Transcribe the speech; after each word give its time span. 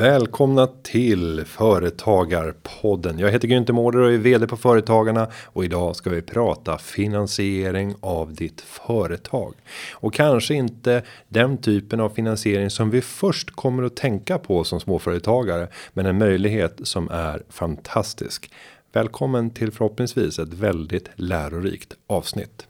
Välkomna 0.00 0.66
till 0.66 1.44
Företagarpodden. 1.46 3.18
Jag 3.18 3.30
heter 3.30 3.48
Günther 3.48 3.72
Mårder 3.72 4.00
och 4.00 4.12
är 4.12 4.18
vd 4.18 4.46
på 4.46 4.56
Företagarna 4.56 5.28
och 5.46 5.64
idag 5.64 5.96
ska 5.96 6.10
vi 6.10 6.22
prata 6.22 6.78
finansiering 6.78 7.94
av 8.00 8.34
ditt 8.34 8.60
företag 8.60 9.54
och 9.94 10.14
kanske 10.14 10.54
inte 10.54 11.02
den 11.28 11.58
typen 11.58 12.00
av 12.00 12.10
finansiering 12.10 12.70
som 12.70 12.90
vi 12.90 13.00
först 13.00 13.50
kommer 13.50 13.82
att 13.82 13.96
tänka 13.96 14.38
på 14.38 14.64
som 14.64 14.80
småföretagare, 14.80 15.68
men 15.92 16.06
en 16.06 16.18
möjlighet 16.18 16.80
som 16.82 17.08
är 17.10 17.42
fantastisk. 17.48 18.52
Välkommen 18.92 19.50
till 19.50 19.72
förhoppningsvis 19.72 20.38
ett 20.38 20.54
väldigt 20.54 21.08
lärorikt 21.14 21.94
avsnitt. 22.06 22.66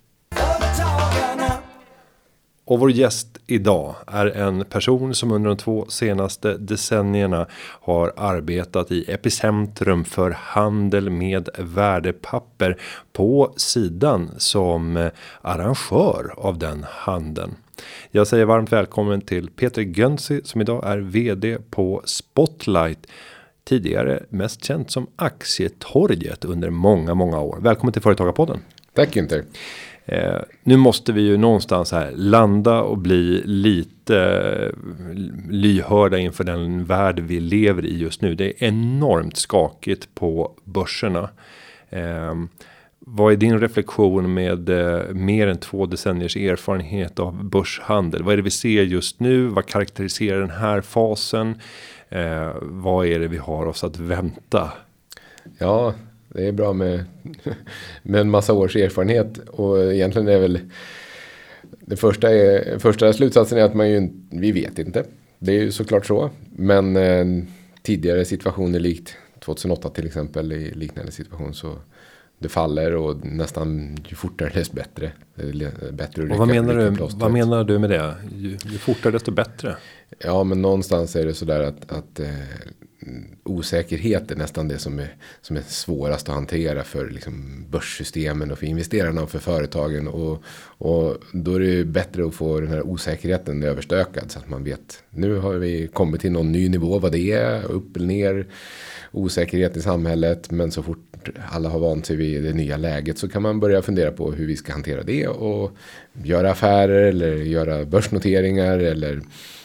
Och 2.71 2.81
vår 2.81 2.91
gäst 2.91 3.39
idag 3.47 3.95
är 4.07 4.27
en 4.27 4.65
person 4.65 5.15
som 5.15 5.33
under 5.33 5.49
de 5.49 5.57
två 5.57 5.87
senaste 5.89 6.57
decennierna 6.57 7.47
har 7.61 8.13
arbetat 8.17 8.93
i 8.93 9.13
epicentrum 9.13 10.05
för 10.05 10.31
handel 10.31 11.11
med 11.11 11.49
värdepapper 11.59 12.81
på 13.13 13.55
sidan 13.57 14.31
som 14.37 15.11
arrangör 15.43 16.35
av 16.37 16.59
den 16.59 16.87
handeln. 16.91 17.55
Jag 18.11 18.27
säger 18.27 18.45
varmt 18.45 18.73
välkommen 18.73 19.21
till 19.21 19.51
Peter 19.51 19.83
Gönsi 19.83 20.41
som 20.45 20.61
idag 20.61 20.87
är 20.87 20.99
vd 20.99 21.59
på 21.71 22.03
Spotlight. 22.05 23.07
Tidigare 23.65 24.23
mest 24.29 24.65
känt 24.65 24.91
som 24.91 25.07
aktietorget 25.17 26.45
under 26.45 26.71
många, 26.71 27.15
många 27.15 27.41
år. 27.41 27.59
Välkommen 27.61 27.93
till 27.93 28.03
Företagarpodden. 28.03 28.61
Tack 28.95 29.17
Günther. 29.17 29.45
Eh, 30.05 30.41
nu 30.63 30.77
måste 30.77 31.13
vi 31.13 31.21
ju 31.21 31.37
någonstans 31.37 31.93
här 31.93 32.13
landa 32.15 32.81
och 32.81 32.99
bli 32.99 33.43
lite 33.45 34.19
eh, 34.19 34.91
lyhörda 35.51 36.19
inför 36.19 36.45
den 36.45 36.85
värld 36.85 37.21
vi 37.21 37.41
lever 37.41 37.87
i 37.87 37.99
just 37.99 38.23
nu. 38.23 38.35
Det 38.35 38.45
är 38.45 38.69
enormt 38.69 39.37
skakigt 39.37 40.15
på 40.15 40.53
börserna. 40.65 41.31
Eh, 41.91 42.35
vad 42.99 43.33
är 43.33 43.37
din 43.37 43.61
reflektion 43.61 44.35
med 44.35 44.69
eh, 44.69 45.09
mer 45.09 45.47
än 45.47 45.59
två 45.59 45.87
decenniers 45.87 46.37
erfarenhet 46.37 47.19
av 47.19 47.45
börshandel? 47.45 48.23
Vad 48.23 48.33
är 48.33 48.37
det 48.37 48.43
vi 48.43 48.51
ser 48.51 48.83
just 48.83 49.21
nu? 49.21 49.47
Vad 49.47 49.67
karaktäriserar 49.67 50.41
den 50.41 50.51
här 50.51 50.81
fasen? 50.81 51.55
Eh, 52.09 52.53
vad 52.61 53.07
är 53.07 53.19
det 53.19 53.29
vi 53.29 53.39
har 53.39 53.67
oss 53.67 53.85
att 53.85 53.99
vänta? 53.99 54.73
Ja, 55.59 55.95
det 56.35 56.49
är 56.49 56.53
bra 56.53 56.73
med, 56.73 57.05
med 58.03 58.21
en 58.21 58.31
massa 58.31 58.53
års 58.53 58.77
erfarenhet 58.77 59.39
och 59.39 59.95
egentligen 59.95 60.29
är 60.29 60.39
väl 60.39 60.59
det 61.81 61.97
första, 61.97 62.31
är, 62.31 62.79
första 62.79 63.13
slutsatsen 63.13 63.59
är 63.59 63.63
att 63.63 63.75
man 63.75 63.91
ju, 63.91 64.09
vi 64.31 64.53
vet 64.53 64.79
inte. 64.79 65.05
Det 65.39 65.53
är 65.53 65.63
ju 65.63 65.73
såklart 65.73 66.07
så. 66.07 66.31
Men 66.57 66.97
eh, 66.97 67.27
tidigare 67.83 68.25
situationer 68.25 68.81
likt 68.81 69.17
2008 69.45 69.89
till 69.89 70.07
exempel 70.07 70.53
i 70.53 70.75
liknande 70.75 71.13
situation 71.13 71.55
så 71.55 71.77
det 72.39 72.49
faller 72.49 72.97
och 72.97 73.25
nästan 73.25 73.97
ju 74.09 74.17
fortare 74.17 74.51
desto 74.55 74.77
bättre. 74.77 75.13
bättre 75.93 76.23
och 76.23 76.39
vad, 76.39 76.49
menar 76.49 76.75
du, 76.75 77.07
vad 77.15 77.33
menar 77.33 77.65
du 77.65 77.79
med 77.79 77.91
det? 77.91 78.15
Ju, 78.37 78.49
ju, 78.49 78.79
fortare 78.79 79.13
desto 79.13 79.31
bättre? 79.31 79.77
Ja 80.19 80.45
men 80.45 80.63
någonstans 80.63 81.17
är 81.17 81.27
det 81.27 81.35
sådär 81.35 81.61
att, 81.61 81.93
att 81.93 82.21
eh, 82.21 82.29
Eh, 83.03 83.13
osäkerhet 83.45 84.31
är 84.31 84.37
nästan 84.37 84.69
det 84.69 84.79
som 84.79 84.99
är, 84.99 85.15
som 85.41 85.57
är 85.57 85.63
svårast 85.63 86.29
att 86.29 86.35
hantera 86.35 86.85
för 86.85 87.11
liksom 87.11 87.65
börssystemen 87.71 88.51
och 88.51 88.59
för 88.59 88.67
investerarna 88.67 89.23
och 89.23 89.31
för 89.31 89.39
företagen. 89.39 90.09
Och, 90.09 90.43
och 90.79 91.17
då 91.33 91.55
är 91.55 91.61
det 91.61 91.67
ju 91.67 91.85
bättre 91.85 92.27
att 92.27 92.35
få 92.35 92.61
den 92.61 92.69
här 92.69 92.83
osäkerheten 92.83 93.63
överstökad 93.63 94.31
så 94.31 94.39
att 94.39 94.49
man 94.49 94.65
vet. 94.65 95.03
Nu 95.11 95.37
har 95.37 95.55
vi 95.55 95.87
kommit 95.87 96.21
till 96.21 96.33
någon 96.33 96.53
ny 96.53 96.69
nivå 96.69 96.99
vad 96.99 97.13
det 97.13 97.33
är, 97.33 97.65
upp 97.65 97.97
eller 97.97 98.07
ner. 98.07 98.47
Osäkerhet 99.13 99.77
i 99.77 99.83
samhället 99.83 100.51
men 100.51 100.71
så 100.71 100.83
fort 100.83 101.29
alla 101.51 101.69
har 101.69 101.79
vant 101.79 102.07
sig 102.07 102.17
vid 102.17 102.43
det 102.43 102.53
nya 102.53 102.77
läget 102.77 103.19
så 103.19 103.29
kan 103.29 103.43
man 103.43 103.61
börja 103.61 103.83
fundera 103.83 104.13
på 104.13 104.33
hur 104.33 104.47
vi 104.47 104.57
ska 104.57 104.73
hantera 104.73 105.03
det 105.03 105.29
och 105.29 105.73
göra 106.23 106.51
affärer 106.51 107.03
eller 107.03 107.37
göra 107.37 107.85
börsnoteringar 107.85 108.79
eller 108.79 109.23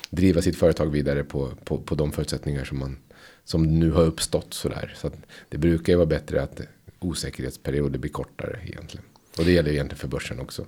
driva 0.10 0.42
sitt 0.42 0.56
företag 0.56 0.92
vidare 0.92 1.24
på, 1.24 1.50
på, 1.64 1.78
på 1.78 1.96
de 1.96 2.12
förutsättningar 2.12 2.64
som 2.64 2.80
man 2.80 2.98
som 3.46 3.80
nu 3.80 3.92
har 3.92 4.04
uppstått 4.04 4.54
sådär. 4.54 4.94
Så 4.98 5.08
att 5.08 5.14
det 5.50 5.58
brukar 5.58 5.94
ju 5.94 5.98
vara 5.98 6.06
bättre 6.06 6.42
att 6.42 6.62
osäkerhetsperioder 7.00 8.00
blir 8.00 8.12
kortare 8.12 8.60
egentligen. 8.66 9.06
Och 9.38 9.46
det 9.46 9.52
gäller 9.52 9.72
egentligen 9.72 10.00
för 10.00 10.08
börsen 10.08 10.40
också. 10.40 10.66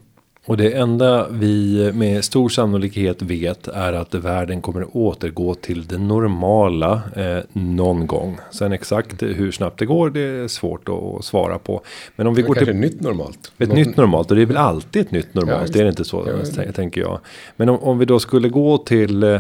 Och 0.48 0.58
det 0.58 0.74
enda 0.74 1.28
vi 1.30 1.92
med 1.94 2.24
stor 2.24 2.50
sannolikhet 2.50 3.22
vet 3.22 3.68
är 3.68 3.94
att 3.94 4.14
världen 4.14 4.62
kommer 4.62 4.98
återgå 4.98 5.56
till 5.56 5.88
det 5.88 5.98
normala 5.98 7.02
eh, 7.16 7.44
någon 7.54 8.08
gång. 8.08 8.38
Sen 8.52 8.72
exakt 8.72 9.24
hur 9.24 9.52
snabbt 9.52 9.80
det 9.80 9.86
går 9.86 10.10
det 10.10 10.20
är 10.20 10.48
svårt 10.48 10.90
att 10.90 11.26
svara 11.26 11.60
på. 11.60 11.82
Men 12.16 12.28
om 12.28 12.36
vi 12.36 12.42
Men 12.42 12.48
går 12.48 12.56
till 12.56 12.70
ett 12.70 12.76
nytt 12.76 13.02
normalt. 13.02 13.52
Ett 13.58 13.70
Något... 13.70 13.78
nytt 13.78 13.98
normalt 13.98 14.32
och 14.32 14.36
det 14.38 14.42
är 14.42 14.46
väl 14.46 14.58
alltid 14.58 15.02
ett 15.02 15.12
nytt 15.12 15.34
normalt. 15.34 15.68
Ja, 15.68 15.74
det 15.74 15.80
är 15.80 15.90
inte 15.90 16.06
så 16.06 16.42
ja, 16.58 16.72
tänker 16.72 17.02
jag. 17.02 17.20
Men 17.56 17.70
om, 17.70 17.80
om 17.80 17.98
vi 17.98 18.06
då 18.06 18.20
skulle 18.20 18.50
gå 18.50 18.78
till 18.78 19.40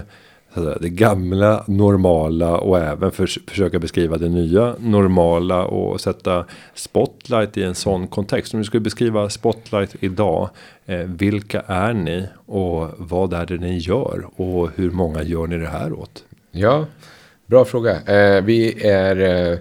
Alltså, 0.58 0.78
det 0.82 0.90
gamla 0.90 1.64
normala 1.68 2.58
och 2.58 2.80
även 2.80 3.12
för, 3.12 3.50
försöka 3.50 3.80
beskriva 3.80 4.18
det 4.18 4.30
nya 4.30 4.76
normala 4.80 5.66
och 5.66 6.02
sätta 6.02 6.46
spotlight 6.74 7.58
i 7.58 7.64
en 7.64 7.76
sån 7.76 8.08
kontext. 8.08 8.54
Om 8.54 8.60
du 8.60 8.64
skulle 8.64 8.82
beskriva 8.82 9.30
spotlight 9.30 9.96
idag. 10.00 10.50
Eh, 10.86 11.00
vilka 11.00 11.62
är 11.62 11.94
ni 11.94 12.28
och 12.46 12.90
vad 12.98 13.34
är 13.34 13.46
det 13.46 13.58
ni 13.58 13.78
gör 13.78 14.28
och 14.36 14.70
hur 14.76 14.92
många 14.92 15.24
gör 15.24 15.48
ni 15.48 15.58
det 15.58 15.68
här 15.68 15.94
åt? 15.94 16.24
Ja, 16.52 16.86
bra 17.46 17.66
fråga. 17.66 18.02
Eh, 18.02 18.44
vi 18.44 18.88
är 18.88 19.20
eh, 19.20 19.60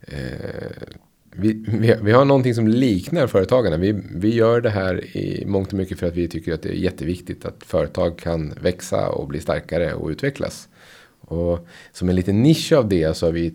eh 0.00 0.88
vi, 1.40 1.64
vi, 1.68 1.96
vi, 2.02 2.12
har 2.12 2.24
någonting 2.24 2.54
som 2.54 2.68
liknar 2.68 3.26
företagarna. 3.26 3.76
Vi, 3.76 4.00
vi 4.10 4.34
gör 4.34 4.60
det 4.60 4.70
här 4.70 5.16
i 5.16 5.44
mångt 5.46 5.68
och 5.68 5.78
mycket 5.78 5.98
för 5.98 6.06
att 6.06 6.14
vi 6.14 6.28
tycker 6.28 6.54
att 6.54 6.62
det 6.62 6.68
är 6.68 6.72
jätteviktigt 6.72 7.44
att 7.44 7.64
företag 7.64 8.18
kan 8.18 8.54
växa 8.60 9.08
och 9.08 9.28
bli 9.28 9.40
starkare 9.40 9.94
och 9.94 10.08
utvecklas. 10.08 10.68
Och 11.20 11.66
som 11.92 12.08
en 12.08 12.16
liten 12.16 12.42
nisch 12.42 12.72
av 12.72 12.88
det 12.88 13.16
så 13.16 13.30
vi, 13.30 13.54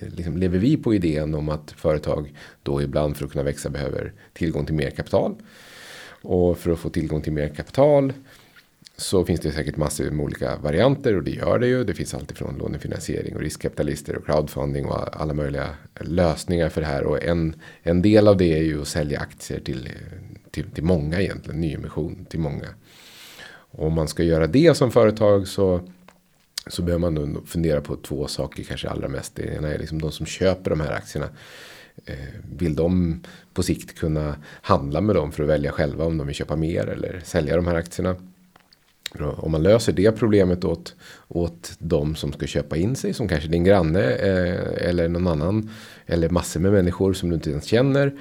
liksom, 0.00 0.36
lever 0.36 0.58
vi 0.58 0.76
på 0.76 0.94
idén 0.94 1.34
om 1.34 1.48
att 1.48 1.70
företag 1.70 2.32
då 2.62 2.82
ibland 2.82 3.16
för 3.16 3.24
att 3.24 3.32
kunna 3.32 3.44
växa 3.44 3.70
behöver 3.70 4.12
tillgång 4.32 4.66
till 4.66 4.74
mer 4.74 4.90
kapital. 4.90 5.34
Och 6.22 6.58
för 6.58 6.70
att 6.70 6.78
få 6.78 6.88
tillgång 6.88 7.22
till 7.22 7.32
mer 7.32 7.48
kapital 7.48 8.12
så 9.00 9.24
finns 9.24 9.40
det 9.40 9.52
säkert 9.52 9.76
massor 9.76 10.10
med 10.10 10.24
olika 10.24 10.56
varianter 10.56 11.16
och 11.16 11.22
det 11.22 11.30
gör 11.30 11.58
det 11.58 11.66
ju. 11.66 11.84
Det 11.84 11.94
finns 11.94 12.14
alltifrån 12.14 12.58
lånefinansiering 12.58 13.36
och 13.36 13.40
riskkapitalister 13.40 14.16
och 14.16 14.26
crowdfunding 14.26 14.86
och 14.86 15.20
alla 15.20 15.34
möjliga 15.34 15.68
lösningar 16.00 16.68
för 16.68 16.80
det 16.80 16.86
här. 16.86 17.04
Och 17.04 17.22
en, 17.22 17.54
en 17.82 18.02
del 18.02 18.28
av 18.28 18.36
det 18.36 18.58
är 18.58 18.62
ju 18.62 18.80
att 18.80 18.88
sälja 18.88 19.20
aktier 19.20 19.60
till, 19.60 19.88
till, 20.50 20.70
till 20.70 20.84
många 20.84 21.20
egentligen, 21.20 21.60
nyemission 21.60 22.26
till 22.30 22.40
många. 22.40 22.66
Och 23.70 23.86
om 23.86 23.92
man 23.92 24.08
ska 24.08 24.22
göra 24.22 24.46
det 24.46 24.76
som 24.76 24.90
företag 24.90 25.48
så, 25.48 25.80
så 26.66 26.82
behöver 26.82 27.10
man 27.10 27.14
nog 27.14 27.48
fundera 27.48 27.80
på 27.80 27.96
två 27.96 28.26
saker 28.26 28.62
kanske 28.62 28.88
allra 28.88 29.08
mest. 29.08 29.34
Det 29.34 29.42
ena 29.42 29.68
är 29.68 29.78
liksom 29.78 30.00
de 30.00 30.12
som 30.12 30.26
köper 30.26 30.70
de 30.70 30.80
här 30.80 30.92
aktierna. 30.92 31.28
Eh, 32.04 32.14
vill 32.58 32.76
de 32.76 33.20
på 33.54 33.62
sikt 33.62 33.98
kunna 33.98 34.36
handla 34.62 35.00
med 35.00 35.16
dem 35.16 35.32
för 35.32 35.42
att 35.42 35.48
välja 35.48 35.72
själva 35.72 36.04
om 36.04 36.18
de 36.18 36.26
vill 36.26 36.36
köpa 36.36 36.56
mer 36.56 36.86
eller 36.86 37.20
sälja 37.24 37.56
de 37.56 37.66
här 37.66 37.74
aktierna? 37.74 38.16
Om 39.16 39.52
man 39.52 39.62
löser 39.62 39.92
det 39.92 40.12
problemet 40.12 40.64
åt, 40.64 40.94
åt 41.28 41.72
de 41.78 42.14
som 42.14 42.32
ska 42.32 42.46
köpa 42.46 42.76
in 42.76 42.96
sig, 42.96 43.14
som 43.14 43.28
kanske 43.28 43.48
din 43.48 43.64
granne 43.64 44.02
eh, 44.02 44.88
eller 44.88 45.08
någon 45.08 45.26
annan, 45.26 45.70
eller 46.06 46.28
massor 46.28 46.60
med 46.60 46.72
människor 46.72 47.12
som 47.12 47.28
du 47.28 47.34
inte 47.34 47.50
ens 47.50 47.64
känner. 47.64 48.14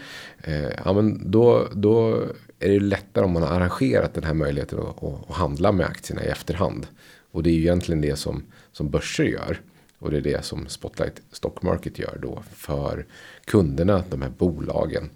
Eh, 0.44 0.70
ja, 0.86 0.94
men 0.94 1.32
då, 1.32 1.68
då 1.74 2.24
är 2.60 2.70
det 2.70 2.80
lättare 2.80 3.26
om 3.26 3.32
man 3.32 3.44
har 3.44 3.50
arrangerat 3.50 4.14
den 4.14 4.24
här 4.24 4.34
möjligheten 4.34 4.80
att, 4.80 5.04
att, 5.04 5.36
handla 5.36 5.72
med 5.72 5.86
aktierna 5.86 6.24
i 6.24 6.28
efterhand. 6.28 6.88
Och 7.32 7.44
det 7.44 7.50
är 7.50 7.54
ju 7.54 7.62
egentligen 7.62 8.02
det 8.02 8.16
som, 8.16 8.44
som 8.72 8.90
börser 8.90 9.24
gör. 9.24 9.62
Och 10.00 10.12
det 10.12 10.18
är 10.18 10.22
det 10.22 10.46
som 10.46 10.68
Spotlight 10.68 11.22
Stock 11.32 11.62
Market 11.62 12.00
gör 12.00 12.18
då 12.22 12.44
för 12.54 13.06
kunderna, 13.46 14.04
de 14.10 14.22
här 14.22 14.30
bolagen. 14.30 15.10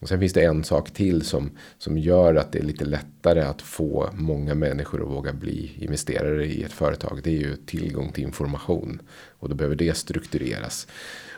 Och 0.00 0.08
sen 0.08 0.20
finns 0.20 0.32
det 0.32 0.44
en 0.44 0.64
sak 0.64 0.90
till 0.90 1.22
som, 1.22 1.50
som 1.78 1.98
gör 1.98 2.34
att 2.34 2.52
det 2.52 2.58
är 2.58 2.62
lite 2.62 2.84
lättare 2.84 3.40
att 3.40 3.62
få 3.62 4.10
många 4.14 4.54
människor 4.54 5.02
att 5.02 5.08
våga 5.08 5.32
bli 5.32 5.72
investerare 5.78 6.46
i 6.46 6.62
ett 6.62 6.72
företag. 6.72 7.20
Det 7.24 7.30
är 7.30 7.40
ju 7.40 7.56
tillgång 7.56 8.12
till 8.12 8.24
information. 8.24 9.02
Och 9.38 9.48
då 9.48 9.54
behöver 9.54 9.76
det 9.76 9.96
struktureras. 9.96 10.86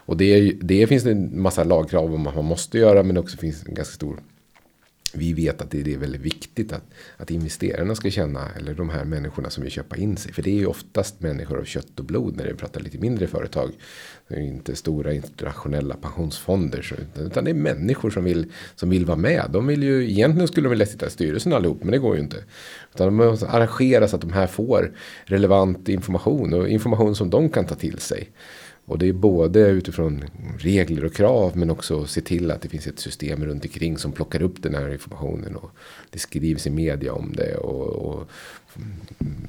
Och 0.05 0.17
det, 0.17 0.53
det 0.61 0.87
finns 0.87 1.05
det 1.05 1.11
en 1.11 1.43
massa 1.43 1.65
lagkrav 1.65 2.15
om 2.15 2.25
vad 2.25 2.35
man 2.35 2.45
måste 2.45 2.79
göra 2.79 3.03
men 3.03 3.15
det 3.15 3.21
också 3.21 3.37
finns 3.37 3.67
en 3.67 3.75
ganska 3.75 3.95
stor 3.95 4.21
vi 5.15 5.33
vet 5.33 5.63
att 5.63 5.71
det 5.71 5.95
är 5.95 5.99
väldigt 5.99 6.21
viktigt 6.21 6.73
att, 6.73 6.85
att 7.17 7.31
investerarna 7.31 7.95
ska 7.95 8.11
känna, 8.11 8.49
eller 8.57 8.75
de 8.75 8.91
här 8.91 9.05
människorna 9.05 9.51
som 9.51 9.63
vill 9.63 9.73
köpa 9.73 9.97
in 9.97 10.17
sig. 10.17 10.33
För 10.33 10.43
det 10.43 10.51
är 10.51 10.55
ju 10.55 10.67
oftast 10.67 11.21
människor 11.21 11.59
av 11.59 11.65
kött 11.65 11.99
och 11.99 12.05
blod 12.05 12.37
när 12.37 12.45
vi 12.45 12.55
pratar 12.55 12.81
lite 12.81 12.99
mindre 12.99 13.27
företag. 13.27 13.73
Det 14.29 14.35
är 14.35 14.41
inte 14.41 14.77
stora 14.77 15.13
internationella 15.13 15.95
pensionsfonder. 15.95 16.93
Utan 17.19 17.45
det 17.45 17.51
är 17.51 17.55
människor 17.55 18.11
som 18.11 18.25
vill, 18.25 18.53
som 18.75 18.91
vill 18.91 19.07
vara 19.07 19.17
med. 19.17 19.45
De 19.51 19.67
vill 19.67 19.83
ju, 19.83 20.11
egentligen 20.11 20.49
skulle 20.49 20.67
de 20.67 20.71
vilja 20.71 20.87
sitta 20.87 21.07
i 21.07 21.11
styrelsen 21.11 21.53
allihop, 21.53 21.83
men 21.83 21.93
det 21.93 21.99
går 21.99 22.17
ju 22.17 22.23
inte. 22.23 22.37
Utan 22.95 23.07
de 23.07 23.15
måste 23.15 23.49
arrangera 23.49 24.09
så 24.09 24.17
att 24.17 24.23
de 24.23 24.33
här 24.33 24.47
får 24.47 24.93
relevant 25.25 25.89
information 25.89 26.55
och 26.55 26.69
information 26.69 27.15
som 27.15 27.31
de 27.31 27.49
kan 27.49 27.67
ta 27.67 27.75
till 27.75 27.99
sig. 27.99 28.31
Och 28.85 28.99
det 28.99 29.09
är 29.09 29.13
både 29.13 29.61
utifrån 29.61 30.25
regler 30.59 31.05
och 31.05 31.15
krav 31.15 31.57
men 31.57 31.71
också 31.71 32.07
se 32.07 32.21
till 32.21 32.51
att 32.51 32.63
det 32.63 32.69
finns 32.69 32.87
ett 32.87 32.99
system 32.99 33.45
runt 33.45 33.65
omkring 33.65 33.99
som 33.99 34.13
plockar 34.13 34.43
upp 34.43 34.63
den 34.63 34.75
här 34.75 34.93
informationen. 34.93 35.57
Och 35.57 35.71
det 36.11 36.19
skrivs 36.19 36.67
i 36.67 36.71
media 36.71 37.13
om 37.13 37.33
det 37.33 37.57
och, 37.57 37.87
och 37.87 38.29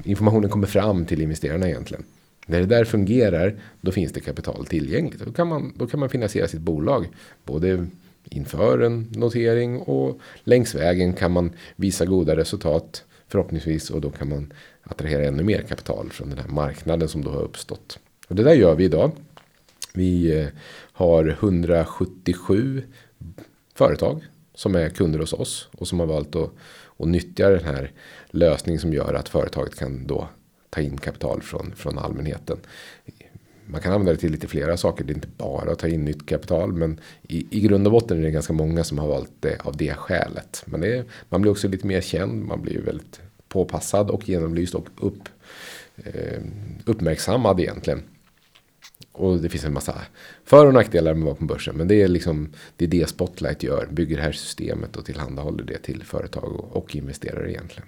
informationen 0.03 0.49
kommer 0.49 0.67
fram 0.67 1.05
till 1.05 1.21
investerarna 1.21 1.69
egentligen. 1.69 2.03
När 2.45 2.59
det 2.59 2.65
där 2.65 2.85
fungerar 2.85 3.55
då 3.81 3.91
finns 3.91 4.11
det 4.11 4.19
kapital 4.19 4.65
tillgängligt. 4.65 5.25
Då 5.25 5.31
kan 5.31 5.47
man, 5.47 5.73
då 5.77 5.87
kan 5.87 5.99
man 5.99 6.09
finansiera 6.09 6.47
sitt 6.47 6.61
bolag. 6.61 7.07
Både 7.45 7.87
inför 8.29 8.79
en 8.79 9.07
notering 9.15 9.79
och 9.79 10.19
längs 10.43 10.75
vägen 10.75 11.13
kan 11.13 11.31
man 11.31 11.51
visa 11.75 12.05
goda 12.05 12.35
resultat 12.35 13.03
förhoppningsvis 13.27 13.89
och 13.89 14.01
då 14.01 14.09
kan 14.09 14.29
man 14.29 14.53
attrahera 14.83 15.25
ännu 15.25 15.43
mer 15.43 15.61
kapital 15.61 16.09
från 16.11 16.29
den 16.29 16.37
här 16.37 16.47
marknaden 16.47 17.07
som 17.07 17.23
då 17.23 17.31
har 17.31 17.41
uppstått. 17.41 17.99
Och 18.33 18.37
det 18.37 18.43
där 18.43 18.53
gör 18.53 18.75
vi 18.75 18.83
idag. 18.83 19.11
Vi 19.93 20.39
eh, 20.39 20.47
har 20.91 21.27
177 21.27 22.83
företag 23.75 24.23
som 24.55 24.75
är 24.75 24.89
kunder 24.89 25.19
hos 25.19 25.33
oss 25.33 25.69
och 25.71 25.87
som 25.87 25.99
har 25.99 26.07
valt 26.07 26.35
att, 26.35 26.49
att 26.97 27.07
nyttja 27.07 27.49
den 27.49 27.63
här 27.63 27.91
lösningen 28.29 28.79
som 28.79 28.93
gör 28.93 29.13
att 29.13 29.29
företaget 29.29 29.75
kan 29.75 30.07
då 30.07 30.27
ta 30.69 30.81
in 30.81 30.97
kapital 30.97 31.41
från, 31.41 31.73
från 31.75 31.97
allmänheten. 31.97 32.57
Man 33.65 33.81
kan 33.81 33.93
använda 33.93 34.11
det 34.11 34.17
till 34.17 34.31
lite 34.31 34.47
flera 34.47 34.77
saker. 34.77 35.03
Det 35.03 35.13
är 35.13 35.15
inte 35.15 35.27
bara 35.37 35.71
att 35.71 35.79
ta 35.79 35.87
in 35.87 36.05
nytt 36.05 36.25
kapital. 36.25 36.73
Men 36.73 36.99
i, 37.21 37.57
i 37.57 37.59
grund 37.59 37.87
och 37.87 37.93
botten 37.93 38.17
är 38.17 38.21
det 38.21 38.31
ganska 38.31 38.53
många 38.53 38.83
som 38.83 38.99
har 38.99 39.07
valt 39.07 39.31
det 39.39 39.65
av 39.65 39.77
det 39.77 39.93
skälet. 39.93 40.63
Men 40.65 40.81
det, 40.81 41.05
man 41.29 41.41
blir 41.41 41.51
också 41.51 41.67
lite 41.67 41.87
mer 41.87 42.01
känd. 42.01 42.45
Man 42.45 42.61
blir 42.61 42.81
väldigt 42.81 43.21
påpassad 43.47 44.09
och 44.09 44.29
genomlyst 44.29 44.75
och 44.75 44.87
upp, 44.95 45.29
eh, 45.95 46.41
uppmärksammad 46.85 47.59
egentligen. 47.59 48.03
Och 49.13 49.37
det 49.37 49.49
finns 49.49 49.65
en 49.65 49.73
massa 49.73 50.01
för 50.45 50.65
och 50.65 50.73
nackdelar 50.73 51.13
med 51.13 51.21
att 51.21 51.25
vara 51.25 51.35
på 51.35 51.45
börsen. 51.45 51.75
Men 51.75 51.87
det 51.87 52.01
är 52.01 52.07
liksom 52.07 52.49
det, 52.77 52.85
är 52.85 52.89
det 52.89 53.09
Spotlight 53.09 53.63
gör. 53.63 53.87
Bygger 53.91 54.17
det 54.17 54.23
här 54.23 54.31
systemet 54.31 54.95
och 54.95 55.05
tillhandahåller 55.05 55.63
det 55.63 55.77
till 55.77 56.03
företag 56.03 56.43
och, 56.43 56.77
och 56.77 56.95
investerare 56.95 57.51
egentligen. 57.51 57.87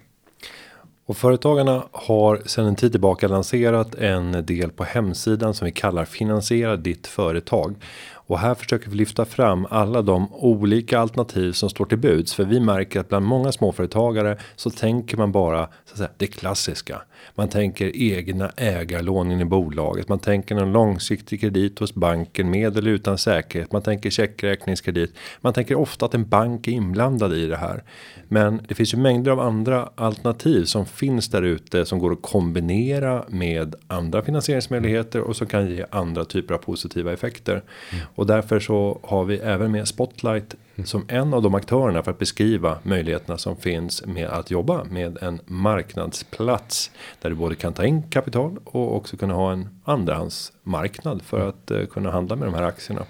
Och 1.08 1.18
företagarna 1.18 1.88
har 1.92 2.42
sedan 2.46 2.66
en 2.66 2.76
tid 2.76 2.92
tillbaka 2.92 3.28
lanserat 3.28 3.96
en 3.96 4.46
del 4.46 4.72
på 4.72 4.84
hemsidan 4.84 5.54
som 5.54 5.66
vi 5.66 5.72
kallar 5.72 6.06
finansiera 6.06 6.78
ditt 6.78 7.08
företag. 7.08 7.76
Och 8.14 8.40
här 8.40 8.56
försöker 8.56 8.90
vi 8.90 8.96
lyfta 8.96 9.26
fram 9.26 9.68
alla 9.70 10.02
de 10.02 10.34
olika 10.34 11.00
alternativ 11.00 11.52
som 11.52 11.70
står 11.70 11.86
till 11.86 11.98
buds. 11.98 12.34
För 12.34 12.44
vi 12.44 12.60
märker 12.60 13.00
att 13.00 13.10
bland 13.10 13.26
många 13.26 13.52
småföretagare 13.52 14.38
så 14.56 14.70
tänker 14.70 15.18
man 15.18 15.32
bara 15.32 15.66
så 15.66 15.92
att 15.92 15.98
säga, 15.98 16.10
det 16.18 16.28
klassiska. 16.28 17.02
Man 17.36 17.50
tänker 17.50 17.92
egna 17.96 18.52
ägarlån 18.58 19.32
in 19.32 19.42
i 19.42 19.46
bolaget. 19.46 20.10
Man 20.10 20.20
tänker 20.20 20.56
en 20.56 20.72
långsiktig 20.72 21.42
kredit 21.42 21.80
hos 21.80 21.94
banken 21.94 22.50
med 22.50 22.78
eller 22.78 22.92
utan 22.92 23.18
säkerhet. 23.18 23.72
Man 23.72 23.82
tänker 23.82 24.10
checkräkningskredit. 24.10 25.16
Man 25.42 25.54
tänker 25.54 25.76
ofta 25.76 26.06
att 26.06 26.14
en 26.14 26.30
bank 26.30 26.68
är 26.68 26.72
inblandad 26.72 27.34
i 27.34 27.48
det 27.48 27.58
här. 27.58 27.84
Men 28.28 28.62
det 28.68 28.76
finns 28.76 28.94
ju 28.94 28.98
mängder 28.98 29.32
av 29.32 29.40
andra 29.40 29.90
alternativ 29.96 30.64
som 30.64 30.86
finns 30.86 31.30
där 31.30 31.42
ute 31.42 31.86
som 31.86 32.00
går 32.00 32.12
att 32.12 32.22
kombinera 32.22 33.26
med 33.28 33.76
andra 33.88 34.22
finansieringsmöjligheter 34.22 35.22
och 35.22 35.36
som 35.36 35.48
kan 35.48 35.70
ge 35.70 35.86
andra 35.90 36.26
typer 36.26 36.54
av 36.54 36.58
positiva 36.58 37.14
effekter. 37.14 37.64
Mm. 37.92 38.06
Och 38.16 38.28
därför 38.28 38.60
så 38.60 39.00
har 39.04 39.26
vi 39.26 39.38
även 39.38 39.72
med 39.72 39.88
Spotlight 39.88 40.56
som 40.84 41.06
en 41.08 41.34
av 41.34 41.42
de 41.42 41.56
aktörerna 41.56 42.04
för 42.04 42.12
att 42.12 42.20
beskriva 42.20 42.78
möjligheterna 42.84 43.38
som 43.38 43.58
finns 43.58 44.06
med 44.06 44.28
att 44.28 44.52
jobba 44.52 44.84
med 44.84 45.18
en 45.22 45.40
marknadsplats 45.46 46.92
där 47.22 47.30
du 47.30 47.36
både 47.36 47.56
kan 47.56 47.74
ta 47.74 47.86
in 47.86 48.04
kapital 48.10 48.58
och 48.64 48.96
också 48.96 49.18
kunna 49.18 49.34
ha 49.34 49.52
en 49.52 49.82
andrahandsmarknad 49.84 51.22
för 51.22 51.50
att 51.50 51.72
uh, 51.72 51.86
kunna 51.86 52.12
handla 52.12 52.36
med 52.36 52.48
de 52.48 52.54
här 52.54 52.64
aktierna. 52.64 53.06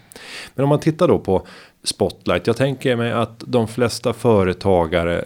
Men 0.56 0.64
om 0.64 0.70
man 0.70 0.80
tittar 0.80 1.08
då 1.08 1.20
på 1.20 1.48
Spotlight. 1.84 2.48
Jag 2.48 2.58
tänker 2.58 2.96
mig 2.96 3.12
att 3.12 3.44
de 3.48 3.68
flesta 3.68 4.14
företagare 4.14 5.26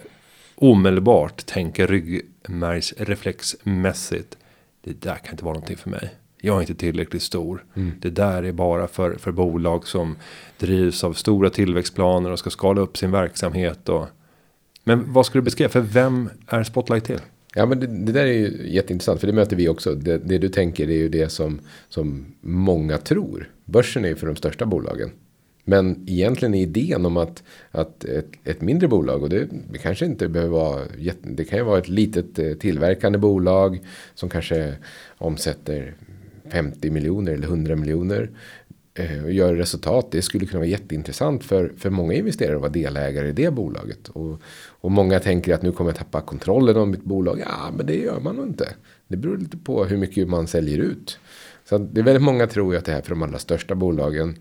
omedelbart 0.54 1.46
tänker 1.46 1.86
ryggmärgsreflexmässigt. 1.86 4.36
Det 4.84 5.00
där 5.00 5.14
kan 5.14 5.30
inte 5.30 5.44
vara 5.44 5.54
någonting 5.54 5.76
för 5.76 5.90
mig 5.90 6.19
jag 6.40 6.56
är 6.56 6.60
inte 6.60 6.74
tillräckligt 6.74 7.22
stor. 7.22 7.64
Mm. 7.74 7.92
Det 8.00 8.10
där 8.10 8.42
är 8.42 8.52
bara 8.52 8.86
för, 8.86 9.14
för 9.14 9.32
bolag 9.32 9.86
som 9.86 10.16
drivs 10.58 11.04
av 11.04 11.12
stora 11.12 11.50
tillväxtplaner 11.50 12.30
och 12.30 12.38
ska 12.38 12.50
skala 12.50 12.80
upp 12.80 12.96
sin 12.96 13.10
verksamhet. 13.10 13.88
Och, 13.88 14.06
men 14.84 15.12
vad 15.12 15.26
skulle 15.26 15.40
du 15.40 15.44
beskriva? 15.44 15.68
För 15.68 15.80
vem 15.80 16.30
är 16.46 16.62
Spotlight 16.62 17.04
till? 17.04 17.20
Ja 17.54 17.66
men 17.66 17.80
det, 17.80 17.86
det, 17.86 18.12
där 18.12 18.26
är 18.26 18.32
ju 18.32 18.70
jätteintressant 18.70 19.20
för 19.20 19.26
det 19.26 19.32
möter 19.32 19.56
vi 19.56 19.68
också. 19.68 19.94
Det, 19.94 20.18
det, 20.18 20.38
du 20.38 20.48
tänker 20.48 20.90
är 20.90 20.96
ju 20.96 21.08
det 21.08 21.28
som, 21.28 21.60
som 21.88 22.26
många 22.40 22.98
tror. 22.98 23.50
Börsen 23.64 24.04
är 24.04 24.08
ju 24.08 24.16
för 24.16 24.26
de 24.26 24.36
största 24.36 24.66
bolagen. 24.66 25.10
Men 25.64 26.04
egentligen 26.06 26.54
är 26.54 26.62
idén 26.62 27.06
om 27.06 27.16
att, 27.16 27.42
att 27.70 28.04
ett, 28.04 28.28
ett 28.44 28.60
mindre 28.60 28.88
bolag 28.88 29.22
och 29.22 29.28
det, 29.28 29.48
det 29.72 29.78
kanske 29.78 30.06
inte 30.06 30.28
behöver 30.28 30.52
vara. 30.52 30.80
Det 31.22 31.44
kan 31.44 31.58
ju 31.58 31.64
vara 31.64 31.78
ett 31.78 31.88
litet 31.88 32.38
eh, 32.38 32.52
tillverkande 32.52 33.18
bolag 33.18 33.80
som 34.14 34.28
kanske 34.28 34.74
omsätter 35.18 35.94
50 36.52 36.90
miljoner 36.90 37.32
eller 37.32 37.46
100 37.46 37.76
miljoner 37.76 38.30
eh, 38.94 39.24
och 39.24 39.32
gör 39.32 39.54
resultat. 39.54 40.08
Det 40.10 40.22
skulle 40.22 40.46
kunna 40.46 40.58
vara 40.58 40.68
jätteintressant 40.68 41.44
för, 41.44 41.72
för 41.76 41.90
många 41.90 42.14
investerare 42.14 42.54
att 42.54 42.60
vara 42.60 42.72
delägare 42.72 43.28
i 43.28 43.32
det 43.32 43.50
bolaget. 43.50 44.08
Och, 44.08 44.40
och 44.68 44.90
många 44.90 45.20
tänker 45.20 45.54
att 45.54 45.62
nu 45.62 45.72
kommer 45.72 45.90
jag 45.90 45.98
tappa 45.98 46.20
kontrollen 46.20 46.76
om 46.76 46.90
mitt 46.90 47.04
bolag. 47.04 47.40
Ja, 47.40 47.70
men 47.76 47.86
det 47.86 47.96
gör 47.96 48.20
man 48.20 48.36
nog 48.36 48.46
inte. 48.46 48.68
Det 49.08 49.16
beror 49.16 49.38
lite 49.38 49.56
på 49.56 49.84
hur 49.84 49.96
mycket 49.96 50.28
man 50.28 50.46
säljer 50.46 50.78
ut. 50.78 51.18
Så 51.64 51.78
det 51.78 52.00
är 52.00 52.04
väldigt 52.04 52.22
många 52.22 52.46
tror 52.46 52.72
ju 52.72 52.78
att 52.78 52.84
det 52.84 52.92
är 52.92 53.02
för 53.02 53.10
de 53.10 53.22
allra 53.22 53.38
största 53.38 53.74
bolagen. 53.74 54.36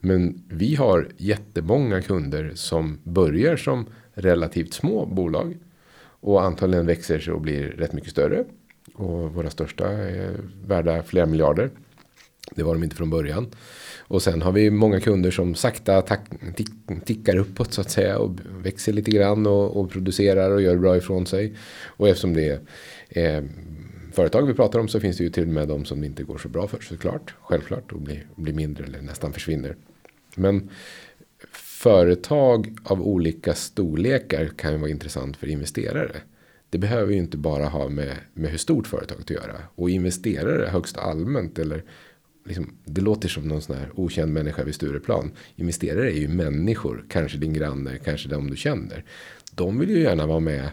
Men 0.00 0.42
vi 0.48 0.74
har 0.74 1.08
jättemånga 1.16 2.02
kunder 2.02 2.52
som 2.54 2.98
börjar 3.02 3.56
som 3.56 3.86
relativt 4.14 4.74
små 4.74 5.06
bolag. 5.06 5.58
Och 6.20 6.44
antagligen 6.44 6.86
växer 6.86 7.18
sig 7.18 7.32
och 7.32 7.40
blir 7.40 7.62
rätt 7.62 7.92
mycket 7.92 8.10
större. 8.10 8.44
Och 8.96 9.34
våra 9.34 9.50
största 9.50 9.88
är 9.88 10.40
värda 10.66 11.02
flera 11.02 11.26
miljarder. 11.26 11.70
Det 12.54 12.62
var 12.62 12.74
de 12.74 12.84
inte 12.84 12.96
från 12.96 13.10
början. 13.10 13.46
Och 13.98 14.22
sen 14.22 14.42
har 14.42 14.52
vi 14.52 14.70
många 14.70 15.00
kunder 15.00 15.30
som 15.30 15.54
sakta 15.54 16.02
tickar 17.04 17.36
uppåt 17.36 17.72
så 17.72 17.80
att 17.80 17.90
säga. 17.90 18.18
Och 18.18 18.30
växer 18.62 18.92
lite 18.92 19.10
grann 19.10 19.46
och, 19.46 19.76
och 19.76 19.90
producerar 19.90 20.50
och 20.50 20.62
gör 20.62 20.76
bra 20.76 20.96
ifrån 20.96 21.26
sig. 21.26 21.54
Och 21.86 22.08
eftersom 22.08 22.34
det 22.34 22.60
är 23.08 23.36
eh, 23.36 23.44
företag 24.12 24.46
vi 24.46 24.54
pratar 24.54 24.78
om 24.78 24.88
så 24.88 25.00
finns 25.00 25.16
det 25.16 25.24
ju 25.24 25.30
till 25.30 25.42
och 25.42 25.48
med 25.48 25.68
de 25.68 25.84
som 25.84 26.00
det 26.00 26.06
inte 26.06 26.22
går 26.22 26.38
så 26.38 26.48
bra 26.48 26.68
för 26.68 26.80
såklart. 26.80 27.34
Självklart 27.40 27.92
och 27.92 28.00
blir, 28.00 28.26
blir 28.34 28.54
mindre 28.54 28.84
eller 28.84 29.02
nästan 29.02 29.32
försvinner. 29.32 29.76
Men 30.34 30.70
företag 31.52 32.78
av 32.84 33.02
olika 33.02 33.54
storlekar 33.54 34.46
kan 34.56 34.72
ju 34.72 34.78
vara 34.78 34.90
intressant 34.90 35.36
för 35.36 35.46
investerare. 35.46 36.16
Det 36.76 36.80
behöver 36.80 37.12
ju 37.12 37.18
inte 37.18 37.36
bara 37.36 37.64
ha 37.64 37.88
med, 37.88 38.16
med 38.34 38.50
hur 38.50 38.58
stort 38.58 38.86
företaget 38.86 39.24
att 39.24 39.30
göra. 39.30 39.56
Och 39.74 39.90
investerare 39.90 40.66
högst 40.66 40.98
allmänt 40.98 41.58
eller 41.58 41.82
liksom, 42.44 42.74
det 42.84 43.00
låter 43.00 43.28
som 43.28 43.48
någon 43.48 43.62
sån 43.62 43.76
här 43.76 43.90
okänd 43.94 44.32
människa 44.32 44.64
vid 44.64 44.74
Stureplan. 44.74 45.30
Investerare 45.54 46.12
är 46.12 46.18
ju 46.18 46.28
människor, 46.28 47.04
kanske 47.08 47.38
din 47.38 47.52
granne, 47.52 47.98
kanske 48.04 48.28
de 48.28 48.50
du 48.50 48.56
känner. 48.56 49.04
De 49.54 49.78
vill 49.78 49.90
ju 49.90 50.00
gärna 50.00 50.26
vara 50.26 50.40
med. 50.40 50.70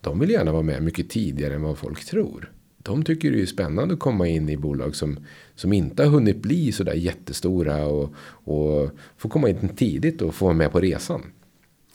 De 0.00 0.20
vill 0.20 0.30
gärna 0.30 0.52
vara 0.52 0.62
med 0.62 0.82
mycket 0.82 1.10
tidigare 1.10 1.54
än 1.54 1.62
vad 1.62 1.78
folk 1.78 2.04
tror. 2.04 2.52
De 2.78 3.04
tycker 3.04 3.30
det 3.30 3.42
är 3.42 3.46
spännande 3.46 3.94
att 3.94 4.00
komma 4.00 4.28
in 4.28 4.48
i 4.48 4.56
bolag 4.56 4.96
som, 4.96 5.18
som 5.54 5.72
inte 5.72 6.04
har 6.04 6.10
hunnit 6.10 6.36
bli 6.36 6.72
så 6.72 6.84
där 6.84 6.94
jättestora 6.94 7.86
och, 7.86 8.14
och 8.26 8.90
få 9.16 9.28
komma 9.28 9.48
in 9.48 9.68
tidigt 9.68 10.22
och 10.22 10.34
få 10.34 10.44
vara 10.44 10.56
med 10.56 10.72
på 10.72 10.80
resan. 10.80 11.22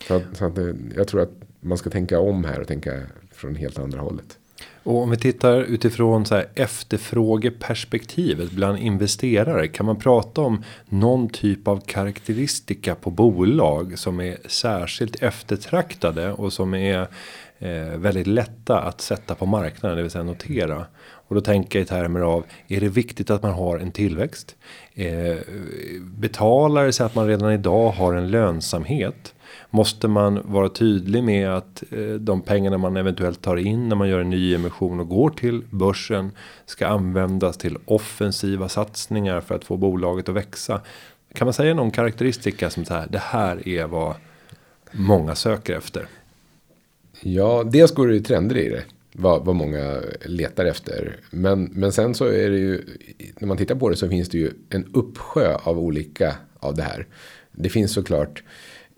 Så, 0.07 0.13
att, 0.13 0.37
så 0.37 0.45
att, 0.45 0.57
eh, 0.57 0.73
jag 0.95 1.07
tror 1.07 1.21
att 1.21 1.33
man 1.59 1.77
ska 1.77 1.89
tänka 1.89 2.19
om 2.19 2.43
här 2.43 2.59
och 2.59 2.67
tänka 2.67 3.01
från 3.39 3.55
helt 3.55 3.79
andra 3.79 3.99
hållet. 3.99 4.37
Och 4.83 5.01
om 5.01 5.09
vi 5.09 5.17
tittar 5.17 5.61
utifrån 5.61 6.25
så 6.25 6.35
här 6.35 6.47
efterfrågeperspektivet 6.55 8.51
bland 8.51 8.79
investerare. 8.79 9.67
Kan 9.67 9.85
man 9.85 9.99
prata 9.99 10.41
om 10.41 10.63
någon 10.85 11.29
typ 11.29 11.67
av 11.67 11.81
karaktäristika 11.85 12.95
på 12.95 13.11
bolag 13.11 13.99
som 13.99 14.19
är 14.19 14.37
särskilt 14.47 15.23
eftertraktade 15.23 16.31
och 16.31 16.53
som 16.53 16.73
är 16.73 17.07
eh, 17.59 17.97
väldigt 17.97 18.27
lätta 18.27 18.79
att 18.79 19.01
sätta 19.01 19.35
på 19.35 19.45
marknaden, 19.45 19.97
det 19.97 20.03
vill 20.03 20.11
säga 20.11 20.23
notera. 20.23 20.85
Och 21.01 21.35
då 21.35 21.41
tänker 21.41 21.79
jag 21.79 21.85
i 21.85 21.87
termer 21.87 22.21
av 22.21 22.43
är 22.67 22.79
det 22.81 22.89
viktigt 22.89 23.29
att 23.29 23.43
man 23.43 23.53
har 23.53 23.79
en 23.79 23.91
tillväxt? 23.91 24.55
Eh, 24.93 25.37
betalar 26.01 26.85
det 26.85 26.93
sig 26.93 27.05
att 27.05 27.15
man 27.15 27.27
redan 27.27 27.51
idag 27.51 27.89
har 27.89 28.13
en 28.13 28.31
lönsamhet? 28.31 29.33
Måste 29.69 30.07
man 30.07 30.41
vara 30.43 30.69
tydlig 30.69 31.23
med 31.23 31.49
att 31.49 31.83
eh, 31.91 32.13
de 32.13 32.41
pengarna 32.41 32.77
man 32.77 32.97
eventuellt 32.97 33.41
tar 33.41 33.57
in 33.57 33.89
när 33.89 33.95
man 33.95 34.09
gör 34.09 34.19
en 34.19 34.29
ny 34.29 34.55
emission 34.55 34.99
och 34.99 35.09
går 35.09 35.29
till 35.29 35.63
börsen 35.69 36.31
ska 36.65 36.87
användas 36.87 37.57
till 37.57 37.77
offensiva 37.85 38.69
satsningar 38.69 39.41
för 39.41 39.55
att 39.55 39.65
få 39.65 39.77
bolaget 39.77 40.29
att 40.29 40.35
växa. 40.35 40.81
Kan 41.33 41.45
man 41.45 41.53
säga 41.53 41.73
någon 41.73 41.91
karaktäristika 41.91 42.69
som 42.69 42.85
så 42.85 42.93
här, 42.93 43.07
det 43.09 43.19
här 43.19 43.67
är 43.67 43.87
vad 43.87 44.15
många 44.91 45.35
söker 45.35 45.77
efter? 45.77 46.07
Ja, 47.21 47.63
dels 47.63 47.91
går 47.91 48.07
det 48.07 48.13
ju 48.13 48.19
trender 48.19 48.57
i 48.57 48.69
det. 48.69 48.83
Vad, 49.13 49.45
vad 49.45 49.55
många 49.55 50.01
letar 50.25 50.65
efter. 50.65 51.17
Men, 51.29 51.63
men 51.63 51.91
sen 51.91 52.15
så 52.15 52.25
är 52.25 52.49
det 52.49 52.57
ju, 52.57 52.83
när 53.39 53.47
man 53.47 53.57
tittar 53.57 53.75
på 53.75 53.89
det 53.89 53.95
så 53.95 54.09
finns 54.09 54.29
det 54.29 54.37
ju 54.37 54.51
en 54.69 54.85
uppsjö 54.93 55.55
av 55.63 55.79
olika 55.79 56.35
av 56.59 56.75
det 56.75 56.83
här. 56.83 57.07
Det 57.51 57.69
finns 57.69 57.93
såklart 57.93 58.43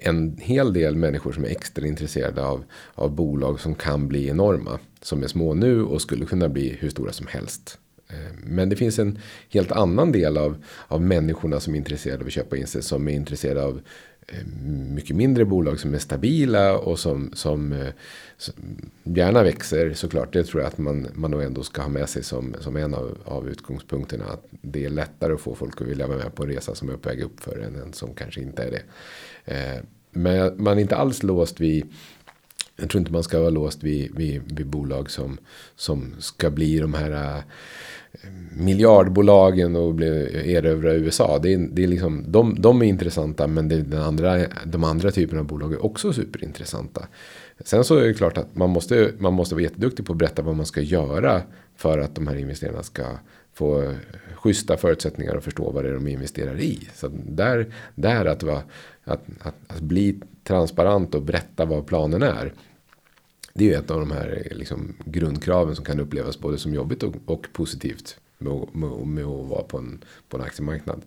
en 0.04 0.38
hel 0.38 0.74
del 0.74 0.96
människor 0.96 1.32
som 1.32 1.44
är 1.44 1.50
extra 1.50 1.88
intresserade 1.88 2.44
av, 2.44 2.64
av 2.96 3.16
bolag 3.16 3.60
som 3.60 3.76
kan 3.76 4.08
bli 4.08 4.28
enorma. 4.28 4.80
Som 5.02 5.24
är 5.24 5.28
små 5.28 5.54
nu 5.54 5.84
och 5.84 6.02
skulle 6.02 6.26
kunna 6.26 6.50
bli 6.50 6.78
hur 6.80 6.90
stora 6.90 7.12
som 7.12 7.28
helst. 7.28 7.78
Eh, 8.10 8.34
men 8.44 8.70
det 8.70 8.76
finns 8.76 9.00
en 9.00 9.20
helt 9.50 9.72
annan 9.72 10.12
del 10.12 10.38
av, 10.38 10.64
av 10.88 11.02
människorna 11.02 11.60
som 11.60 11.74
är 11.74 11.78
intresserade 11.78 12.22
av 12.22 12.28
att 12.28 12.34
köpa 12.34 12.58
in 12.58 12.68
sig. 12.68 12.82
Som 12.82 13.08
är 13.08 13.12
intresserade 13.12 13.64
av 13.64 13.82
eh, 14.28 14.46
mycket 14.96 15.16
mindre 15.16 15.46
bolag 15.46 15.80
som 15.80 15.94
är 15.94 16.00
stabila 16.00 16.78
och 16.78 17.00
som, 17.00 17.32
som, 17.34 17.74
eh, 17.74 17.94
som 18.38 18.54
gärna 19.04 19.44
växer 19.44 19.94
såklart. 19.94 20.34
Det 20.34 20.44
tror 20.44 20.62
jag 20.62 20.68
att 20.68 20.78
man, 20.78 21.08
man 21.14 21.32
nog 21.32 21.44
ändå 21.44 21.64
ska 21.64 21.82
ha 21.82 21.90
med 21.90 22.10
sig 22.10 22.24
som, 22.24 22.56
som 22.60 22.76
en 22.76 22.94
av, 22.94 23.18
av 23.26 23.50
utgångspunkterna. 23.50 24.26
Att 24.26 24.46
det 24.62 24.86
är 24.86 24.90
lättare 24.90 25.34
att 25.34 25.42
få 25.42 25.56
folk 25.56 25.82
att 25.82 25.88
vilja 25.88 26.08
vara 26.08 26.18
med 26.18 26.36
på 26.36 26.44
en 26.44 26.50
resa 26.50 26.76
som 26.76 26.90
är 26.90 26.98
på 26.98 27.10
väg 27.10 27.22
upp 27.22 27.40
för 27.40 27.60
än 27.60 27.76
en 27.76 27.94
som 27.94 28.14
kanske 28.14 28.42
inte 28.42 28.64
är 28.64 28.72
det. 28.72 28.82
Eh, 29.46 29.78
men 30.12 30.64
man 30.64 30.78
är 30.78 30.82
inte 30.82 30.96
alls 30.96 31.24
låst 31.24 31.60
vid 31.60 31.94
jag 32.82 32.90
tror 32.90 33.00
inte 33.00 33.12
man 33.12 33.24
ska 33.24 33.40
vara 33.40 33.50
låst 33.50 33.84
vid, 33.84 34.16
vid, 34.16 34.42
vid 34.58 34.68
bolag 34.68 35.12
som, 35.12 35.38
som 35.76 36.14
ska 36.20 36.50
bli 36.50 36.80
de 36.80 36.94
här 36.94 37.36
eh, 37.36 37.44
miljardbolagen 38.52 39.76
och 39.76 39.94
bli, 39.94 40.08
erövra 40.54 40.94
USA. 40.94 41.40
Det 41.40 41.54
är, 41.54 41.58
det 41.58 41.84
är 41.84 41.88
liksom, 41.88 42.24
de, 42.28 42.56
de 42.62 42.82
är 42.82 42.86
intressanta 42.86 43.48
men 43.48 43.68
det, 43.68 43.82
den 43.82 44.02
andra, 44.02 44.46
de 44.66 44.84
andra 44.84 45.12
typerna 45.12 45.42
av 45.42 45.48
bolag 45.48 45.74
är 45.74 45.86
också 45.86 46.14
superintressanta. 46.14 47.08
Sen 47.66 47.84
så 47.84 47.96
är 47.96 48.08
det 48.08 48.14
klart 48.14 48.38
att 48.38 48.56
man 48.56 48.70
måste, 48.70 49.12
man 49.18 49.34
måste 49.34 49.56
vara 49.56 49.64
jätteduktig 49.64 50.06
på 50.06 50.14
att 50.14 50.20
berätta 50.20 50.42
vad 50.42 50.56
man 50.56 50.66
ska 50.66 50.82
göra 50.82 51.42
för 51.76 52.00
att 52.00 52.16
de 52.16 52.28
här 52.28 52.36
investerarna 52.36 52.84
ska 52.84 53.04
få 53.54 53.94
schyssta 54.44 54.78
förutsättningar 54.78 55.36
att 55.36 55.44
förstå 55.44 55.72
vad 55.72 55.84
det 55.84 55.90
är 55.90 55.94
de 55.94 56.08
investerar 56.08 56.60
i. 56.60 56.90
Så 56.94 57.08
där, 57.14 57.74
där 57.96 58.26
att, 58.26 58.44
va, 58.44 58.64
att, 59.04 59.24
att, 59.40 59.56
att 59.68 59.82
bli 59.82 60.22
transparent 60.44 61.16
och 61.16 61.22
berätta 61.22 61.66
vad 61.66 61.88
planen 61.88 62.24
är. 62.24 62.54
Det 63.54 63.66
är 63.66 63.70
ju 63.70 63.76
ett 63.76 63.92
av 63.92 64.00
de 64.00 64.12
här 64.12 64.48
liksom, 64.52 64.96
grundkraven 65.06 65.76
som 65.76 65.86
kan 65.86 66.00
upplevas 66.00 66.40
både 66.40 66.58
som 66.58 66.74
jobbigt 66.74 67.04
och, 67.04 67.16
och 67.26 67.48
positivt 67.54 68.20
med, 68.38 68.68
med, 68.74 69.08
med, 69.08 69.26
att 69.26 69.48
vara 69.50 69.64
på 69.64 69.78
en, 69.78 70.04
på 70.30 70.38
en 70.38 70.44
aktiemarknad. 70.44 71.02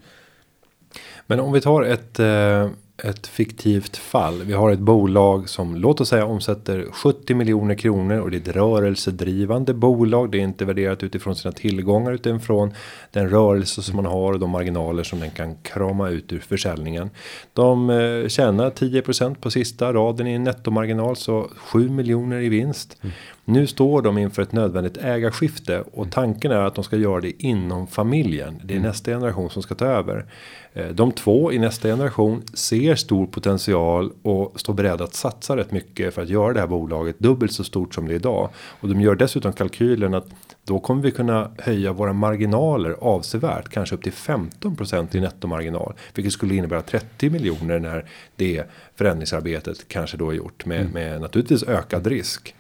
Men 1.26 1.40
om 1.40 1.52
vi 1.52 1.60
tar 1.60 1.82
ett, 1.82 2.18
eh, 2.18 2.70
ett 3.02 3.26
fiktivt 3.26 3.96
fall. 3.96 4.42
Vi 4.42 4.52
har 4.52 4.70
ett 4.70 4.78
bolag 4.78 5.48
som 5.48 5.76
låt 5.76 6.00
oss 6.00 6.08
säga 6.08 6.26
omsätter 6.26 6.86
70 6.92 7.34
miljoner 7.34 7.74
kronor 7.74 8.20
och 8.20 8.30
det 8.30 8.36
är 8.36 8.40
ett 8.40 8.56
rörelsedrivande 8.56 9.74
bolag. 9.74 10.30
Det 10.30 10.38
är 10.38 10.42
inte 10.42 10.64
värderat 10.64 11.02
utifrån 11.02 11.36
sina 11.36 11.52
tillgångar 11.52 12.12
utifrån 12.12 12.74
den 13.10 13.28
rörelse 13.28 13.82
som 13.82 13.96
man 13.96 14.06
har 14.06 14.32
och 14.32 14.40
de 14.40 14.50
marginaler 14.50 15.02
som 15.02 15.20
den 15.20 15.30
kan 15.30 15.54
krama 15.54 16.08
ut 16.08 16.32
ur 16.32 16.38
försäljningen. 16.38 17.10
De 17.52 17.90
eh, 17.90 18.28
tjänar 18.28 18.70
10% 18.70 19.34
på 19.34 19.50
sista 19.50 19.92
raden 19.92 20.26
i 20.26 20.32
en 20.32 20.44
nettomarginal 20.44 21.16
så 21.16 21.50
7 21.56 21.88
miljoner 21.88 22.40
i 22.40 22.48
vinst. 22.48 22.96
Mm. 23.02 23.14
Nu 23.44 23.66
står 23.66 24.02
de 24.02 24.18
inför 24.18 24.42
ett 24.42 24.52
nödvändigt 24.52 24.96
ägarskifte 24.96 25.84
och 25.92 26.10
tanken 26.10 26.52
är 26.52 26.56
att 26.56 26.74
de 26.74 26.84
ska 26.84 26.96
göra 26.96 27.20
det 27.20 27.42
inom 27.42 27.86
familjen. 27.86 28.60
Det 28.64 28.74
är 28.74 28.78
mm. 28.78 28.88
nästa 28.88 29.10
generation 29.10 29.50
som 29.50 29.62
ska 29.62 29.74
ta 29.74 29.86
över. 29.86 30.26
Eh, 30.72 30.88
de 30.88 31.12
två 31.12 31.52
i 31.52 31.58
nästa 31.58 31.88
generation 31.88 32.42
ser 32.54 32.94
stor 32.94 33.26
potential 33.26 34.12
och 34.22 34.60
står 34.60 34.74
beredda 34.74 35.04
att 35.04 35.14
satsa 35.14 35.56
rätt 35.56 35.72
mycket 35.72 36.14
för 36.14 36.22
att 36.22 36.28
göra 36.28 36.52
det 36.52 36.60
här 36.60 36.66
bolaget 36.66 37.18
dubbelt 37.18 37.52
så 37.52 37.64
stort 37.64 37.94
som 37.94 38.08
det 38.08 38.14
är 38.14 38.16
idag. 38.16 38.48
Och 38.56 38.88
de 38.88 39.00
gör 39.00 39.14
dessutom 39.14 39.52
kalkylen 39.52 40.14
att 40.14 40.26
då 40.64 40.78
kommer 40.80 41.02
vi 41.02 41.10
kunna 41.10 41.50
höja 41.58 41.92
våra 41.92 42.12
marginaler 42.12 42.96
avsevärt, 43.00 43.68
kanske 43.68 43.94
upp 43.94 44.02
till 44.02 44.12
15% 44.12 45.16
i 45.16 45.20
nettomarginal, 45.20 45.94
vilket 46.14 46.32
skulle 46.32 46.54
innebära 46.54 46.82
30 46.82 47.30
miljoner 47.30 47.78
när 47.78 48.04
det 48.36 48.64
förändringsarbetet 48.94 49.88
kanske 49.88 50.16
då 50.16 50.30
är 50.30 50.34
gjort 50.34 50.66
med, 50.66 50.80
mm. 50.80 50.92
med 50.92 51.20
naturligtvis 51.20 51.62
ökad 51.62 52.06
risk. 52.06 52.54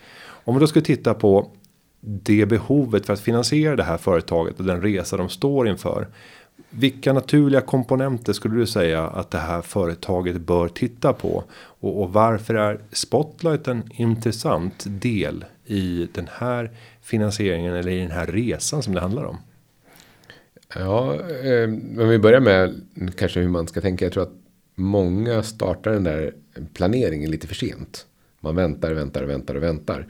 Om 0.44 0.54
vi 0.54 0.60
då 0.60 0.66
skulle 0.66 0.84
titta 0.84 1.14
på 1.14 1.50
det 2.00 2.46
behovet 2.46 3.06
för 3.06 3.12
att 3.12 3.20
finansiera 3.20 3.76
det 3.76 3.82
här 3.82 3.96
företaget 3.96 4.58
och 4.58 4.64
den 4.64 4.82
resa 4.82 5.16
de 5.16 5.28
står 5.28 5.68
inför. 5.68 6.08
Vilka 6.70 7.12
naturliga 7.12 7.60
komponenter 7.60 8.32
skulle 8.32 8.56
du 8.56 8.66
säga 8.66 9.06
att 9.06 9.30
det 9.30 9.38
här 9.38 9.62
företaget 9.62 10.40
bör 10.40 10.68
titta 10.68 11.12
på? 11.12 11.44
Och, 11.54 12.02
och 12.02 12.12
varför 12.12 12.54
är 12.54 12.80
Spotlight 12.92 13.68
en 13.68 13.82
intressant 13.94 14.84
del 14.86 15.44
i 15.66 16.08
den 16.14 16.28
här 16.32 16.70
finansieringen 17.02 17.74
eller 17.74 17.92
i 17.92 18.00
den 18.00 18.10
här 18.10 18.26
resan 18.26 18.82
som 18.82 18.94
det 18.94 19.00
handlar 19.00 19.24
om? 19.24 19.36
Ja, 20.74 21.14
eh, 21.14 21.64
om 22.02 22.08
vi 22.08 22.18
börjar 22.18 22.40
med 22.40 22.82
kanske 23.16 23.40
hur 23.40 23.48
man 23.48 23.66
ska 23.66 23.80
tänka. 23.80 24.04
Jag 24.04 24.12
tror 24.12 24.22
att 24.22 24.34
många 24.74 25.42
startar 25.42 25.90
den 25.90 26.04
där 26.04 26.34
planeringen 26.74 27.30
lite 27.30 27.46
för 27.46 27.54
sent. 27.54 28.06
Man 28.44 28.56
väntar, 28.56 28.92
väntar, 28.92 29.24
väntar 29.24 29.54
och 29.54 29.62
väntar 29.62 30.06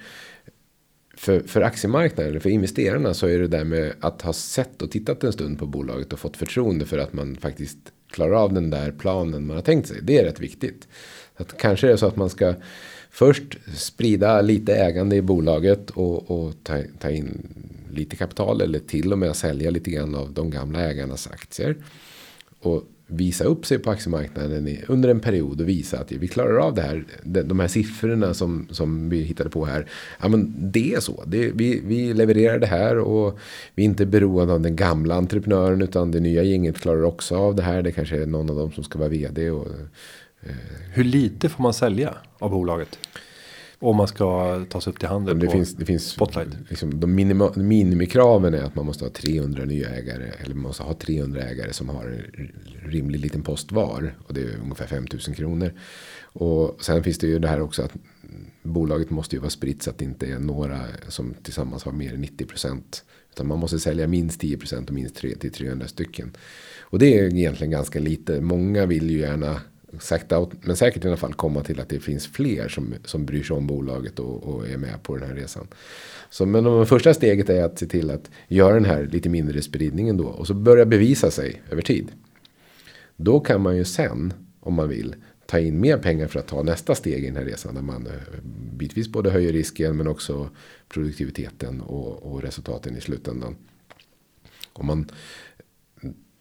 för, 1.17 1.41
för 1.41 1.61
aktiemarknaden, 1.61 2.31
eller 2.31 2.41
för 2.41 2.51
investerarna 2.51 3.15
så 3.15 3.27
är 3.27 3.39
det 3.39 3.49
där 3.49 3.65
med 3.65 3.93
att 4.01 4.23
ha 4.23 4.33
sett 4.33 4.83
och 4.83 4.91
tittat 4.91 5.25
en 5.25 5.33
stund 5.33 5.59
på 5.59 5.67
bolaget 5.67 6.13
och 6.13 6.19
fått 6.19 6.37
förtroende 6.37 6.87
för 6.87 6.99
att 6.99 7.13
man 7.13 7.37
faktiskt 7.37 7.79
klarar 8.11 8.35
av 8.35 8.53
den 8.53 8.71
där 8.71 8.93
planen 8.93 9.47
man 9.47 9.57
har 9.57 9.63
tänkt 9.63 9.89
sig. 9.89 9.99
Det 10.03 10.19
är 10.19 10.25
rätt 10.25 10.41
viktigt. 10.41 10.89
Att 11.37 11.59
kanske 11.59 11.87
är 11.87 11.91
det 11.91 11.99
så 11.99 12.07
att 12.07 12.17
man 12.17 12.31
ska 12.31 12.55
först 13.11 13.59
sprida 13.75 14.41
lite 14.41 14.75
ägande 14.75 15.17
i 15.17 15.23
bolaget 15.23 15.91
och, 15.91 16.31
och 16.31 16.55
ta, 16.63 16.79
ta 16.99 17.11
in 17.11 17.49
lite 17.91 18.17
kapital 18.17 18.61
eller 18.61 18.79
till 18.79 19.13
och 19.13 19.19
med 19.19 19.37
sälja 19.37 19.71
lite 19.71 19.91
grann 19.91 20.15
av 20.15 20.33
de 20.33 20.51
gamla 20.51 20.81
ägarnas 20.81 21.27
aktier. 21.27 21.77
Och 22.61 22.83
visa 23.07 23.45
upp 23.45 23.67
sig 23.67 23.79
på 23.79 23.91
aktiemarknaden 23.91 24.79
under 24.89 25.09
en 25.09 25.21
period 25.21 25.61
och 25.61 25.69
visa 25.69 25.99
att 25.99 26.13
vi 26.13 26.29
klarar 26.29 26.59
av 26.59 26.75
det 26.75 26.83
här. 26.83 27.05
De 27.23 27.61
här 27.61 27.69
siffrorna 27.69 28.35
som, 28.35 28.69
som 28.71 29.09
vi 29.09 29.23
hittade 29.23 29.51
på 29.51 29.65
här. 29.65 29.87
Ja 30.23 30.29
men 30.29 30.55
det 30.57 30.95
är 30.95 31.01
så. 31.01 31.25
Det, 31.27 31.51
vi, 31.55 31.83
vi 31.85 32.15
levererar 32.15 32.59
det 32.59 32.67
här 32.67 32.99
och 32.99 33.39
vi 33.75 33.83
är 33.83 33.87
inte 33.87 34.07
beroende 34.07 34.55
av 34.55 34.61
den 34.61 34.77
gamla 34.77 35.15
entreprenören 35.15 35.83
utan 35.83 36.11
det 36.11 36.21
nya 36.21 36.43
gänget 36.43 36.79
klarar 36.79 37.03
också 37.03 37.37
av 37.37 37.55
det 37.55 37.63
här. 37.63 37.83
Det 37.83 37.93
kanske 37.93 38.23
är 38.23 38.27
någon 38.27 38.51
av 38.51 38.57
dem 38.57 38.73
som 38.73 38.85
ska 38.85 38.99
vara 38.99 39.09
vd. 39.09 39.51
Och, 39.51 39.67
eh. 40.43 40.55
Hur 40.93 41.05
lite 41.05 41.49
får 41.49 41.63
man 41.63 41.75
sälja 41.75 42.15
av 42.39 42.51
bolaget? 42.51 42.99
Om 43.85 43.97
man 43.97 44.09
ska 44.09 44.65
ta 44.69 44.81
sig 44.81 44.93
upp 44.93 44.99
till 44.99 45.09
handel 45.09 45.39
det 45.39 45.51
finns, 45.51 45.75
det 45.75 45.85
finns 45.85 46.09
Spotlight. 46.09 46.49
Liksom, 46.69 47.01
de 47.01 47.15
minima, 47.15 47.53
minimikraven 47.57 48.55
är 48.55 48.63
att 48.63 48.75
man 48.75 48.87
måste 48.87 49.05
ha 49.05 49.11
300 49.11 49.65
nya 49.65 49.89
ägare. 49.89 50.33
Eller 50.45 50.55
man 50.55 50.63
måste 50.63 50.83
ha 50.83 50.95
300 50.95 51.43
ägare 51.43 51.73
som 51.73 51.89
har 51.89 52.05
en 52.05 52.53
rimlig 52.91 53.21
liten 53.21 53.43
post 53.43 53.73
var. 53.73 54.15
Och 54.27 54.35
det 54.35 54.41
är 54.41 54.59
ungefär 54.63 54.87
5000 54.87 55.35
kronor. 55.35 55.73
Och 56.23 56.77
sen 56.81 57.03
finns 57.03 57.19
det 57.19 57.27
ju 57.27 57.39
det 57.39 57.49
här 57.49 57.61
också 57.61 57.83
att 57.83 57.93
bolaget 58.63 59.11
måste 59.11 59.37
ju 59.37 59.41
vara 59.41 59.51
spritt 59.51 59.83
så 59.83 59.91
att 59.91 59.99
det 59.99 60.05
inte 60.05 60.27
är 60.27 60.39
några 60.39 60.81
som 61.09 61.35
tillsammans 61.43 61.85
har 61.85 61.93
mer 61.93 62.15
än 62.15 62.21
90 62.21 62.47
procent. 62.47 63.05
Utan 63.33 63.47
man 63.47 63.59
måste 63.59 63.79
sälja 63.79 64.07
minst 64.07 64.41
10 64.41 64.59
procent 64.59 64.89
och 64.89 64.95
minst 64.95 65.17
3 65.17 65.35
till 65.35 65.53
300 65.53 65.89
stycken. 65.89 66.37
Och 66.81 66.99
det 66.99 67.19
är 67.19 67.25
egentligen 67.25 67.71
ganska 67.71 68.01
lite. 68.01 68.41
Många 68.41 68.87
vill 68.87 69.11
ju 69.11 69.19
gärna 69.19 69.61
sakta 70.01 70.49
men 70.61 70.77
säkert 70.77 71.05
i 71.05 71.09
alla 71.09 71.17
fall 71.17 71.35
komma 71.35 71.63
till 71.63 71.81
att 71.81 71.89
det 71.89 72.01
finns 72.01 72.27
fler 72.27 72.69
som, 72.69 72.95
som 73.05 73.27
bryr 73.27 73.43
sig 73.43 73.57
om 73.57 73.67
bolaget 73.67 74.19
och, 74.19 74.43
och 74.43 74.69
är 74.69 74.77
med 74.77 75.03
på 75.03 75.17
den 75.17 75.29
här 75.29 75.35
resan. 75.35 75.67
Så, 76.31 76.47
men 76.47 76.65
det 76.65 76.87
första 76.87 77.15
steget 77.15 77.51
är 77.51 77.65
att 77.65 77.79
se 77.79 77.87
till 77.87 78.11
att 78.11 78.31
göra 78.49 78.75
den 78.75 78.85
här 78.85 79.09
lite 79.13 79.29
mindre 79.29 79.63
spridningen 79.63 80.17
då 80.17 80.27
och 80.27 80.47
så 80.47 80.55
börja 80.55 80.85
bevisa 80.87 81.31
sig 81.31 81.63
över 81.71 81.83
tid. 81.83 82.13
Då 83.17 83.41
kan 83.41 83.61
man 83.61 83.77
ju 83.77 83.85
sen, 83.85 84.33
om 84.61 84.75
man 84.75 84.89
vill, 84.89 85.15
ta 85.47 85.59
in 85.59 85.81
mer 85.81 85.99
pengar 85.99 86.27
för 86.27 86.41
att 86.41 86.47
ta 86.47 86.63
nästa 86.63 86.95
steg 86.95 87.25
i 87.25 87.27
den 87.27 87.37
här 87.37 87.45
resan. 87.45 87.75
Där 87.75 87.83
man 87.83 88.07
eh, 88.07 88.13
bitvis 88.73 89.09
både 89.09 89.31
höjer 89.31 89.53
risken 89.53 89.97
men 89.97 90.09
också 90.09 90.51
produktiviteten 90.89 91.81
och, 91.81 92.33
och 92.33 92.43
resultaten 92.43 92.97
i 92.97 93.01
slutändan. 93.01 93.57
Om 94.73 94.87
man 94.87 95.11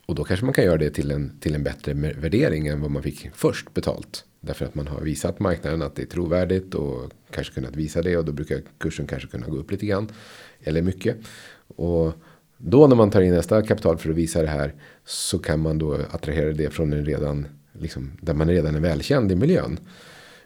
och 0.06 0.16
då 0.16 0.24
kanske 0.24 0.46
man 0.46 0.54
kan 0.54 0.66
göra 0.66 0.78
det 0.78 0.90
till 0.90 1.12
en, 1.12 1.40
till 1.40 1.56
en 1.56 1.64
bättre 1.64 1.94
värdering 1.94 2.68
än 2.68 2.82
vad 2.82 2.92
man 2.92 3.04
fick 3.04 3.30
först 3.34 3.74
betalt. 3.74 4.26
Därför 4.40 4.66
att 4.66 4.76
man 4.76 4.88
har 4.88 5.02
visat 5.02 5.40
marknaden 5.40 5.82
att 5.82 5.96
det 5.96 6.02
är 6.02 6.06
trovärdigt 6.06 6.76
och 6.76 7.12
kanske 7.32 7.54
kunnat 7.54 7.76
visa 7.76 8.02
det. 8.02 8.18
Och 8.18 8.26
då 8.26 8.32
brukar 8.32 8.62
kursen 8.78 9.08
kanske 9.08 9.28
kunna 9.28 9.48
gå 9.48 9.58
upp 9.58 9.72
lite 9.72 9.86
grann. 9.86 10.10
Eller 10.64 10.82
mycket. 10.82 11.18
Och 11.68 12.14
då 12.58 12.88
när 12.88 12.96
man 12.96 13.12
tar 13.12 13.22
in 13.22 13.34
nästa 13.34 13.62
kapital 13.62 13.98
för 13.98 14.10
att 14.10 14.16
visa 14.16 14.42
det 14.42 14.48
här. 14.48 14.74
Så 15.06 15.40
kan 15.40 15.60
man 15.60 15.78
då 15.78 15.94
attrahera 15.94 16.52
det 16.52 16.70
från 16.70 16.94
en 16.94 17.06
redan, 17.06 17.48
liksom, 17.74 18.12
där 18.22 18.34
man 18.34 18.50
redan 18.50 18.76
är 18.76 18.80
välkänd 18.80 19.32
i 19.32 19.36
miljön. 19.36 19.80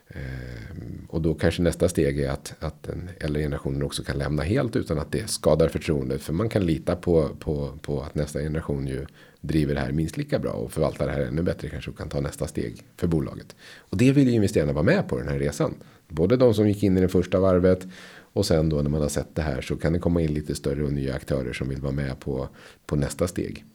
Ehm, 0.07 1.05
och 1.09 1.21
då 1.21 1.33
kanske 1.33 1.61
nästa 1.61 1.89
steg 1.89 2.19
är 2.19 2.29
att, 2.29 2.55
att 2.59 2.83
den 2.83 3.09
äldre 3.19 3.41
generationen 3.41 3.83
också 3.83 4.03
kan 4.03 4.17
lämna 4.17 4.43
helt 4.43 4.75
utan 4.75 4.99
att 4.99 5.11
det 5.11 5.29
skadar 5.29 5.67
förtroendet. 5.67 6.21
För 6.21 6.33
man 6.33 6.49
kan 6.49 6.65
lita 6.65 6.95
på, 6.95 7.29
på, 7.39 7.79
på 7.81 8.01
att 8.01 8.15
nästa 8.15 8.39
generation 8.39 8.87
ju 8.87 9.05
driver 9.47 9.73
det 9.73 9.79
här 9.79 9.91
minst 9.91 10.17
lika 10.17 10.39
bra 10.39 10.51
och 10.51 10.71
förvaltar 10.71 11.07
det 11.07 11.11
här 11.11 11.21
ännu 11.21 11.41
bättre 11.41 11.69
kanske 11.69 11.91
och 11.91 11.97
kan 11.97 12.09
ta 12.09 12.21
nästa 12.21 12.47
steg 12.47 12.83
för 12.97 13.07
bolaget. 13.07 13.55
Och 13.79 13.97
det 13.97 14.11
vill 14.11 14.27
ju 14.27 14.33
investerarna 14.33 14.73
vara 14.73 14.83
med 14.83 15.07
på 15.07 15.17
den 15.17 15.27
här 15.27 15.39
resan. 15.39 15.73
Både 16.07 16.37
de 16.37 16.53
som 16.53 16.67
gick 16.67 16.83
in 16.83 16.97
i 16.97 17.01
det 17.01 17.07
första 17.07 17.39
varvet 17.39 17.87
och 18.33 18.45
sen 18.45 18.69
då 18.69 18.81
när 18.81 18.89
man 18.89 19.01
har 19.01 19.09
sett 19.09 19.35
det 19.35 19.41
här 19.41 19.61
så 19.61 19.75
kan 19.75 19.93
det 19.93 19.99
komma 19.99 20.21
in 20.21 20.33
lite 20.33 20.55
större 20.55 20.83
och 20.83 20.93
nya 20.93 21.15
aktörer 21.15 21.53
som 21.53 21.69
vill 21.69 21.81
vara 21.81 21.93
med 21.93 22.19
på, 22.19 22.47
på 22.85 22.95
nästa 22.95 23.27
steg. 23.27 23.65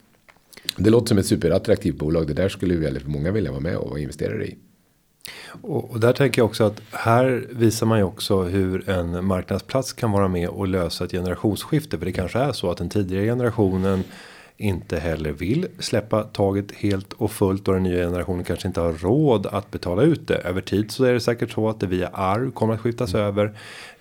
Det 0.77 0.89
låter 0.89 1.07
som 1.07 1.17
ett 1.17 1.25
superattraktivt 1.25 1.97
bolag. 1.97 2.27
Det 2.27 2.33
där 2.33 2.49
skulle 2.49 2.75
väldigt 2.75 3.07
många 3.07 3.31
vilja 3.31 3.51
vara 3.51 3.61
med 3.61 3.77
och 3.77 3.99
investera 3.99 4.43
i. 4.43 4.57
Och, 5.61 5.91
och, 5.91 5.99
där 5.99 6.13
tänker 6.13 6.39
jag 6.39 6.45
också 6.45 6.63
att 6.63 6.81
här 6.91 7.47
visar 7.51 7.85
man 7.85 7.97
ju 7.97 8.03
också 8.03 8.43
hur 8.43 8.89
en 8.89 9.25
marknadsplats 9.25 9.93
kan 9.93 10.11
vara 10.11 10.27
med 10.27 10.49
och 10.49 10.67
lösa 10.67 11.05
ett 11.05 11.11
generationsskifte. 11.11 11.97
För 11.97 12.05
det 12.05 12.11
kanske 12.11 12.39
är 12.39 12.51
så 12.51 12.71
att 12.71 12.77
den 12.77 12.89
tidigare 12.89 13.25
generationen 13.25 14.03
inte 14.57 14.99
heller 14.99 15.31
vill 15.31 15.67
släppa 15.79 16.23
taget 16.23 16.71
helt 16.71 17.13
och 17.13 17.31
fullt 17.31 17.67
och 17.67 17.73
den 17.73 17.83
nya 17.83 18.05
generationen 18.05 18.43
kanske 18.43 18.67
inte 18.67 18.81
har 18.81 18.93
råd 18.93 19.45
att 19.45 19.71
betala 19.71 20.01
ut 20.01 20.27
det 20.27 20.35
över 20.35 20.61
tid 20.61 20.91
så 20.91 21.03
är 21.03 21.13
det 21.13 21.19
säkert 21.19 21.51
så 21.51 21.69
att 21.69 21.79
det 21.79 21.87
via 21.87 22.07
arv 22.07 22.51
kommer 22.51 22.73
att 22.73 22.81
skiftas 22.81 23.13
mm. 23.13 23.27
över. 23.27 23.45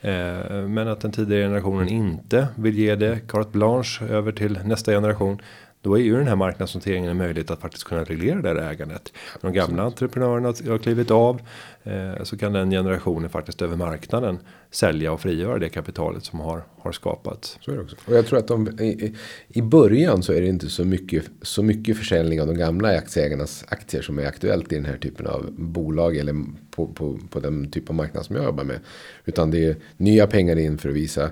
Eh, 0.00 0.68
men 0.68 0.88
att 0.88 1.00
den 1.00 1.12
tidigare 1.12 1.42
generationen 1.42 1.88
inte 1.88 2.48
vill 2.56 2.78
ge 2.78 2.94
det 2.94 3.20
carte 3.28 3.50
blanche 3.50 4.04
över 4.08 4.32
till 4.32 4.58
nästa 4.64 4.92
generation. 4.92 5.40
Då 5.82 5.98
är 5.98 6.02
ju 6.02 6.16
den 6.16 6.28
här 6.28 6.36
marknadsnoteringen 6.36 7.10
en 7.10 7.16
möjlighet 7.16 7.50
att 7.50 7.60
faktiskt 7.60 7.84
kunna 7.84 8.04
reglera 8.04 8.54
det 8.54 8.62
här 8.62 8.72
ägandet. 8.72 9.12
När 9.40 9.50
de 9.50 9.56
gamla 9.56 9.82
entreprenörerna 9.82 10.48
har 10.48 10.78
klivit 10.78 11.10
av 11.10 11.40
eh, 11.82 12.22
så 12.22 12.38
kan 12.38 12.52
den 12.52 12.70
generationen 12.70 13.30
faktiskt 13.30 13.62
över 13.62 13.76
marknaden 13.76 14.38
sälja 14.70 15.12
och 15.12 15.20
frigöra 15.20 15.58
det 15.58 15.68
kapitalet 15.68 16.24
som 16.24 16.40
har 16.40 16.62
har 16.82 16.92
skapats. 16.92 17.58
Så 17.60 17.70
är 17.70 17.76
det 17.76 17.82
också. 17.82 17.96
Och 18.06 18.14
jag 18.14 18.26
tror 18.26 18.38
att 18.38 18.48
de 18.48 18.68
i, 18.80 19.14
i 19.48 19.62
början 19.62 20.22
så 20.22 20.32
är 20.32 20.40
det 20.40 20.46
inte 20.46 20.70
så 20.70 20.84
mycket 20.84 21.24
så 21.42 21.62
mycket 21.62 21.96
försäljning 21.96 22.40
av 22.40 22.46
de 22.46 22.56
gamla 22.56 22.88
aktieägarnas 22.88 23.64
aktier 23.68 24.02
som 24.02 24.18
är 24.18 24.26
aktuellt 24.26 24.72
i 24.72 24.74
den 24.74 24.84
här 24.84 24.96
typen 24.96 25.26
av 25.26 25.46
bolag 25.52 26.16
eller 26.16 26.44
på, 26.70 26.86
på, 26.86 27.18
på 27.30 27.40
den 27.40 27.70
typ 27.70 27.90
av 27.90 27.96
marknad 27.96 28.24
som 28.24 28.36
jag 28.36 28.44
jobbar 28.44 28.64
med. 28.64 28.80
Utan 29.24 29.50
det 29.50 29.64
är 29.64 29.76
nya 29.96 30.26
pengar 30.26 30.56
in 30.56 30.78
för 30.78 30.88
att 30.88 30.94
visa. 30.94 31.30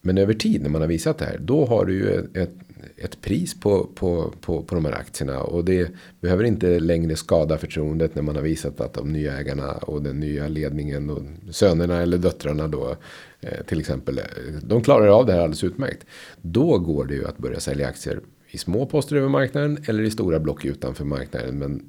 Men 0.00 0.18
över 0.18 0.34
tid 0.34 0.62
när 0.62 0.70
man 0.70 0.80
har 0.80 0.88
visat 0.88 1.18
det 1.18 1.24
här 1.24 1.38
då 1.38 1.66
har 1.66 1.84
du 1.84 1.94
ju 1.94 2.08
ett, 2.14 2.36
ett 2.36 2.54
ett 2.96 3.20
pris 3.20 3.60
på, 3.60 3.88
på, 3.94 4.34
på, 4.40 4.62
på 4.62 4.74
de 4.74 4.84
här 4.84 4.92
aktierna. 4.92 5.40
Och 5.40 5.64
det 5.64 5.90
behöver 6.20 6.44
inte 6.44 6.80
längre 6.80 7.16
skada 7.16 7.58
förtroendet 7.58 8.14
när 8.14 8.22
man 8.22 8.36
har 8.36 8.42
visat 8.42 8.80
att 8.80 8.94
de 8.94 9.12
nya 9.12 9.38
ägarna 9.38 9.72
och 9.72 10.02
den 10.02 10.20
nya 10.20 10.48
ledningen 10.48 11.10
och 11.10 11.22
sönerna 11.50 12.02
eller 12.02 12.18
döttrarna 12.18 12.68
då 12.68 12.96
eh, 13.40 13.64
till 13.66 13.80
exempel. 13.80 14.18
Eh, 14.18 14.24
de 14.62 14.82
klarar 14.82 15.06
av 15.06 15.26
det 15.26 15.32
här 15.32 15.40
alldeles 15.40 15.64
utmärkt. 15.64 16.06
Då 16.42 16.78
går 16.78 17.04
det 17.04 17.14
ju 17.14 17.26
att 17.26 17.38
börja 17.38 17.60
sälja 17.60 17.88
aktier 17.88 18.20
i 18.50 18.58
små 18.58 18.86
poster 18.86 19.16
över 19.16 19.28
marknaden 19.28 19.78
eller 19.86 20.02
i 20.02 20.10
stora 20.10 20.40
block 20.40 20.64
utanför 20.64 21.04
marknaden. 21.04 21.58
Men 21.58 21.82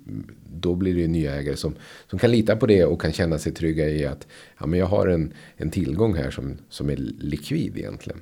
då 0.53 0.75
blir 0.75 0.93
det 0.93 1.01
ju 1.01 1.07
nya 1.07 1.35
ägare 1.35 1.55
som, 1.55 1.75
som 2.09 2.19
kan 2.19 2.31
lita 2.31 2.55
på 2.55 2.65
det 2.65 2.85
och 2.85 3.01
kan 3.01 3.11
känna 3.11 3.37
sig 3.39 3.51
trygga 3.51 3.89
i 3.89 4.05
att 4.05 4.27
ja, 4.59 4.65
men 4.65 4.79
jag 4.79 4.85
har 4.85 5.07
en, 5.07 5.33
en 5.57 5.69
tillgång 5.69 6.15
här 6.15 6.31
som, 6.31 6.57
som 6.69 6.89
är 6.89 6.95
likvid 7.19 7.77
egentligen. 7.77 8.19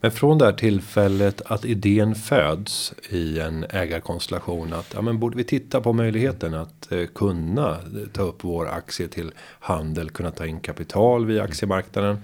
Men 0.00 0.10
från 0.10 0.38
det 0.38 0.44
här 0.44 0.52
tillfället 0.52 1.42
att 1.46 1.64
idén 1.64 2.14
föds 2.14 2.94
i 3.08 3.38
en 3.38 3.64
ägarkonstellation 3.70 4.72
att 4.72 4.94
ja, 4.94 5.02
men 5.02 5.18
borde 5.18 5.36
vi 5.36 5.44
titta 5.44 5.80
på 5.80 5.92
möjligheten 5.92 6.54
att 6.54 6.92
eh, 6.92 7.06
kunna 7.06 7.76
ta 8.12 8.22
upp 8.22 8.44
vår 8.44 8.68
aktie 8.68 9.08
till 9.08 9.32
handel, 9.40 10.10
kunna 10.10 10.30
ta 10.30 10.46
in 10.46 10.60
kapital 10.60 11.26
via 11.26 11.42
aktiemarknaden. 11.42 12.18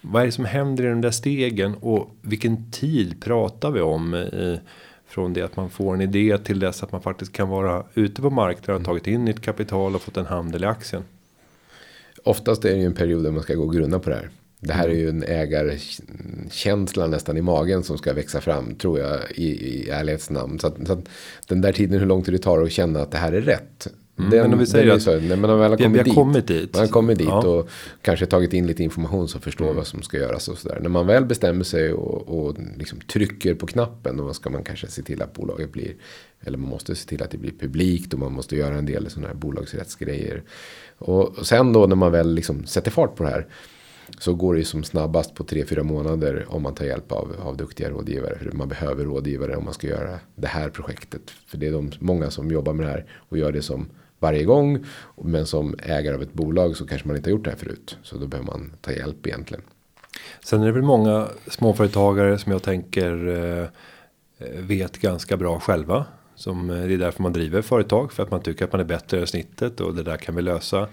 Vad 0.00 0.22
är 0.22 0.26
det 0.26 0.32
som 0.32 0.44
händer 0.44 0.84
i 0.84 0.88
de 0.88 1.00
där 1.00 1.10
stegen 1.10 1.74
och 1.74 2.16
vilken 2.20 2.70
tid 2.70 3.22
pratar 3.22 3.70
vi 3.70 3.80
om 3.80 4.14
i, 4.14 4.60
från 5.06 5.32
det 5.32 5.42
att 5.42 5.56
man 5.56 5.70
får 5.70 5.94
en 5.94 6.00
idé 6.00 6.38
till 6.38 6.58
dess 6.58 6.82
att 6.82 6.92
man 6.92 7.02
faktiskt 7.02 7.32
kan 7.32 7.48
vara 7.48 7.84
ute 7.94 8.22
på 8.22 8.30
marknaden 8.30 8.82
och 8.82 8.86
tagit 8.86 9.06
in 9.06 9.24
nytt 9.24 9.40
kapital 9.40 9.94
och 9.94 10.02
fått 10.02 10.16
en 10.16 10.26
handel 10.26 10.64
i 10.64 10.66
aktien. 10.66 11.04
Oftast 12.24 12.64
är 12.64 12.70
det 12.70 12.76
ju 12.76 12.86
en 12.86 12.94
period 12.94 13.24
där 13.24 13.30
man 13.30 13.42
ska 13.42 13.54
gå 13.54 13.64
och 13.64 13.74
grunna 13.74 13.98
på 13.98 14.10
det 14.10 14.16
här. 14.16 14.30
Det 14.64 14.72
här 14.72 14.88
är 14.88 14.94
ju 14.94 15.08
en 15.08 15.22
ägarkänsla 15.22 17.06
nästan 17.06 17.36
i 17.36 17.42
magen 17.42 17.82
som 17.82 17.98
ska 17.98 18.12
växa 18.12 18.40
fram 18.40 18.74
tror 18.74 18.98
jag 18.98 19.18
i, 19.30 19.44
i 19.44 19.90
ärlighets 19.90 20.30
namn. 20.30 20.58
Så, 20.58 20.66
att, 20.66 20.86
så 20.86 20.92
att 20.92 21.08
den 21.46 21.60
där 21.60 21.72
tiden 21.72 22.00
hur 22.00 22.06
lång 22.06 22.22
tid 22.22 22.34
det 22.34 22.38
tar 22.38 22.62
att 22.62 22.72
känna 22.72 23.00
att 23.00 23.10
det 23.10 23.18
här 23.18 23.32
är 23.32 23.40
rätt. 23.40 23.88
Mm, 24.18 24.30
den, 24.30 24.40
men 24.40 24.52
om 24.52 24.58
vi 24.58 24.66
säger 24.66 24.92
att 24.92 25.02
så, 25.02 25.20
när 25.20 25.36
man 25.36 25.58
väl 25.58 25.70
har 25.70 25.78
kommit, 25.78 26.04
dit, 26.04 26.14
kommit 26.14 26.46
dit. 26.46 26.72
Man 26.72 26.80
har 26.80 26.88
kommit 26.88 27.18
dit 27.18 27.28
ja. 27.28 27.46
och 27.46 27.68
kanske 28.02 28.26
tagit 28.26 28.52
in 28.52 28.66
lite 28.66 28.82
information 28.82 29.28
som 29.28 29.40
förstår 29.40 29.64
mm. 29.64 29.76
vad 29.76 29.86
som 29.86 30.02
ska 30.02 30.16
göras 30.16 30.48
och 30.48 30.58
sådär. 30.58 30.78
När 30.82 30.88
man 30.88 31.06
väl 31.06 31.24
bestämmer 31.24 31.64
sig 31.64 31.92
och, 31.92 32.46
och 32.46 32.56
liksom 32.76 33.00
trycker 33.00 33.54
på 33.54 33.66
knappen 33.66 34.16
då 34.16 34.34
ska 34.34 34.50
man 34.50 34.62
kanske 34.62 34.86
se 34.86 35.02
till 35.02 35.22
att 35.22 35.32
bolaget 35.32 35.72
blir 35.72 35.94
eller 36.40 36.58
man 36.58 36.70
måste 36.70 36.94
se 36.94 37.08
till 37.08 37.22
att 37.22 37.30
det 37.30 37.38
blir 37.38 37.52
publikt 37.60 38.12
och 38.12 38.18
man 38.18 38.32
måste 38.32 38.56
göra 38.56 38.74
en 38.74 38.86
del 38.86 39.10
sådana 39.10 39.28
här 39.28 39.34
bolagsrättsgrejer. 39.34 40.42
Och, 40.98 41.38
och 41.38 41.46
sen 41.46 41.72
då 41.72 41.86
när 41.86 41.96
man 41.96 42.12
väl 42.12 42.34
liksom 42.34 42.66
sätter 42.66 42.90
fart 42.90 43.16
på 43.16 43.22
det 43.22 43.30
här 43.30 43.46
så 44.18 44.34
går 44.34 44.54
det 44.54 44.58
ju 44.58 44.64
som 44.64 44.84
snabbast 44.84 45.34
på 45.34 45.44
3-4 45.44 45.82
månader 45.82 46.46
om 46.48 46.62
man 46.62 46.74
tar 46.74 46.84
hjälp 46.84 47.12
av, 47.12 47.36
av 47.42 47.56
duktiga 47.56 47.90
rådgivare. 47.90 48.38
För 48.38 48.52
man 48.52 48.68
behöver 48.68 49.04
rådgivare 49.04 49.56
om 49.56 49.64
man 49.64 49.74
ska 49.74 49.86
göra 49.86 50.18
det 50.34 50.46
här 50.46 50.70
projektet. 50.70 51.30
För 51.46 51.58
det 51.58 51.66
är 51.66 51.72
de, 51.72 51.92
många 51.98 52.30
som 52.30 52.50
jobbar 52.50 52.72
med 52.72 52.86
det 52.86 52.90
här 52.90 53.06
och 53.28 53.38
gör 53.38 53.52
det 53.52 53.62
som 53.62 53.88
varje 54.18 54.44
gång. 54.44 54.84
Men 55.22 55.46
som 55.46 55.74
ägare 55.82 56.14
av 56.14 56.22
ett 56.22 56.32
bolag 56.32 56.76
så 56.76 56.86
kanske 56.86 57.08
man 57.08 57.16
inte 57.16 57.30
har 57.30 57.32
gjort 57.36 57.44
det 57.44 57.50
här 57.50 57.58
förut. 57.58 57.98
Så 58.02 58.16
då 58.16 58.26
behöver 58.26 58.46
man 58.46 58.72
ta 58.80 58.92
hjälp 58.92 59.26
egentligen. 59.26 59.62
Sen 60.44 60.62
är 60.62 60.66
det 60.66 60.72
väl 60.72 60.82
många 60.82 61.28
småföretagare 61.46 62.38
som 62.38 62.52
jag 62.52 62.62
tänker 62.62 63.28
eh, 63.28 63.68
vet 64.58 64.98
ganska 64.98 65.36
bra 65.36 65.60
själva. 65.60 66.04
Som, 66.34 66.70
eh, 66.70 66.86
det 66.86 66.94
är 66.94 66.98
därför 66.98 67.22
man 67.22 67.32
driver 67.32 67.62
företag. 67.62 68.12
För 68.12 68.22
att 68.22 68.30
man 68.30 68.42
tycker 68.42 68.64
att 68.64 68.72
man 68.72 68.80
är 68.80 68.84
bättre 68.84 69.20
än 69.20 69.26
snittet 69.26 69.80
och 69.80 69.94
det 69.94 70.02
där 70.02 70.16
kan 70.16 70.34
vi 70.34 70.42
lösa. 70.42 70.88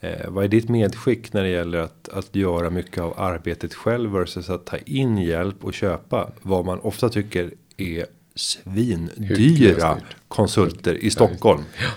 Eh, 0.00 0.28
vad 0.28 0.44
är 0.44 0.48
ditt 0.48 0.68
medskick 0.68 1.32
när 1.32 1.42
det 1.42 1.48
gäller 1.48 1.78
att, 1.78 2.08
att 2.08 2.36
göra 2.36 2.70
mycket 2.70 3.02
av 3.02 3.14
arbetet 3.20 3.74
själv 3.74 4.10
versus 4.10 4.50
att 4.50 4.66
ta 4.66 4.76
in 4.76 5.18
hjälp 5.18 5.64
och 5.64 5.74
köpa 5.74 6.30
vad 6.42 6.64
man 6.64 6.80
ofta 6.80 7.08
tycker 7.08 7.50
är 7.76 8.06
svindyra 8.34 9.98
konsulter 10.28 10.94
i 10.94 11.10
Stockholm. 11.10 11.62
Ja. 11.82 11.88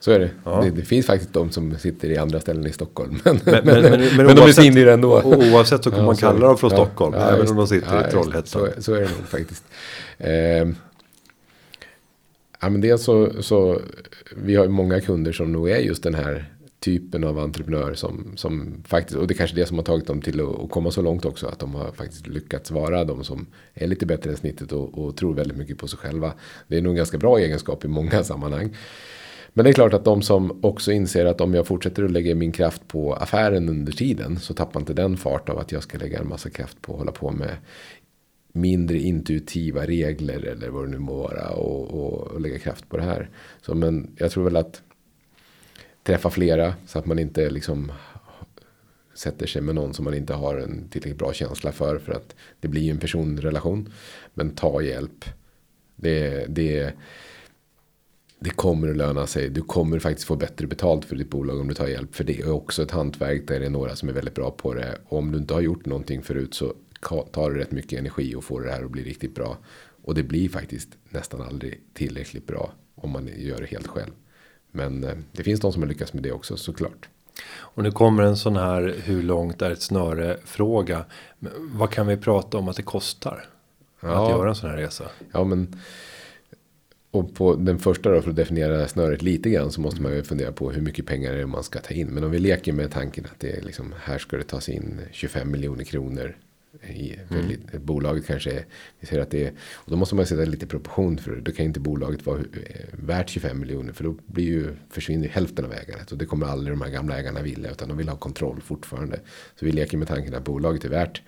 Så 0.00 0.10
är 0.10 0.18
det. 0.18 0.30
Ja. 0.44 0.60
det. 0.62 0.70
det. 0.70 0.82
finns 0.82 1.06
faktiskt 1.06 1.32
de 1.32 1.50
som 1.50 1.78
sitter 1.78 2.10
i 2.10 2.18
andra 2.18 2.40
ställen 2.40 2.66
i 2.66 2.72
Stockholm. 2.72 3.18
Men, 3.24 3.40
men, 3.44 3.64
men, 3.64 3.82
men, 3.82 4.16
men 4.16 4.26
oavsett, 4.26 4.36
de 4.36 4.48
är 4.48 4.52
svindyra 4.52 4.92
ändå. 4.92 5.22
Oavsett 5.22 5.84
så 5.84 5.90
kan 5.90 5.98
ja, 5.98 6.06
man 6.06 6.16
kalla 6.16 6.46
dem 6.46 6.58
från 6.58 6.70
Stockholm. 6.70 7.14
Även 7.14 7.48
om 7.48 7.56
de 7.56 7.66
sitter 7.66 8.08
i 8.08 8.10
Trollhättan. 8.10 8.44
Så, 8.46 8.68
så, 8.78 8.94
är 8.94 9.00
det 9.00 9.10
nog 9.10 9.28
faktiskt. 9.28 9.64
Eh, 10.18 10.32
ja, 12.60 12.68
men 12.68 12.80
dels 12.80 13.04
så, 13.04 13.42
så 13.42 13.80
vi 14.36 14.56
har 14.56 14.64
ju 14.64 14.70
många 14.70 15.00
kunder 15.00 15.32
som 15.32 15.52
nog 15.52 15.70
är 15.70 15.78
just 15.78 16.02
den 16.02 16.14
här 16.14 16.57
typen 16.80 17.24
av 17.24 17.38
entreprenör 17.38 17.94
som, 17.94 18.32
som 18.36 18.82
faktiskt, 18.84 19.18
och 19.18 19.26
det 19.26 19.34
är 19.34 19.36
kanske 19.36 19.56
det 19.56 19.66
som 19.66 19.76
har 19.76 19.84
tagit 19.84 20.06
dem 20.06 20.22
till 20.22 20.40
att, 20.40 20.70
komma 20.70 20.90
så 20.90 21.02
långt 21.02 21.24
också. 21.24 21.46
Att 21.46 21.58
de 21.58 21.74
har 21.74 21.92
faktiskt 21.92 22.26
lyckats 22.26 22.70
vara 22.70 23.04
de 23.04 23.24
som 23.24 23.46
är 23.74 23.86
lite 23.86 24.06
bättre 24.06 24.30
än 24.30 24.36
snittet 24.36 24.72
och, 24.72 24.98
och 24.98 25.16
tror 25.16 25.34
väldigt 25.34 25.58
mycket 25.58 25.78
på 25.78 25.88
sig 25.88 25.98
själva. 25.98 26.32
Det 26.68 26.76
är 26.76 26.82
nog 26.82 26.90
en 26.90 26.96
ganska 26.96 27.18
bra 27.18 27.38
egenskap 27.38 27.84
i 27.84 27.88
många 27.88 28.24
sammanhang. 28.24 28.76
Men 29.52 29.64
det 29.64 29.70
är 29.70 29.74
klart 29.74 29.94
att 29.94 30.04
de 30.04 30.22
som 30.22 30.64
också 30.64 30.92
inser 30.92 31.24
att 31.24 31.40
om 31.40 31.54
jag 31.54 31.66
fortsätter 31.66 32.04
att 32.04 32.10
lägga 32.10 32.34
min 32.34 32.52
kraft 32.52 32.88
på 32.88 33.14
affären 33.14 33.68
under 33.68 33.92
tiden 33.92 34.38
så 34.38 34.54
tappar 34.54 34.80
inte 34.80 34.94
den 34.94 35.16
fart 35.16 35.48
av 35.48 35.58
att 35.58 35.72
jag 35.72 35.82
ska 35.82 35.98
lägga 35.98 36.18
en 36.18 36.28
massa 36.28 36.50
kraft 36.50 36.82
på 36.82 36.92
att 36.92 36.98
hålla 36.98 37.12
på 37.12 37.30
med 37.30 37.56
mindre 38.52 38.98
intuitiva 38.98 39.86
regler 39.86 40.44
eller 40.44 40.68
vad 40.68 40.84
det 40.84 40.90
nu 40.90 40.98
må 40.98 41.16
vara 41.16 41.50
och, 41.50 41.90
och, 41.90 42.26
och 42.26 42.40
lägga 42.40 42.58
kraft 42.58 42.88
på 42.88 42.96
det 42.96 43.02
här. 43.02 43.30
Så 43.62 43.74
men 43.74 44.10
jag 44.16 44.30
tror 44.30 44.44
väl 44.44 44.56
att 44.56 44.82
träffa 46.08 46.30
flera 46.30 46.74
så 46.86 46.98
att 46.98 47.06
man 47.06 47.18
inte 47.18 47.50
liksom 47.50 47.92
sätter 49.14 49.46
sig 49.46 49.62
med 49.62 49.74
någon 49.74 49.94
som 49.94 50.04
man 50.04 50.14
inte 50.14 50.34
har 50.34 50.56
en 50.56 50.88
tillräckligt 50.88 51.18
bra 51.18 51.32
känsla 51.32 51.72
för. 51.72 51.98
För 51.98 52.12
att 52.12 52.34
det 52.60 52.68
blir 52.68 52.82
ju 52.82 52.90
en 52.90 52.98
personrelation. 52.98 53.92
Men 54.34 54.50
ta 54.50 54.82
hjälp. 54.82 55.24
Det, 55.96 56.46
det, 56.48 56.92
det 58.38 58.50
kommer 58.50 58.90
att 58.90 58.96
löna 58.96 59.26
sig. 59.26 59.48
Du 59.48 59.62
kommer 59.62 59.98
faktiskt 59.98 60.26
få 60.26 60.36
bättre 60.36 60.66
betalt 60.66 61.04
för 61.04 61.16
ditt 61.16 61.30
bolag 61.30 61.60
om 61.60 61.68
du 61.68 61.74
tar 61.74 61.86
hjälp. 61.86 62.14
För 62.14 62.24
det 62.24 62.40
är 62.40 62.50
också 62.50 62.82
ett 62.82 62.90
hantverk 62.90 63.48
där 63.48 63.60
det 63.60 63.66
är 63.66 63.70
några 63.70 63.96
som 63.96 64.08
är 64.08 64.12
väldigt 64.12 64.34
bra 64.34 64.50
på 64.50 64.74
det. 64.74 64.98
Och 65.04 65.18
om 65.18 65.32
du 65.32 65.38
inte 65.38 65.54
har 65.54 65.60
gjort 65.60 65.86
någonting 65.86 66.22
förut 66.22 66.54
så 66.54 66.74
tar 67.32 67.50
det 67.50 67.60
rätt 67.60 67.72
mycket 67.72 67.98
energi 67.98 68.34
och 68.34 68.44
får 68.44 68.60
det 68.60 68.72
här 68.72 68.84
att 68.84 68.90
bli 68.90 69.04
riktigt 69.04 69.34
bra. 69.34 69.58
Och 70.02 70.14
det 70.14 70.22
blir 70.22 70.48
faktiskt 70.48 70.88
nästan 71.08 71.42
aldrig 71.42 71.80
tillräckligt 71.94 72.46
bra 72.46 72.72
om 72.94 73.10
man 73.10 73.30
gör 73.36 73.60
det 73.60 73.66
helt 73.66 73.86
själv. 73.86 74.12
Men 74.70 75.04
eh, 75.04 75.16
det 75.32 75.42
finns 75.42 75.60
de 75.60 75.72
som 75.72 75.82
har 75.82 75.88
lyckats 75.88 76.12
med 76.12 76.22
det 76.22 76.32
också 76.32 76.56
såklart. 76.56 77.08
Och 77.48 77.82
nu 77.82 77.90
kommer 77.90 78.22
en 78.22 78.36
sån 78.36 78.56
här 78.56 78.94
hur 79.04 79.22
långt 79.22 79.62
är 79.62 79.70
ett 79.70 79.82
snöre 79.82 80.36
fråga. 80.44 81.04
Vad 81.58 81.90
kan 81.90 82.06
vi 82.06 82.16
prata 82.16 82.58
om 82.58 82.68
att 82.68 82.76
det 82.76 82.82
kostar? 82.82 83.44
Ja. 84.00 84.24
Att 84.24 84.30
göra 84.30 84.48
en 84.48 84.54
sån 84.54 84.70
här 84.70 84.76
resa. 84.76 85.04
Ja 85.32 85.44
men. 85.44 85.76
och 87.10 87.34
på 87.34 87.54
den 87.54 87.78
första 87.78 88.10
då 88.10 88.22
för 88.22 88.30
att 88.30 88.36
definiera 88.36 88.88
snöret 88.88 89.22
lite 89.22 89.50
grann 89.50 89.72
så 89.72 89.80
måste 89.80 90.02
man 90.02 90.12
ju 90.12 90.22
fundera 90.22 90.52
på 90.52 90.70
hur 90.70 90.82
mycket 90.82 91.06
pengar 91.06 91.32
är 91.32 91.38
det 91.38 91.46
man 91.46 91.64
ska 91.64 91.78
ta 91.78 91.94
in. 91.94 92.08
Men 92.08 92.24
om 92.24 92.30
vi 92.30 92.38
leker 92.38 92.72
med 92.72 92.90
tanken 92.90 93.24
att 93.24 93.40
det 93.40 93.56
är 93.56 93.62
liksom 93.62 93.94
här 94.02 94.18
ska 94.18 94.36
det 94.36 94.42
tas 94.42 94.68
in 94.68 95.00
25 95.12 95.50
miljoner 95.50 95.84
kronor. 95.84 96.36
I, 96.82 97.16
mm. 97.30 97.56
Bolaget 97.84 98.26
kanske 98.26 98.64
vi 99.00 99.06
säger 99.06 99.22
att 99.22 99.30
det 99.30 99.46
är, 99.46 99.52
och 99.74 99.90
då 99.90 99.96
måste 99.96 100.14
man 100.14 100.26
sätta 100.26 100.42
lite 100.42 100.66
proportion 100.66 101.18
för 101.18 101.30
det. 101.30 101.40
Då 101.40 101.52
kan 101.52 101.66
inte 101.66 101.80
bolaget 101.80 102.26
vara 102.26 102.38
eh, 102.38 102.44
värt 102.92 103.30
25 103.30 103.60
miljoner 103.60 103.92
för 103.92 104.04
då 104.04 104.14
blir 104.26 104.44
ju, 104.44 104.76
försvinner 104.90 105.24
ju 105.24 105.30
hälften 105.30 105.64
av 105.64 105.72
ägandet. 105.72 106.12
Och 106.12 106.18
det 106.18 106.26
kommer 106.26 106.46
aldrig 106.46 106.72
de 106.72 106.82
här 106.82 106.90
gamla 106.90 107.18
ägarna 107.18 107.42
vilja 107.42 107.70
utan 107.70 107.88
de 107.88 107.96
vill 107.96 108.08
ha 108.08 108.16
kontroll 108.16 108.60
fortfarande. 108.60 109.20
Så 109.56 109.64
vi 109.64 109.72
leker 109.72 109.96
med 109.98 110.08
tanken 110.08 110.34
att 110.34 110.44
bolaget 110.44 110.84
är 110.84 110.88
värt 110.88 111.22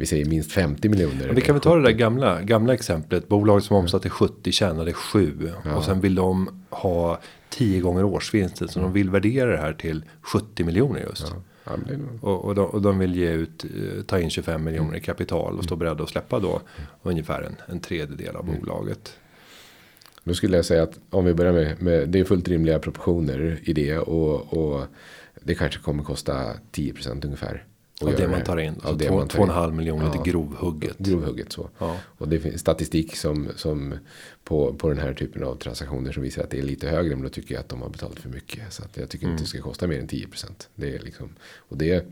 vi 0.00 0.06
säger 0.06 0.24
minst 0.24 0.52
50 0.52 0.88
miljoner. 0.88 1.26
Men 1.26 1.34
det 1.34 1.40
kan 1.40 1.54
vi 1.54 1.60
ta 1.60 1.76
det 1.76 1.82
där 1.82 1.90
gamla, 1.90 2.42
gamla 2.42 2.74
exemplet. 2.74 3.28
Bolag 3.28 3.62
som 3.62 3.76
omsatte 3.76 4.10
70 4.10 4.52
tjänade 4.52 4.92
7. 4.92 5.50
Ja. 5.64 5.76
Och 5.76 5.84
sen 5.84 6.00
vill 6.00 6.14
de 6.14 6.64
ha 6.70 7.20
10 7.50 7.80
gånger 7.80 8.04
årsvinsten. 8.04 8.68
Så 8.68 8.78
mm. 8.78 8.90
de 8.90 8.94
vill 8.94 9.10
värdera 9.10 9.50
det 9.50 9.56
här 9.56 9.72
till 9.72 10.04
70 10.22 10.64
miljoner 10.64 11.00
just. 11.00 11.26
Ja. 11.28 11.42
Ja, 11.68 11.96
och, 12.20 12.44
och, 12.44 12.54
de, 12.54 12.66
och, 12.66 12.82
de, 12.82 12.98
vill 12.98 13.16
ge 13.16 13.32
ut, 13.32 13.64
eh, 13.64 14.02
ta 14.02 14.20
in 14.20 14.30
25 14.30 14.64
miljoner 14.64 14.96
i 14.96 15.00
kapital 15.00 15.58
och 15.58 15.64
stå 15.64 15.74
mm. 15.74 15.78
beredda 15.78 16.04
att 16.04 16.10
släppa 16.10 16.38
då 16.38 16.50
mm. 16.50 16.88
ungefär 17.02 17.42
en, 17.42 17.56
en 17.66 17.80
tredjedel 17.80 18.36
av 18.36 18.48
mm. 18.48 18.60
bolaget. 18.60 19.18
Då 20.24 20.34
skulle 20.34 20.56
jag 20.56 20.64
säga 20.64 20.82
att 20.82 20.98
om 21.10 21.24
vi 21.24 21.34
börjar 21.34 21.52
med, 21.52 21.82
med 21.82 22.08
det 22.08 22.20
är 22.20 22.24
fullt 22.24 22.48
rimliga 22.48 22.78
proportioner 22.78 23.58
i 23.62 23.72
det 23.72 23.98
och, 23.98 24.52
och 24.52 24.86
det 25.42 25.54
kanske 25.54 25.80
kommer 25.80 26.02
kosta 26.02 26.54
10% 26.72 27.24
ungefär. 27.24 27.64
Av 28.00 28.14
det 28.16 28.28
man 28.28 28.42
tar 28.42 28.56
in. 28.56 28.74
Av 28.82 28.98
så 28.98 29.04
2,5 29.24 29.72
miljoner 29.72 30.04
ja, 30.04 30.12
till 30.12 30.32
grovhugget. 30.32 30.98
Grovhugget 30.98 31.52
så. 31.52 31.70
Ja. 31.78 31.96
Och 32.18 32.28
det 32.28 32.40
finns 32.40 32.60
statistik 32.60 33.16
som, 33.16 33.48
som 33.56 33.94
på, 34.44 34.74
på 34.74 34.88
den 34.88 34.98
här 34.98 35.14
typen 35.14 35.44
av 35.44 35.54
transaktioner 35.56 36.12
som 36.12 36.22
visar 36.22 36.42
att 36.42 36.50
det 36.50 36.58
är 36.58 36.62
lite 36.62 36.88
högre. 36.88 37.14
Men 37.14 37.22
då 37.22 37.28
tycker 37.28 37.54
jag 37.54 37.60
att 37.60 37.68
de 37.68 37.82
har 37.82 37.88
betalat 37.88 38.18
för 38.18 38.28
mycket. 38.28 38.72
Så 38.72 38.82
att 38.82 38.96
jag 38.96 39.08
tycker 39.08 39.24
mm. 39.24 39.32
inte 39.32 39.44
det 39.44 39.48
ska 39.48 39.62
kosta 39.62 39.86
mer 39.86 39.98
än 39.98 40.08
10%. 40.08 40.46
Det 40.74 40.94
är 40.94 40.98
liksom, 40.98 41.28
och 41.58 41.76
det 41.76 42.06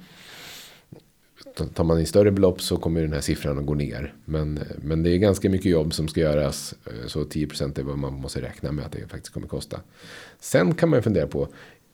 Tar 1.75 1.85
man 1.85 2.01
in 2.01 2.07
större 2.07 2.31
belopp 2.31 2.61
så 2.62 2.77
kommer 2.77 3.01
den 3.01 3.12
här 3.12 3.20
siffran 3.20 3.59
att 3.59 3.66
gå 3.66 3.75
ner. 3.75 4.14
Men, 4.25 4.61
men 4.83 5.03
det 5.03 5.11
är 5.11 5.16
ganska 5.16 5.51
mycket 5.51 5.72
jobb 5.72 5.94
som 5.94 6.09
ska 6.09 6.20
göras. 6.20 6.75
Så 7.07 7.25
10% 7.25 7.79
är 7.79 7.83
vad 7.83 7.99
man 7.99 8.12
måste 8.12 8.42
räkna 8.42 8.72
med 8.72 8.85
att 8.85 8.92
det 8.92 9.09
faktiskt 9.09 9.35
kommer 9.35 9.46
kosta. 9.46 9.81
Sen 10.40 10.75
kan 10.75 10.88
man 10.88 11.03
fundera 11.03 11.27
på 11.27 11.49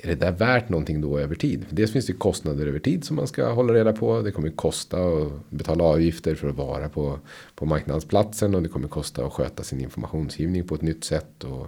är 0.05 0.09
det 0.09 0.15
där 0.15 0.33
värt 0.33 0.69
någonting 0.69 1.01
då 1.01 1.19
över 1.19 1.35
tid? 1.35 1.67
Dels 1.71 1.93
finns 1.93 2.07
det 2.07 2.13
kostnader 2.13 2.67
över 2.67 2.79
tid 2.79 3.05
som 3.05 3.17
man 3.17 3.27
ska 3.27 3.53
hålla 3.53 3.75
reda 3.75 3.93
på. 3.93 4.23
Det 4.23 4.33
kommer 4.33 4.51
kosta 4.51 5.05
att 5.05 5.51
betala 5.51 5.85
avgifter 5.85 6.35
för 6.35 6.49
att 6.49 6.57
vara 6.57 6.89
på, 6.89 7.19
på 7.55 7.67
marknadsplatsen 7.67 8.55
och 8.55 8.63
det 8.63 8.69
kommer 8.69 8.89
kosta 8.89 9.25
att 9.25 9.33
sköta 9.33 9.63
sin 9.63 9.81
informationsgivning 9.81 10.67
på 10.67 10.75
ett 10.75 10.83
nytt 10.83 11.05
sätt. 11.05 11.45
Och 11.45 11.67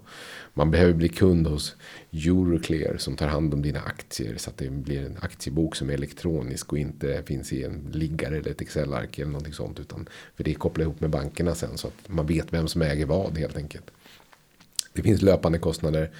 man 0.54 0.70
behöver 0.70 0.92
bli 0.92 1.08
kund 1.08 1.46
hos 1.46 1.76
Euroclear 2.12 2.96
som 2.96 3.16
tar 3.16 3.28
hand 3.28 3.54
om 3.54 3.62
dina 3.62 3.80
aktier 3.80 4.36
så 4.36 4.50
att 4.50 4.56
det 4.56 4.70
blir 4.70 5.06
en 5.06 5.18
aktiebok 5.20 5.76
som 5.76 5.90
är 5.90 5.94
elektronisk 5.94 6.72
och 6.72 6.78
inte 6.78 7.22
finns 7.26 7.52
i 7.52 7.64
en 7.64 7.90
liggare 7.92 8.36
eller 8.36 8.50
ett 8.50 8.60
Excel-ark 8.60 9.18
eller 9.18 9.32
någonting 9.32 9.52
sånt. 9.52 9.80
Utan 9.80 10.08
för 10.36 10.44
det 10.44 10.54
kopplar 10.54 10.84
ihop 10.84 11.00
med 11.00 11.10
bankerna 11.10 11.54
sen 11.54 11.78
så 11.78 11.88
att 11.88 12.08
man 12.08 12.26
vet 12.26 12.52
vem 12.52 12.68
som 12.68 12.82
äger 12.82 13.06
vad 13.06 13.38
helt 13.38 13.56
enkelt. 13.56 13.90
Det 14.92 15.02
finns 15.02 15.22
löpande 15.22 15.58
kostnader. 15.58 16.10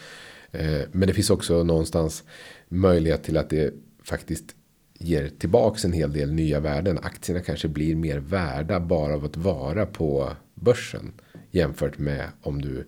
Eh, 0.55 0.83
men 0.93 1.09
det 1.09 1.15
finns 1.15 1.31
också 1.31 1.65
någonstans 1.65 2.25
möjlighet 2.69 3.23
till 3.23 3.37
att 3.37 3.51
det 3.51 3.75
faktiskt 4.03 4.55
ger 4.99 5.29
tillbaks 5.29 5.85
en 5.85 5.93
hel 5.93 6.13
del 6.13 6.33
nya 6.33 6.61
värden. 6.61 6.99
Aktierna 7.03 7.43
kanske 7.43 7.69
blir 7.69 7.97
mer 7.97 8.19
värda 8.19 8.81
bara 8.81 9.15
av 9.15 9.25
att 9.25 9.37
vara 9.37 9.87
på 9.87 10.33
börsen. 10.55 11.13
Jämfört 11.51 11.99
med 11.99 12.29
om 12.43 12.63
du 12.63 12.87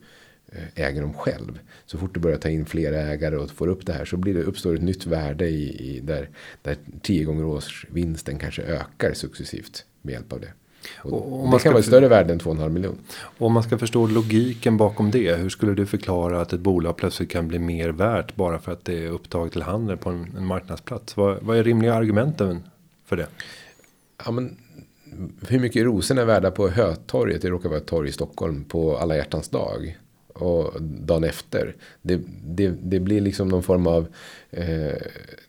eh, 0.53 0.85
äger 0.87 1.03
dem 1.03 1.15
själv. 1.15 1.59
Så 1.87 1.99
fort 1.99 2.15
du 2.15 2.21
börjar 2.21 2.39
ta 2.39 2.49
in 2.49 2.67
fler 2.67 2.93
ägare 2.93 3.37
och 3.37 3.51
får 3.51 3.69
upp 3.69 3.87
det 3.87 3.93
här 3.93 4.05
så 4.05 4.17
blir 4.17 4.35
det, 4.35 4.43
uppstår 4.43 4.75
ett 4.75 4.83
nytt 4.83 5.07
värde 5.07 5.49
i, 5.49 5.97
i 5.97 6.01
där, 6.01 6.31
där 6.63 6.77
tio 7.03 7.25
gånger 7.25 7.45
årsvinsten 7.45 8.39
kanske 8.39 8.63
ökar 8.63 9.13
successivt 9.15 9.85
med 10.03 10.13
hjälp 10.13 10.33
av 10.33 10.41
det. 10.41 10.53
Och, 10.99 11.45
och 11.45 11.51
det 11.51 11.59
kan 11.59 11.73
vara 11.73 11.81
ett 11.81 11.87
större 11.87 12.09
värde 12.09 12.33
än 12.33 12.41
2,5 12.41 12.69
miljon. 12.69 12.99
Om 13.39 13.53
man 13.53 13.63
ska 13.63 13.79
förstå 13.79 14.07
logiken 14.07 14.77
bakom 14.77 15.11
det. 15.11 15.35
Hur 15.37 15.49
skulle 15.49 15.75
du 15.75 15.87
förklara 15.87 16.41
att 16.41 16.53
ett 16.53 16.61
bolag 16.61 16.97
plötsligt 16.97 17.31
kan 17.31 17.49
bli 17.49 17.59
mer 17.59 17.89
värt. 17.89 18.37
Bara 18.37 18.59
för 18.59 18.73
att 18.73 18.85
det 18.85 19.05
är 19.05 19.11
upptaget 19.11 19.53
till 19.53 19.63
handel 19.63 19.97
på 19.97 20.11
en, 20.11 20.35
en 20.37 20.47
marknadsplats. 20.47 21.17
Vad, 21.17 21.43
vad 21.43 21.57
är 21.57 21.65
rimliga 21.65 21.95
argumenten 21.95 22.63
för 23.05 23.17
det? 23.17 23.27
Ja, 24.25 24.31
men, 24.31 24.57
hur 25.49 25.59
mycket 25.61 25.85
rosen 25.85 26.19
är 26.19 26.25
värda 26.25 26.51
på 26.51 26.69
Hötorget. 26.69 27.43
Det 27.43 27.49
råkar 27.49 27.69
vara 27.69 27.79
ett 27.79 27.87
torg 27.87 28.09
i 28.09 28.13
Stockholm 28.13 28.65
på 28.65 28.97
alla 28.97 29.17
hjärtans 29.17 29.49
dag 29.49 29.97
och 30.43 30.83
dagen 30.83 31.25
efter. 31.25 31.77
Det, 32.03 32.21
det, 32.45 32.69
det 32.69 33.01
blir 33.01 33.21
liksom 33.21 33.49
någon 33.49 33.63
form 33.63 33.87
av 33.87 34.07
eh, 34.51 34.95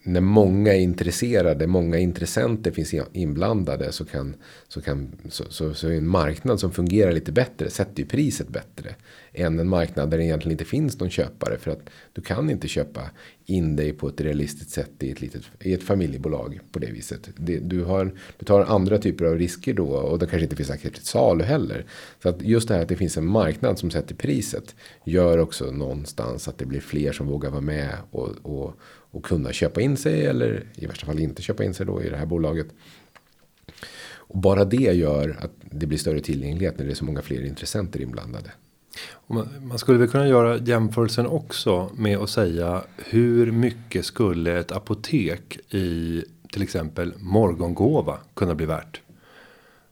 när 0.04 0.22
många 0.22 0.74
är 0.74 0.80
intresserade, 0.80 1.68
många 1.68 1.98
intressenter 1.98 2.72
finns 2.72 2.94
inblandade 3.14 3.92
så 3.92 4.06
kan 4.06 4.36
så 4.68 4.82
kan 4.82 5.12
så, 5.30 5.44
så, 5.50 5.74
så 5.74 5.90
en 5.90 6.08
marknad 6.08 6.60
som 6.60 6.72
fungerar 6.72 7.12
lite 7.12 7.32
bättre 7.32 7.70
sätter 7.70 8.00
ju 8.00 8.06
priset 8.10 8.48
bättre 8.48 8.96
än 9.38 9.60
en 9.60 9.70
marknad 9.70 10.10
där 10.10 10.18
det 10.18 10.24
egentligen 10.24 10.52
inte 10.52 10.66
finns 10.66 11.00
någon 11.00 11.10
köpare 11.10 11.58
för 11.58 11.72
att 11.72 11.90
du 12.14 12.22
kan 12.22 12.50
inte 12.50 12.68
köpa 12.68 13.02
in 13.46 13.76
dig 13.76 13.94
på 13.94 14.08
ett 14.08 14.22
realistiskt 14.22 14.72
sätt 14.72 14.92
i 15.00 15.12
ett 15.12 15.22
litet 15.22 15.42
i 15.60 15.74
ett 15.74 15.84
familjebolag 15.84 16.60
på 16.72 16.80
det 16.80 16.92
viset. 16.92 17.30
Det, 17.36 17.60
du 17.60 17.84
har 17.84 18.12
du 18.38 18.46
tar 18.46 18.62
andra 18.62 18.98
typer 18.98 19.26
av 19.26 19.38
risker 19.38 19.74
då 19.74 19.88
och 19.88 20.20
det 20.20 20.26
kanske 20.26 20.44
inte 20.44 20.56
finns 20.56 20.70
aktivt 20.70 21.06
salu 21.06 21.44
heller. 21.44 21.86
Så 22.24 22.30
att 22.30 22.42
just 22.42 22.68
det 22.68 22.74
här 22.74 22.82
att 22.82 22.90
det 22.90 22.96
finns 22.96 23.18
en 23.18 23.28
marknad 23.28 23.80
som 23.80 23.92
sätter 23.92 24.16
priset 24.16 24.76
gör 25.06 25.38
också 25.38 25.72
någonstans 25.72 26.48
att 26.48 26.58
det 26.58 26.66
blir 26.66 26.80
fler 26.80 27.12
som 27.12 27.28
vågar 27.28 27.50
vara 27.50 27.62
med 27.62 27.94
och, 28.12 28.30
och, 28.42 28.74
och 29.12 29.26
kunna 29.26 29.54
köpa 29.54 29.82
in 29.82 29.98
sig 29.98 30.26
eller 30.26 30.64
i 30.76 30.86
värsta 30.86 31.06
fall 31.06 31.20
inte 31.20 31.42
köpa 31.42 31.64
in 31.64 31.74
sig 31.74 31.86
då 31.86 32.04
i 32.04 32.10
det 32.10 32.18
här 32.18 32.26
bolaget. 32.26 32.68
Och 34.30 34.38
bara 34.38 34.66
det 34.66 34.94
gör 34.94 35.38
att 35.40 35.52
det 35.72 35.88
blir 35.88 35.98
större 35.98 36.20
tillgänglighet 36.20 36.78
när 36.78 36.86
det 36.86 36.92
är 36.92 36.96
så 36.96 37.06
många 37.06 37.22
fler 37.22 37.46
intressenter 37.46 38.02
inblandade. 38.02 38.52
Man 39.62 39.80
skulle 39.80 39.98
väl 39.98 40.08
kunna 40.08 40.28
göra 40.28 40.58
jämförelsen 40.58 41.28
också 41.28 41.90
med 41.96 42.18
att 42.18 42.30
säga 42.30 42.82
hur 42.98 43.52
mycket 43.52 44.06
skulle 44.06 44.60
ett 44.60 44.72
apotek 44.72 45.60
i 45.70 46.24
till 46.52 46.62
exempel 46.62 47.14
morgongåva 47.18 48.18
kunna 48.34 48.56
bli 48.56 48.66
värt? 48.66 49.02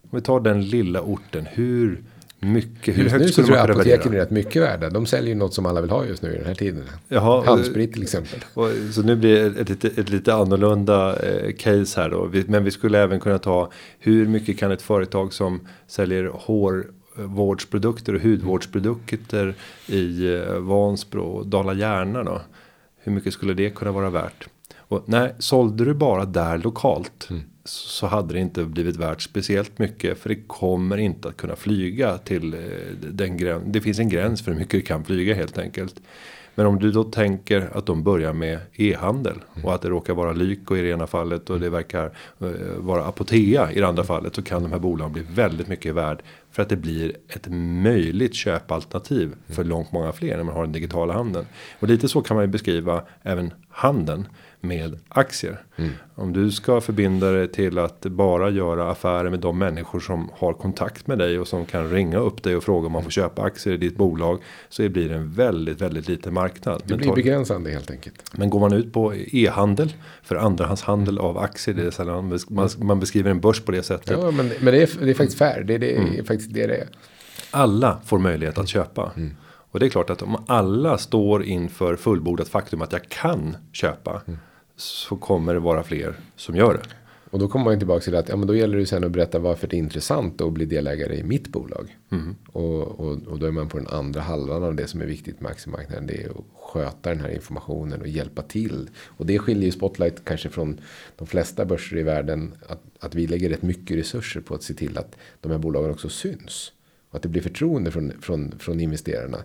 Om 0.02 0.10
vi 0.12 0.22
tar 0.22 0.40
den 0.40 0.66
lilla 0.66 1.02
orten, 1.02 1.46
hur 1.46 2.04
mycket, 2.40 2.98
hur 2.98 3.10
högt 3.10 3.34
skulle 3.34 3.48
man 3.48 3.58
kunna 3.58 3.78
värdera? 3.78 3.96
apoteken 3.96 4.14
är 4.14 4.18
rätt 4.18 4.32
mycket 4.32 4.62
värda. 4.62 4.90
De 4.90 5.06
säljer 5.06 5.30
ju 5.30 5.36
något 5.36 5.54
som 5.54 5.66
alla 5.66 5.82
vill 5.82 5.90
ha 5.90 6.06
just 6.06 6.22
nu 6.22 6.34
i 6.34 6.38
den 6.38 6.46
här 6.46 6.56
tiden. 6.56 6.84
Jaha, 7.08 7.46
Handsprit 7.46 7.94
till 7.94 8.04
exempel. 8.04 8.40
Och, 8.54 8.70
så 8.94 9.02
nu 9.02 9.16
blir 9.16 9.50
det 9.50 9.62
ett, 9.62 9.70
ett, 9.70 9.98
ett 9.98 10.10
lite 10.10 10.34
annorlunda 10.34 11.20
eh, 11.20 11.54
case 11.54 12.02
här 12.02 12.10
då. 12.10 12.26
Vi, 12.26 12.46
men 12.48 12.64
vi 12.64 12.72
skulle 12.72 13.00
även 13.00 13.20
kunna 13.20 13.40
ta 13.40 13.72
hur 14.00 14.28
mycket 14.28 14.60
kan 14.60 14.72
ett 14.72 14.82
företag 14.82 15.34
som 15.34 15.68
säljer 15.88 16.32
hårvårdsprodukter 17.16 18.14
och 18.14 18.22
hudvårdsprodukter 18.22 19.56
i 19.88 20.34
eh, 20.36 20.60
Vansbro 20.60 21.24
och 21.24 21.48
Dala-Järna 21.48 22.24
då. 22.24 22.42
Hur 22.98 23.12
mycket 23.12 23.34
skulle 23.34 23.54
det 23.54 23.70
kunna 23.70 23.92
vara 23.92 24.10
värt? 24.10 24.48
Och 24.78 25.04
nej, 25.06 25.36
sålde 25.40 25.86
du 25.86 25.94
bara 25.94 26.26
där 26.26 26.58
lokalt. 26.58 27.28
Mm 27.30 27.42
så 27.66 28.08
hade 28.08 28.34
det 28.34 28.40
inte 28.40 28.66
blivit 28.66 28.96
värt 28.96 29.22
speciellt 29.22 29.80
mycket. 29.80 30.20
För 30.20 30.30
det 30.30 30.36
kommer 30.36 30.98
inte 30.98 31.28
att 31.28 31.38
kunna 31.38 31.56
flyga 31.56 32.18
till 32.18 32.54
eh, 32.54 32.60
den 33.12 33.38
gränsen. 33.38 33.72
Det 33.72 33.82
finns 33.82 34.00
en 34.00 34.10
gräns 34.10 34.42
för 34.42 34.52
hur 34.52 34.60
mycket 34.60 34.80
det 34.80 34.82
kan 34.82 35.06
flyga 35.06 35.36
helt 35.36 35.58
enkelt. 35.58 36.02
Men 36.56 36.66
om 36.66 36.80
du 36.80 36.92
då 36.92 37.04
tänker 37.04 37.78
att 37.78 37.86
de 37.86 38.04
börjar 38.04 38.34
med 38.34 38.60
e-handel. 38.74 39.36
Och 39.64 39.76
att 39.76 39.82
det 39.82 39.90
råkar 39.90 40.14
vara 40.14 40.34
Lyko 40.34 40.76
i 40.76 40.82
det 40.82 40.90
ena 40.90 41.08
fallet. 41.08 41.50
Och 41.50 41.60
det 41.60 41.70
verkar 41.70 42.06
eh, 42.40 42.48
vara 42.78 43.06
Apotea 43.06 43.72
i 43.72 43.80
det 43.80 43.88
andra 43.88 44.04
fallet. 44.04 44.36
Så 44.36 44.42
kan 44.42 44.64
de 44.64 44.72
här 44.72 44.80
bolagen 44.80 45.14
bli 45.14 45.24
väldigt 45.30 45.68
mycket 45.68 45.96
värd. 45.96 46.24
För 46.52 46.62
att 46.62 46.70
det 46.70 46.76
blir 46.76 47.14
ett 47.30 47.48
möjligt 47.84 48.36
köpalternativ 48.36 49.36
för 49.48 49.64
långt 49.64 49.92
många 49.92 50.12
fler 50.12 50.38
när 50.38 50.44
man 50.44 50.56
har 50.56 50.64
den 50.64 50.72
digitala 50.72 51.14
handeln. 51.14 51.46
Och 51.80 51.88
lite 51.88 52.08
så 52.08 52.22
kan 52.22 52.36
man 52.36 52.44
ju 52.44 52.52
beskriva 52.52 53.02
även 53.24 53.54
handeln 53.70 54.28
med 54.68 55.00
aktier. 55.08 55.62
Mm. 55.76 55.92
Om 56.16 56.34
du 56.34 56.52
ska 56.52 56.82
förbinda 56.82 57.32
dig 57.32 57.48
till 57.48 57.80
att 57.80 58.02
bara 58.02 58.50
göra 58.50 58.92
affärer 58.92 59.30
med 59.30 59.40
de 59.40 59.58
människor 59.58 60.00
som 60.00 60.30
har 60.34 60.54
kontakt 60.54 61.08
med 61.08 61.18
dig 61.18 61.40
och 61.40 61.48
som 61.48 61.66
kan 61.66 61.90
ringa 61.90 62.18
upp 62.18 62.44
dig 62.44 62.56
och 62.56 62.64
fråga 62.64 62.86
om 62.86 62.92
man 62.92 63.04
får 63.04 63.12
köpa 63.12 63.42
aktier 63.42 63.74
i 63.74 63.78
ditt 63.78 63.98
bolag. 63.98 64.42
Så 64.70 64.90
blir 64.90 65.10
det 65.10 65.16
en 65.16 65.32
väldigt, 65.32 65.82
väldigt 65.82 66.08
liten 66.08 66.34
marknad. 66.34 66.82
Det 66.86 66.98
blir 66.98 67.16
begränsande 67.16 67.72
helt 67.72 67.92
enkelt. 67.92 68.38
Men 68.38 68.50
går 68.50 68.60
man 68.60 68.74
ut 68.74 68.94
på 68.94 69.14
e-handel 69.16 69.94
för 70.24 70.36
andrahandshandel 70.36 71.20
av 71.20 71.38
aktier. 71.38 71.76
Det 71.76 71.84
är 71.84 71.92
sällan 71.92 72.40
man, 72.50 72.70
man 72.78 73.00
beskriver 73.00 73.32
en 73.32 73.40
börs 73.40 73.62
på 73.62 73.72
det 73.72 73.84
sättet. 73.84 74.18
Ja, 74.22 74.32
men, 74.32 74.52
men 74.60 74.74
det, 74.74 74.82
är, 74.82 75.06
det 75.06 75.10
är 75.10 75.14
faktiskt 75.14 75.38
fair. 75.38 75.64
Det, 75.64 75.78
det 75.78 75.96
är 75.96 76.02
mm. 76.02 76.26
faktiskt 76.26 76.54
det 76.54 76.68
det 76.68 76.76
är. 76.76 76.88
Alla 77.52 78.02
får 78.06 78.20
möjlighet 78.20 78.58
att 78.58 78.70
köpa. 78.70 79.12
Mm. 79.18 79.36
Och 79.72 79.80
det 79.80 79.86
är 79.86 79.90
klart 79.90 80.10
att 80.10 80.22
om 80.22 80.44
alla 80.48 80.98
står 80.98 81.44
inför 81.44 81.96
fullbordat 81.96 82.48
faktum 82.48 82.82
att 82.82 82.92
jag 82.92 83.10
kan 83.10 83.58
köpa. 83.72 84.22
Mm 84.28 84.40
så 84.76 85.16
kommer 85.16 85.54
det 85.54 85.60
vara 85.60 85.84
fler 85.84 86.16
som 86.36 86.56
gör 86.56 86.74
det. 86.74 86.90
och 87.30 87.40
då 87.40 87.48
kommer 87.48 87.66
man 87.66 87.78
tillbaka 87.78 88.02
till 88.02 88.16
att 88.16 88.30
ja, 88.30 88.36
men 88.36 88.48
då 88.48 88.56
gäller 88.56 88.78
det 88.78 88.86
sen 88.86 89.04
att 89.04 89.12
berätta 89.12 89.40
varför 89.40 89.68
det 89.68 89.76
är 89.76 89.80
intressant 89.80 90.42
att 90.42 90.54
bli 90.54 90.66
delägare 90.66 91.18
i 91.18 91.24
mitt 91.24 91.48
bolag. 91.48 91.98
Mm. 92.12 92.36
Och, 92.52 93.00
och, 93.00 93.28
och 93.28 93.40
då 93.40 93.46
är 93.46 93.52
man 93.52 93.70
på 93.70 93.78
den 93.78 93.88
andra 93.88 94.22
halvan 94.22 94.64
av 94.64 94.76
det 94.76 94.88
som 94.88 95.02
är 95.02 95.06
viktigt 95.06 95.42
med 95.42 95.52
aktiemarknaden. 95.52 96.08
Det 96.08 96.24
är 96.24 96.30
att 96.30 96.46
sköta 96.62 97.10
den 97.10 97.20
här 97.20 97.30
informationen 97.30 98.02
och 98.02 98.08
hjälpa 98.08 98.42
till. 98.42 98.90
Och 99.06 99.26
det 99.26 99.40
skiljer 99.40 99.66
ju 99.66 99.72
Spotlight 99.72 100.26
kanske 100.26 100.50
från 100.50 100.80
de 101.16 101.28
flesta 101.28 101.66
börser 101.66 101.98
i 101.98 102.04
världen. 102.04 102.54
Att, 102.68 102.82
att 103.00 103.16
vi 103.16 103.28
lägger 103.28 103.50
rätt 103.50 103.62
mycket 103.62 103.98
resurser 103.98 104.42
på 104.42 104.56
att 104.56 104.64
se 104.64 104.74
till 104.74 104.98
att 104.98 105.16
de 105.42 105.52
här 105.52 105.60
bolagen 105.60 105.92
också 105.92 106.10
syns. 106.10 106.72
Och 107.10 107.16
att 107.16 107.22
det 107.24 107.30
blir 107.30 107.42
förtroende 107.42 107.92
från, 107.92 108.14
från, 108.22 108.60
från 108.60 108.80
investerarna. 108.80 109.38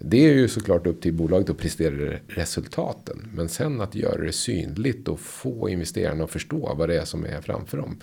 Det 0.00 0.16
är 0.16 0.32
ju 0.32 0.48
såklart 0.48 0.86
upp 0.86 1.00
till 1.00 1.14
bolaget 1.14 1.50
att 1.50 1.58
prestera 1.58 2.18
resultaten. 2.28 3.30
Men 3.34 3.48
sen 3.48 3.80
att 3.80 3.94
göra 3.94 4.24
det 4.24 4.32
synligt 4.32 5.08
och 5.08 5.20
få 5.20 5.68
investerarna 5.68 6.24
att 6.24 6.30
förstå 6.30 6.74
vad 6.74 6.88
det 6.88 7.00
är 7.00 7.04
som 7.04 7.24
är 7.24 7.40
framför 7.40 7.78
dem. 7.78 8.00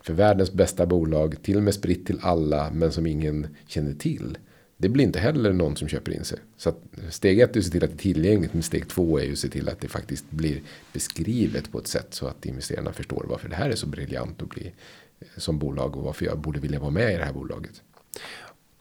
För 0.00 0.12
världens 0.12 0.52
bästa 0.52 0.86
bolag, 0.86 1.42
till 1.42 1.56
och 1.56 1.62
med 1.62 1.74
spritt 1.74 2.06
till 2.06 2.18
alla 2.22 2.70
men 2.70 2.92
som 2.92 3.06
ingen 3.06 3.46
känner 3.66 3.94
till. 3.94 4.38
Det 4.76 4.88
blir 4.88 5.04
inte 5.04 5.18
heller 5.18 5.52
någon 5.52 5.76
som 5.76 5.88
köper 5.88 6.12
in 6.12 6.24
sig. 6.24 6.38
Så 6.56 6.68
att 6.68 6.82
steg 7.10 7.40
ett 7.40 7.56
är 7.56 7.60
att 7.60 7.64
se 7.64 7.70
till 7.70 7.84
att 7.84 7.90
det 7.90 7.96
är 7.96 7.98
tillgängligt. 7.98 8.54
Men 8.54 8.62
steg 8.62 8.88
två 8.88 9.18
är 9.18 9.24
ju 9.24 9.32
att 9.32 9.38
se 9.38 9.48
till 9.48 9.68
att 9.68 9.80
det 9.80 9.88
faktiskt 9.88 10.30
blir 10.30 10.62
beskrivet 10.92 11.72
på 11.72 11.78
ett 11.78 11.86
sätt 11.86 12.14
så 12.14 12.26
att 12.26 12.46
investerarna 12.46 12.92
förstår 12.92 13.26
varför 13.28 13.48
det 13.48 13.56
här 13.56 13.70
är 13.70 13.74
så 13.74 13.86
briljant 13.86 14.42
att 14.42 14.48
bli 14.48 14.72
eh, 15.20 15.26
som 15.36 15.58
bolag 15.58 15.96
och 15.96 16.02
varför 16.02 16.24
jag 16.24 16.38
borde 16.38 16.60
vilja 16.60 16.80
vara 16.80 16.90
med 16.90 17.14
i 17.14 17.16
det 17.16 17.24
här 17.24 17.32
bolaget. 17.32 17.82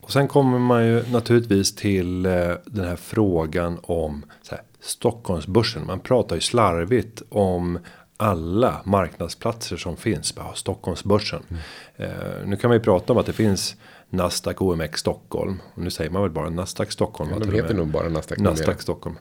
Och 0.05 0.11
sen 0.11 0.27
kommer 0.27 0.59
man 0.59 0.85
ju 0.85 1.03
naturligtvis 1.11 1.75
till 1.75 2.25
eh, 2.25 2.51
den 2.65 2.85
här 2.85 2.95
frågan 2.95 3.79
om 3.83 4.25
så 4.41 4.55
här, 4.55 4.63
Stockholmsbörsen. 4.79 5.85
Man 5.85 5.99
pratar 5.99 6.35
ju 6.35 6.41
slarvigt 6.41 7.21
om 7.29 7.79
alla 8.17 8.81
marknadsplatser 8.83 9.77
som 9.77 9.97
finns. 9.97 10.35
Bara 10.35 10.53
Stockholmsbörsen. 10.53 11.43
Mm. 11.49 11.61
Eh, 11.95 12.47
nu 12.47 12.55
kan 12.55 12.67
man 12.67 12.77
ju 12.77 12.83
prata 12.83 13.13
om 13.13 13.19
att 13.19 13.25
det 13.25 13.33
finns 13.33 13.75
Nasdaq 14.09 14.61
OMX 14.61 14.99
Stockholm. 14.99 15.61
Och 15.73 15.81
nu 15.81 15.89
säger 15.89 16.09
man 16.09 16.21
väl 16.21 16.31
bara 16.31 16.49
Nasdaq 16.49 16.91
Stockholm. 16.91 17.29
Ja, 17.33 17.39
de 17.39 17.51
heter 17.51 17.73
nog 17.73 17.87
bara 17.87 18.09
Nasdaq. 18.09 18.39
Nasdaq 18.39 18.81
Stockholm. 18.81 19.15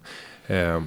Eh, 0.46 0.82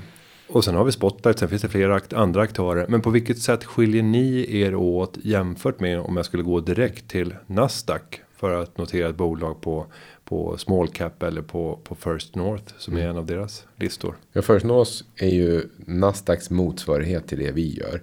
och 0.48 0.64
sen 0.64 0.76
har 0.76 0.84
vi 0.84 0.92
Spotlight, 0.92 1.40
sen 1.40 1.50
finns 1.50 1.62
det 1.62 1.70
flera 1.70 2.02
andra 2.16 2.42
aktörer. 2.42 2.86
Men 2.90 3.02
på 3.02 3.10
vilket 3.10 3.40
sätt 3.40 3.66
skiljer 3.66 4.04
ni 4.04 4.58
er 4.62 4.76
åt 4.76 5.18
jämfört 5.24 5.80
med 5.80 6.00
om 6.00 6.18
jag 6.18 6.26
skulle 6.26 6.44
gå 6.44 6.60
direkt 6.60 7.08
till 7.08 7.36
Nasdaq 7.48 8.22
för 8.38 8.62
att 8.62 8.78
notera 8.78 9.10
ett 9.10 9.15
bolag 9.15 9.62
på 9.62 9.86
på 10.23 10.58
small 10.58 10.88
cap 10.88 11.23
eller 11.23 11.41
på 11.41 11.80
på 11.84 11.95
First 11.95 12.36
North 12.36 12.73
som 12.78 12.93
mm. 12.93 13.06
är 13.06 13.10
en 13.10 13.17
av 13.17 13.26
deras 13.26 13.67
listor. 13.76 14.15
Ja, 14.34 14.41
First 14.41 14.65
North 14.65 14.91
är 15.15 15.30
ju 15.30 15.69
Nasdaqs 15.78 16.50
motsvarighet 16.50 17.28
till 17.28 17.39
det 17.39 17.52
vi 17.52 17.73
gör 17.73 18.02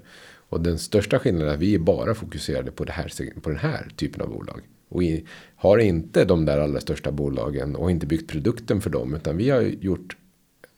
och 0.48 0.60
den 0.60 0.78
största 0.78 1.18
skillnaden 1.18 1.48
är 1.48 1.54
att 1.54 1.60
vi 1.60 1.74
är 1.74 1.78
bara 1.78 2.14
fokuserade 2.14 2.70
på 2.70 2.84
det 2.84 2.92
här 2.92 3.40
på 3.40 3.50
den 3.50 3.58
här 3.58 3.88
typen 3.96 4.22
av 4.22 4.28
bolag 4.28 4.60
och 4.88 5.02
i, 5.02 5.24
har 5.56 5.78
inte 5.78 6.24
de 6.24 6.44
där 6.44 6.58
allra 6.58 6.80
största 6.80 7.12
bolagen 7.12 7.76
och 7.76 7.90
inte 7.90 8.06
byggt 8.06 8.30
produkten 8.30 8.80
för 8.80 8.90
dem 8.90 9.14
utan 9.14 9.36
vi 9.36 9.50
har 9.50 9.60
gjort 9.60 10.16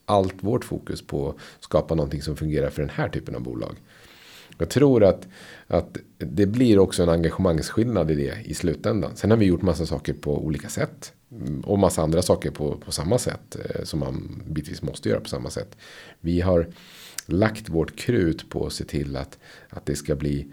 allt 0.04 0.34
vårt 0.40 0.64
fokus 0.64 1.06
på 1.06 1.28
att 1.28 1.36
skapa 1.60 1.94
någonting 1.94 2.22
som 2.22 2.36
fungerar 2.36 2.70
för 2.70 2.82
den 2.82 2.90
här 2.90 3.08
typen 3.08 3.34
av 3.34 3.42
bolag. 3.42 3.76
Jag 4.58 4.70
tror 4.70 5.04
att, 5.04 5.28
att 5.66 5.98
det 6.18 6.46
blir 6.46 6.78
också 6.78 7.02
en 7.02 7.08
engagemangsskillnad 7.08 8.10
i 8.10 8.14
det 8.14 8.38
i 8.44 8.54
slutändan. 8.54 9.16
Sen 9.16 9.30
har 9.30 9.38
vi 9.38 9.46
gjort 9.46 9.62
massa 9.62 9.86
saker 9.86 10.12
på 10.12 10.44
olika 10.44 10.68
sätt. 10.68 11.12
Och 11.64 11.78
massa 11.78 12.02
andra 12.02 12.22
saker 12.22 12.50
på, 12.50 12.76
på 12.76 12.92
samma 12.92 13.18
sätt. 13.18 13.56
Eh, 13.64 13.84
som 13.84 14.00
man 14.00 14.42
bitvis 14.46 14.82
måste 14.82 15.08
göra 15.08 15.20
på 15.20 15.28
samma 15.28 15.50
sätt. 15.50 15.76
Vi 16.20 16.40
har 16.40 16.66
lagt 17.26 17.68
vårt 17.68 17.96
krut 17.96 18.50
på 18.50 18.66
att 18.66 18.72
se 18.72 18.84
till 18.84 19.16
att, 19.16 19.38
att 19.68 19.86
det 19.86 19.96
ska 19.96 20.14
bli 20.14 20.46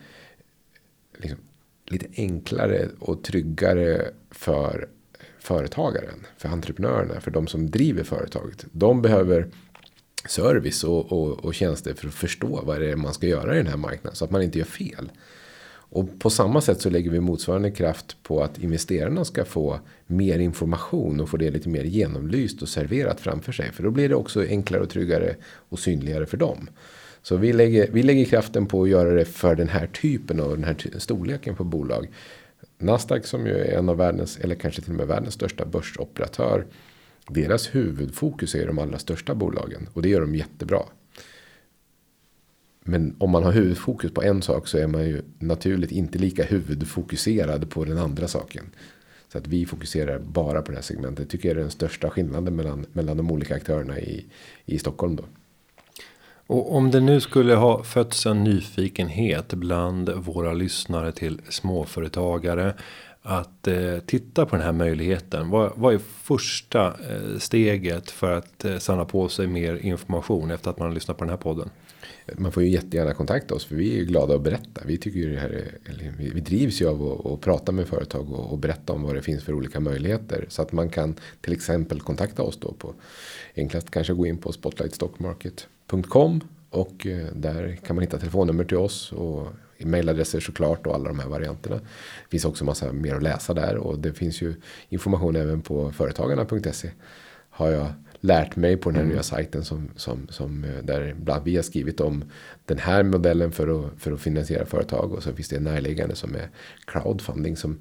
liksom, 1.17 1.39
lite 1.85 2.07
enklare 2.17 2.89
och 2.99 3.23
tryggare 3.23 4.11
för 4.31 4.89
företagaren. 5.39 6.25
För 6.37 6.49
entreprenörerna, 6.49 7.21
för 7.21 7.31
de 7.31 7.47
som 7.47 7.69
driver 7.69 8.03
företaget. 8.03 8.65
De 8.71 9.01
behöver 9.01 9.49
service 10.27 10.83
och, 10.83 11.11
och, 11.11 11.45
och 11.45 11.53
tjänster 11.53 11.93
för 11.93 12.07
att 12.07 12.13
förstå 12.13 12.61
vad 12.63 12.81
det 12.81 12.91
är 12.91 12.95
man 12.95 13.13
ska 13.13 13.27
göra 13.27 13.53
i 13.53 13.57
den 13.57 13.67
här 13.67 13.77
marknaden. 13.77 14.15
Så 14.15 14.25
att 14.25 14.31
man 14.31 14.41
inte 14.41 14.57
gör 14.57 14.65
fel. 14.65 15.11
Och 15.95 16.19
på 16.19 16.29
samma 16.29 16.61
sätt 16.61 16.81
så 16.81 16.89
lägger 16.89 17.11
vi 17.11 17.19
motsvarande 17.19 17.71
kraft 17.71 18.23
på 18.23 18.43
att 18.43 18.57
investerarna 18.57 19.25
ska 19.25 19.45
få 19.45 19.79
mer 20.07 20.39
information 20.39 21.19
och 21.19 21.29
få 21.29 21.37
det 21.37 21.51
lite 21.51 21.69
mer 21.69 21.83
genomlyst 21.83 22.61
och 22.61 22.69
serverat 22.69 23.21
framför 23.21 23.51
sig. 23.51 23.71
För 23.71 23.83
då 23.83 23.91
blir 23.91 24.09
det 24.09 24.15
också 24.15 24.45
enklare 24.45 24.81
och 24.81 24.89
tryggare 24.89 25.35
och 25.69 25.79
synligare 25.79 26.25
för 26.25 26.37
dem. 26.37 26.69
Så 27.21 27.37
vi 27.37 27.53
lägger, 27.53 27.91
vi 27.91 28.03
lägger 28.03 28.25
kraften 28.25 28.65
på 28.65 28.83
att 28.83 28.89
göra 28.89 29.13
det 29.13 29.25
för 29.25 29.55
den 29.55 29.69
här 29.69 29.87
typen 29.87 30.39
och 30.39 30.49
den 30.49 30.63
här 30.63 30.99
storleken 30.99 31.55
på 31.55 31.63
bolag. 31.63 32.07
Nasdaq 32.77 33.25
som 33.25 33.47
ju 33.47 33.57
är 33.57 33.77
en 33.77 33.89
av 33.89 33.97
världens, 33.97 34.37
eller 34.37 34.55
kanske 34.55 34.81
till 34.81 34.91
och 34.91 34.97
med 34.97 35.07
världens 35.07 35.33
största 35.33 35.65
börsoperatör 35.65 36.65
deras 37.27 37.75
huvudfokus 37.75 38.55
är 38.55 38.67
de 38.67 38.79
allra 38.79 38.99
största 38.99 39.35
bolagen 39.35 39.89
och 39.93 40.01
det 40.01 40.09
gör 40.09 40.21
de 40.21 40.35
jättebra. 40.35 40.83
Men 42.83 43.15
om 43.19 43.31
man 43.31 43.43
har 43.43 43.51
huvudfokus 43.51 44.11
på 44.11 44.23
en 44.23 44.41
sak 44.41 44.67
så 44.67 44.77
är 44.77 44.87
man 44.87 45.03
ju 45.03 45.21
naturligt 45.39 45.91
inte 45.91 46.19
lika 46.19 46.43
huvudfokuserad 46.43 47.69
på 47.69 47.85
den 47.85 47.97
andra 47.97 48.27
saken. 48.27 48.65
Så 49.31 49.37
att 49.37 49.47
vi 49.47 49.65
fokuserar 49.65 50.19
bara 50.19 50.61
på 50.61 50.71
det 50.71 50.77
här 50.77 50.83
segmentet. 50.83 51.29
Tycker 51.29 51.49
jag 51.49 51.57
är 51.57 51.61
den 51.61 51.71
största 51.71 52.09
skillnaden 52.09 52.55
mellan, 52.55 52.85
mellan 52.93 53.17
de 53.17 53.31
olika 53.31 53.55
aktörerna 53.55 53.99
i, 53.99 54.25
i 54.65 54.79
Stockholm 54.79 55.15
då. 55.15 55.23
Och 56.47 56.75
om 56.75 56.91
det 56.91 56.99
nu 56.99 57.21
skulle 57.21 57.55
ha 57.55 57.83
fötts 57.83 58.25
en 58.25 58.43
nyfikenhet 58.43 59.53
bland 59.53 60.09
våra 60.09 60.53
lyssnare 60.53 61.11
till 61.11 61.41
småföretagare 61.49 62.73
att 63.25 63.67
eh, 63.67 63.97
titta 64.05 64.45
på 64.45 64.55
den 64.55 64.65
här 64.65 64.71
möjligheten. 64.71 65.49
Vad, 65.49 65.71
vad 65.75 65.93
är 65.93 65.97
första 65.97 66.87
eh, 66.87 67.37
steget 67.39 68.11
för 68.11 68.31
att 68.31 68.65
eh, 68.65 68.77
samla 68.77 69.05
på 69.05 69.29
sig 69.29 69.47
mer 69.47 69.75
information 69.75 70.51
efter 70.51 70.69
att 70.69 70.79
man 70.79 70.87
har 70.87 70.95
lyssnat 70.95 71.17
på 71.17 71.23
den 71.23 71.29
här 71.29 71.37
podden? 71.37 71.69
Man 72.37 72.51
får 72.51 72.63
ju 72.63 72.69
jättegärna 72.69 73.13
kontakta 73.13 73.55
oss 73.55 73.65
för 73.65 73.75
vi 73.75 73.93
är 73.93 73.97
ju 73.97 74.05
glada 74.05 74.35
att 74.35 74.41
berätta. 74.41 74.81
Vi 74.85 74.97
tycker 74.97 75.19
ju 75.19 75.33
det 75.33 75.39
här 75.39 75.49
är, 75.49 75.77
vi, 76.17 76.29
vi 76.29 76.41
drivs 76.41 76.81
ju 76.81 76.87
av 76.87 77.11
att, 77.11 77.25
att 77.25 77.41
prata 77.41 77.71
med 77.71 77.87
företag 77.87 78.31
och, 78.31 78.51
och, 78.51 78.57
berätta 78.57 78.93
om 78.93 79.03
vad 79.03 79.15
det 79.15 79.21
finns 79.21 79.43
för 79.43 79.53
olika 79.53 79.79
möjligheter. 79.79 80.45
Så 80.49 80.61
att 80.61 80.71
man 80.71 80.89
kan 80.89 81.15
till 81.41 81.53
exempel 81.53 82.01
kontakta 82.01 82.43
oss 82.43 82.57
då 82.57 82.73
på 82.73 82.93
enklast 83.55 83.91
kanske 83.91 84.13
gå 84.13 84.25
in 84.25 84.37
på 84.37 84.51
spotlightstockmarket.com 84.51 86.41
och 86.69 87.07
eh, 87.07 87.27
där 87.35 87.75
kan 87.85 87.95
man 87.95 88.03
hitta 88.03 88.17
telefonnummer 88.17 88.63
till 88.63 88.77
oss 88.77 89.11
och 89.11 89.47
mailadresser 89.85 90.39
såklart 90.39 90.87
och 90.87 90.95
alla 90.95 91.07
de 91.07 91.19
här 91.19 91.27
varianterna. 91.27 91.75
Det 91.75 92.29
finns 92.29 92.45
också 92.45 92.65
massa 92.65 92.91
mer 92.91 93.15
att 93.15 93.23
läsa 93.23 93.53
där 93.53 93.77
och 93.77 93.99
det 93.99 94.13
finns 94.13 94.41
ju 94.41 94.55
information 94.89 95.35
även 95.35 95.61
på 95.61 95.91
företagarna.se. 95.91 96.89
Har 97.49 97.69
jag 97.71 97.87
lärt 98.19 98.55
mig 98.55 98.77
på 98.77 98.89
den 98.89 98.95
här 98.95 99.03
mm. 99.03 99.13
nya 99.13 99.23
sajten 99.23 99.65
som, 99.65 99.89
som, 99.95 100.27
som 100.29 100.63
eh, 100.63 100.83
där 100.83 101.13
bland 101.13 101.43
vi 101.43 101.55
har 101.55 101.63
skrivit 101.63 101.99
om 101.99 102.23
den 102.65 102.77
här 102.77 103.03
modellen 103.03 103.51
för 103.51 103.85
att, 103.85 104.01
för 104.01 104.11
att 104.11 104.21
finansiera 104.21 104.65
företag 104.65 105.11
och 105.11 105.23
så 105.23 105.33
finns 105.33 105.47
det 105.47 105.55
en 105.55 105.63
närliggande 105.63 106.15
som 106.15 106.35
är 106.35 106.49
crowdfunding 106.85 107.57
som 107.57 107.79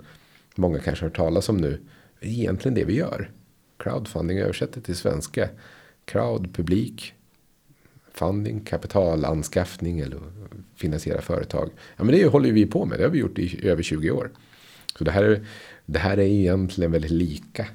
många 0.54 0.78
kanske 0.78 1.04
har 1.04 1.08
hört 1.08 1.16
talas 1.16 1.48
om 1.48 1.56
nu. 1.56 1.80
Egentligen 2.20 2.74
det 2.74 2.84
vi 2.84 2.96
gör. 2.96 3.30
Crowdfunding 3.78 4.38
översätter 4.38 4.80
till 4.80 4.96
svenska. 4.96 5.48
Crowd, 6.04 6.54
publik, 6.54 7.14
funding, 8.14 8.60
kapitalanskaffning 8.60 10.00
eller 10.00 10.18
finansiera 10.76 11.20
företag. 11.20 11.70
Ja, 11.96 12.04
men 12.04 12.14
det 12.14 12.26
håller 12.26 12.52
vi 12.52 12.66
på 12.66 12.84
med. 12.84 12.98
Det 12.98 13.04
har 13.04 13.10
vi 13.10 13.18
gjort 13.18 13.38
i 13.38 13.68
över 13.68 13.82
20 13.82 14.10
år. 14.10 14.30
Så 14.98 15.04
det 15.04 15.10
här, 15.10 15.24
är, 15.24 15.46
det 15.86 15.98
här 15.98 16.18
är 16.18 16.22
egentligen 16.22 16.92
väldigt 16.92 17.10
lika. 17.10 17.66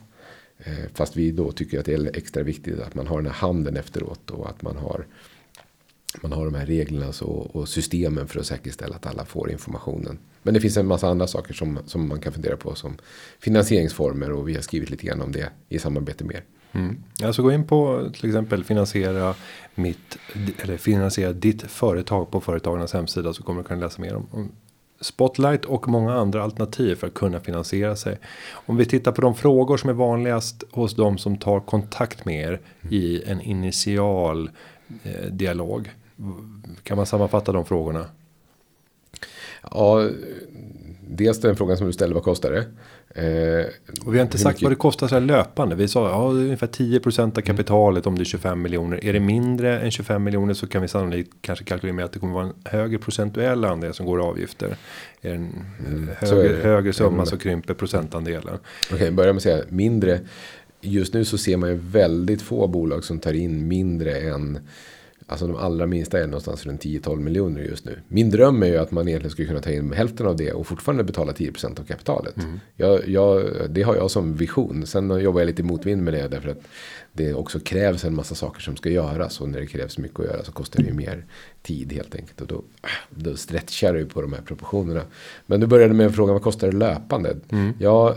Eh, 0.57 0.73
fast 0.93 1.15
vi 1.15 1.31
då 1.31 1.51
tycker 1.51 1.79
att 1.79 1.85
det 1.85 1.93
är 1.93 2.17
extra 2.17 2.43
viktigt 2.43 2.79
att 2.79 2.95
man 2.95 3.07
har 3.07 3.17
den 3.17 3.31
här 3.31 3.39
handen 3.39 3.77
efteråt 3.77 4.31
och 4.31 4.49
att 4.49 4.61
man 4.61 4.77
har 4.77 5.05
man 6.21 6.31
har 6.31 6.45
de 6.45 6.55
här 6.55 6.65
reglerna 6.65 7.13
så, 7.13 7.27
och 7.27 7.69
systemen 7.69 8.27
för 8.27 8.39
att 8.39 8.45
säkerställa 8.45 8.95
att 8.95 9.05
alla 9.05 9.25
får 9.25 9.51
informationen. 9.51 10.19
Men 10.43 10.53
det 10.53 10.61
finns 10.61 10.77
en 10.77 10.87
massa 10.87 11.07
andra 11.07 11.27
saker 11.27 11.53
som, 11.53 11.79
som 11.85 12.07
man 12.07 12.19
kan 12.19 12.33
fundera 12.33 12.57
på 12.57 12.75
som 12.75 12.97
finansieringsformer 13.39 14.31
och 14.31 14.49
vi 14.49 14.55
har 14.55 14.61
skrivit 14.61 14.89
lite 14.89 15.05
grann 15.05 15.21
om 15.21 15.31
det 15.31 15.49
i 15.69 15.79
samarbete 15.79 16.23
med 16.23 16.35
er. 16.35 16.43
Mm. 16.71 17.03
Alltså 17.23 17.41
gå 17.41 17.51
in 17.51 17.67
på 17.67 18.09
till 18.13 18.29
exempel 18.29 18.63
finansiera 18.63 19.35
mitt 19.75 20.17
eller 20.57 20.77
finansiera 20.77 21.33
ditt 21.33 21.61
företag 21.61 22.31
på 22.31 22.41
företagarnas 22.41 22.93
hemsida 22.93 23.33
så 23.33 23.43
kommer 23.43 23.61
du 23.61 23.67
kunna 23.67 23.81
läsa 23.81 24.01
mer 24.01 24.15
om, 24.15 24.51
Spotlight 24.99 25.65
och 25.65 25.87
många 25.87 26.13
andra 26.13 26.43
alternativ 26.43 26.95
för 26.95 27.07
att 27.07 27.13
kunna 27.13 27.39
finansiera 27.39 27.95
sig. 27.95 28.17
Om 28.51 28.77
vi 28.77 28.85
tittar 28.85 29.11
på 29.11 29.21
de 29.21 29.35
frågor 29.35 29.77
som 29.77 29.89
är 29.89 29.93
vanligast 29.93 30.63
hos 30.71 30.95
de 30.95 31.17
som 31.17 31.37
tar 31.37 31.59
kontakt 31.59 32.25
med 32.25 32.49
er 32.49 32.59
i 32.89 33.23
en 33.23 33.41
initial 33.41 34.49
eh, 35.03 35.25
dialog. 35.31 35.91
Kan 36.83 36.97
man 36.97 37.05
sammanfatta 37.05 37.51
de 37.51 37.65
frågorna? 37.65 38.05
Ja, 39.71 40.09
dels 41.07 41.41
den 41.41 41.55
frågan 41.55 41.77
som 41.77 41.87
du 41.87 41.93
ställer, 41.93 42.13
vad 42.13 42.23
kostar 42.23 42.51
det? 42.51 42.65
Eh, 43.15 43.65
och 44.05 44.13
vi 44.13 44.17
har 44.17 44.25
inte 44.25 44.37
sagt 44.37 44.55
mycket- 44.55 44.63
vad 44.63 44.71
det 44.71 44.75
kostar 44.75 45.07
så 45.07 45.15
här 45.15 45.21
löpande. 45.21 45.75
Vi 45.75 45.87
sa 45.87 46.09
ja, 46.09 46.29
är 46.29 46.33
ungefär 46.35 46.67
10% 46.67 47.37
av 47.37 47.41
kapitalet 47.41 48.07
om 48.07 48.15
det 48.15 48.21
är 48.21 48.25
25 48.25 48.61
miljoner. 48.61 49.05
Är 49.05 49.13
det 49.13 49.19
mindre 49.19 49.79
än 49.79 49.91
25 49.91 50.23
miljoner 50.23 50.53
så 50.53 50.67
kan 50.67 50.81
vi 50.81 50.87
sannolikt 50.87 51.31
kanske 51.41 51.65
kalkylera 51.65 51.95
med 51.95 52.05
att 52.05 52.11
det 52.11 52.19
kommer 52.19 52.33
vara 52.33 52.45
en 52.45 52.53
högre 52.65 52.97
procentuell 52.97 53.65
andel 53.65 53.93
som 53.93 54.05
går 54.05 54.19
i 54.19 54.23
avgifter. 54.23 54.67
Är 55.21 55.29
det 55.29 55.35
en 55.35 55.65
eh, 56.21 56.23
är 56.23 56.35
högre, 56.35 56.55
det. 56.55 56.63
högre 56.63 56.87
Jag 56.87 56.95
summa 56.95 57.25
så 57.25 57.37
krymper 57.37 57.73
procentandelen. 57.73 58.57
Okej, 58.93 59.11
börja 59.11 59.33
med 59.33 59.37
att 59.37 59.43
säga 59.43 59.63
mindre. 59.69 60.19
Just 60.81 61.13
nu 61.13 61.25
så 61.25 61.37
ser 61.37 61.57
man 61.57 61.69
ju 61.69 61.75
väldigt 61.75 62.41
få 62.41 62.67
bolag 62.67 63.03
som 63.03 63.19
tar 63.19 63.33
in 63.33 63.67
mindre 63.67 64.17
än 64.19 64.59
Alltså 65.29 65.47
de 65.47 65.55
allra 65.55 65.85
minsta 65.85 66.19
är 66.19 66.27
någonstans 66.27 66.65
runt 66.65 66.83
10-12 66.83 67.19
miljoner 67.19 67.61
just 67.61 67.85
nu. 67.85 67.99
Min 68.07 68.29
dröm 68.29 68.63
är 68.63 68.67
ju 68.67 68.77
att 68.77 68.91
man 68.91 69.07
egentligen 69.07 69.31
skulle 69.31 69.47
kunna 69.47 69.61
ta 69.61 69.71
in 69.71 69.93
hälften 69.93 70.27
av 70.27 70.35
det 70.35 70.51
och 70.51 70.67
fortfarande 70.67 71.03
betala 71.03 71.31
10% 71.31 71.79
av 71.79 71.83
kapitalet. 71.83 72.35
Jag, 72.75 73.07
jag, 73.09 73.51
det 73.69 73.81
har 73.81 73.95
jag 73.95 74.11
som 74.11 74.35
vision. 74.35 74.85
Sen 74.85 75.19
jobbar 75.19 75.41
jag 75.41 75.47
lite 75.47 75.63
motvind 75.63 76.03
med 76.03 76.13
det 76.13 76.27
därför 76.27 76.49
att 76.49 76.61
det 77.13 77.33
också 77.33 77.59
krävs 77.59 78.05
en 78.05 78.15
massa 78.15 78.35
saker 78.35 78.61
som 78.61 78.75
ska 78.75 78.89
göras. 78.89 79.41
Och 79.41 79.49
när 79.49 79.59
det 79.59 79.67
krävs 79.67 79.97
mycket 79.97 80.19
att 80.19 80.25
göra 80.25 80.43
så 80.43 80.51
kostar 80.51 80.83
det 80.83 80.89
ju 80.89 80.93
mer 80.93 81.25
tid 81.61 81.93
helt 81.93 82.15
enkelt. 82.15 82.41
Och 82.41 82.47
då, 82.47 82.63
då 83.09 83.35
stretchar 83.35 83.93
det 83.93 83.99
ju 83.99 84.05
på 84.05 84.21
de 84.21 84.33
här 84.33 84.41
proportionerna. 84.41 85.01
Men 85.45 85.59
du 85.59 85.67
började 85.67 85.93
med 85.93 86.15
frågan 86.15 86.33
vad 86.33 86.43
kostar 86.43 86.71
det 86.71 86.77
löpande? 86.77 87.37
Ja, 87.79 88.15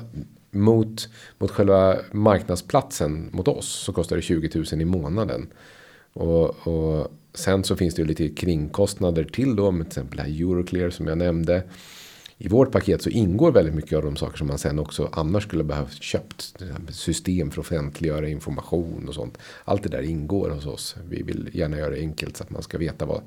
mot, 0.51 1.09
mot 1.39 1.51
själva 1.51 1.97
marknadsplatsen 2.13 3.29
mot 3.33 3.49
oss 3.49 3.69
så 3.69 3.93
kostar 3.93 4.17
det 4.17 4.23
20 4.23 4.51
000 4.73 4.81
i 4.81 4.85
månaden. 4.85 5.47
Och, 6.21 6.67
och 6.67 7.09
sen 7.35 7.65
så 7.65 7.77
finns 7.77 7.95
det 7.95 8.03
ju 8.03 8.09
lite 8.09 8.29
kringkostnader 8.29 9.25
till 9.25 9.57
då. 9.57 9.71
Med 9.71 9.87
till 9.87 9.91
exempel 9.91 10.17
det 10.17 10.23
här 10.23 10.31
Euroclear 10.31 10.91
som 10.91 11.07
jag 11.07 11.19
nämnde. 11.19 11.63
I 12.39 12.49
vårt 12.49 12.73
paket 12.73 13.03
så 13.03 13.11
ingår 13.11 13.53
väldigt 13.53 13.75
mycket 13.75 13.97
av 13.97 14.05
de 14.05 14.17
saker 14.17 14.39
som 14.39 14.47
man 14.47 14.59
sen 14.59 14.79
också 14.79 15.09
annars 15.13 15.43
skulle 15.45 15.65
behövt 15.65 16.03
köpt. 16.03 16.63
System 16.91 17.51
för 17.51 17.61
att 17.61 17.67
offentliggöra 17.67 18.29
information 18.29 19.09
och 19.09 19.15
sånt. 19.15 19.39
Allt 19.65 19.83
det 19.83 19.89
där 19.89 20.03
ingår 20.03 20.51
hos 20.51 20.67
oss. 20.67 20.97
Vi 21.09 21.23
vill 21.23 21.51
gärna 21.53 21.79
göra 21.79 21.91
det 21.91 22.01
enkelt 22.01 22.37
så 22.37 22.45
att 22.45 22.51
man 22.51 22.63
ska 22.63 22.79
veta 22.79 23.07
vad. 23.07 23.23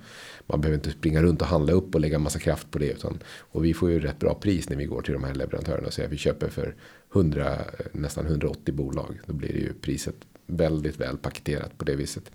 Man 0.46 0.62
behöver 0.62 0.78
inte 0.78 0.92
springa 0.92 1.24
runt 1.24 1.42
och 1.42 1.48
handla 1.48 1.74
upp 1.74 1.96
och 1.96 2.02
lägga 2.02 2.20
massa 2.20 2.40
kraft 2.40 2.72
på 2.72 2.80
det. 2.80 2.92
Utan, 2.92 3.20
och 3.40 3.66
vi 3.66 3.74
får 3.74 3.90
ju 3.90 4.00
rätt 4.00 4.20
bra 4.20 4.34
pris 4.34 4.70
när 4.70 4.78
vi 4.78 4.86
går 4.86 5.02
till 5.02 5.14
de 5.14 5.24
här 5.24 5.34
leverantörerna 5.34 5.88
och 5.88 5.94
säger 5.94 6.08
att 6.08 6.14
vi 6.14 6.18
köper 6.18 6.50
för 6.50 6.76
100, 7.14 7.58
nästan 7.92 8.26
180 8.26 8.74
bolag. 8.74 9.20
Då 9.26 9.34
blir 9.34 9.54
det 9.54 9.60
ju 9.60 9.74
priset 9.74 10.16
väldigt 10.46 11.00
väl 11.00 11.18
paketerat 11.18 11.78
på 11.78 11.86
det 11.86 11.96
viset. 11.96 12.32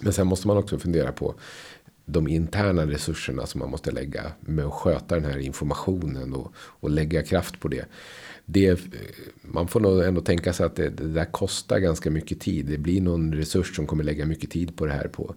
Men 0.00 0.12
sen 0.12 0.26
måste 0.26 0.46
man 0.46 0.56
också 0.56 0.78
fundera 0.78 1.12
på 1.12 1.34
de 2.04 2.28
interna 2.28 2.86
resurserna 2.86 3.46
som 3.46 3.58
man 3.58 3.70
måste 3.70 3.90
lägga 3.90 4.32
med 4.40 4.64
att 4.64 4.72
sköta 4.72 5.14
den 5.14 5.24
här 5.24 5.38
informationen 5.38 6.34
och, 6.34 6.52
och 6.56 6.90
lägga 6.90 7.22
kraft 7.22 7.60
på 7.60 7.68
det. 7.68 7.84
det. 8.44 8.68
Eh, 8.68 8.78
man 9.42 9.68
får 9.68 9.80
nog 9.80 10.04
ändå 10.04 10.20
tänka 10.20 10.52
sig 10.52 10.66
att 10.66 10.76
det, 10.76 10.88
det 10.88 11.12
där 11.12 11.24
kostar 11.24 11.78
ganska 11.78 12.10
mycket 12.10 12.40
tid. 12.40 12.66
Det 12.66 12.78
blir 12.78 13.00
någon 13.00 13.34
resurs 13.34 13.76
som 13.76 13.86
kommer 13.86 14.04
lägga 14.04 14.26
mycket 14.26 14.50
tid 14.50 14.76
på 14.76 14.86
det 14.86 14.92
här 14.92 15.08
på 15.08 15.34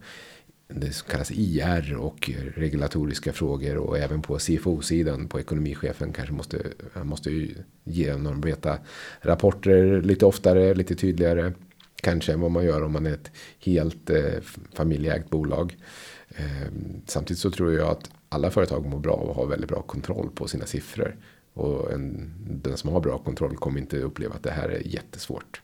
det 0.74 0.94
som 0.94 1.08
kallas 1.10 1.32
IR 1.32 1.96
och 1.96 2.32
regulatoriska 2.56 3.34
frågor 3.34 3.78
och 3.78 3.98
även 3.98 4.22
på 4.22 4.38
CFO-sidan 4.40 5.28
på 5.28 5.40
ekonomichefen 5.40 6.14
kanske 6.14 6.34
måste, 6.34 6.62
han 6.94 7.08
måste 7.08 7.30
ju 7.32 7.56
genomarbeta 7.84 8.78
rapporter 9.22 10.02
lite 10.02 10.26
oftare, 10.26 10.74
lite 10.74 10.96
tydligare 10.96 11.54
kanske 12.02 12.34
än 12.34 12.42
vad 12.42 12.52
man 12.52 12.66
gör 12.66 12.84
om 12.84 12.92
man 12.92 13.06
är 13.06 13.14
ett 13.14 13.32
helt 13.60 14.10
eh, 14.10 14.42
familjeägt 14.74 15.30
bolag. 15.30 15.78
Eh, 16.30 16.72
samtidigt 17.06 17.42
så 17.42 17.52
tror 17.52 17.74
jag 17.74 17.88
att 17.88 18.10
alla 18.30 18.52
företag 18.52 18.86
mår 18.86 19.00
bra 19.00 19.14
av 19.14 19.30
att 19.30 19.36
ha 19.36 19.46
väldigt 19.46 19.70
bra 19.70 19.82
kontroll 19.82 20.30
på 20.36 20.48
sina 20.48 20.66
siffror. 20.66 21.16
Och 21.54 21.92
en, 21.92 22.34
den 22.64 22.78
som 22.78 22.90
har 22.90 23.00
bra 23.00 23.18
kontroll 23.18 23.58
kommer 23.58 23.80
inte 23.80 23.98
uppleva 23.98 24.36
att 24.36 24.44
det 24.44 24.52
här 24.52 24.70
är 24.70 24.88
jättesvårt. 24.88 25.62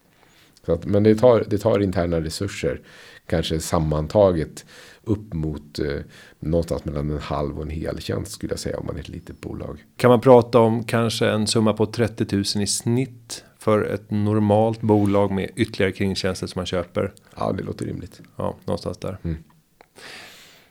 Så 0.66 0.74
att, 0.74 0.86
men 0.86 1.04
det 1.04 1.16
tar, 1.16 1.46
det 1.48 1.58
tar 1.58 1.80
interna 1.80 2.22
resurser. 2.22 2.82
Kanske 3.26 3.60
sammantaget 3.60 4.66
upp 5.04 5.34
mot 5.34 5.80
eh, 5.80 6.02
någonstans 6.40 6.86
mellan 6.86 7.10
en 7.10 7.20
halv 7.20 7.58
och 7.58 7.64
en 7.64 7.70
hel 7.70 8.00
tjänst 8.00 8.32
skulle 8.32 8.52
jag 8.52 8.60
säga 8.60 8.78
om 8.78 8.86
man 8.86 8.96
är 8.96 9.00
ett 9.00 9.10
litet 9.10 9.42
bolag. 9.42 9.86
Kan 9.98 10.10
man 10.10 10.22
prata 10.22 10.60
om 10.60 10.84
kanske 10.84 11.30
en 11.30 11.48
summa 11.48 11.74
på 11.74 11.86
30 11.86 12.36
000 12.36 12.44
i 12.64 12.68
snitt 12.68 13.44
för 13.60 13.84
ett 13.84 14.12
normalt 14.12 14.82
bolag 14.82 15.32
med 15.32 15.50
ytterligare 15.56 15.92
kringtjänster 15.92 16.48
som 16.48 16.60
man 16.60 16.66
köper? 16.66 17.14
Ja, 17.36 17.52
det 17.52 17.64
låter 17.64 17.86
rimligt. 17.86 18.22
Ja, 18.36 18.56
någonstans 18.66 18.98
där. 18.98 19.18
Mm. 19.24 19.38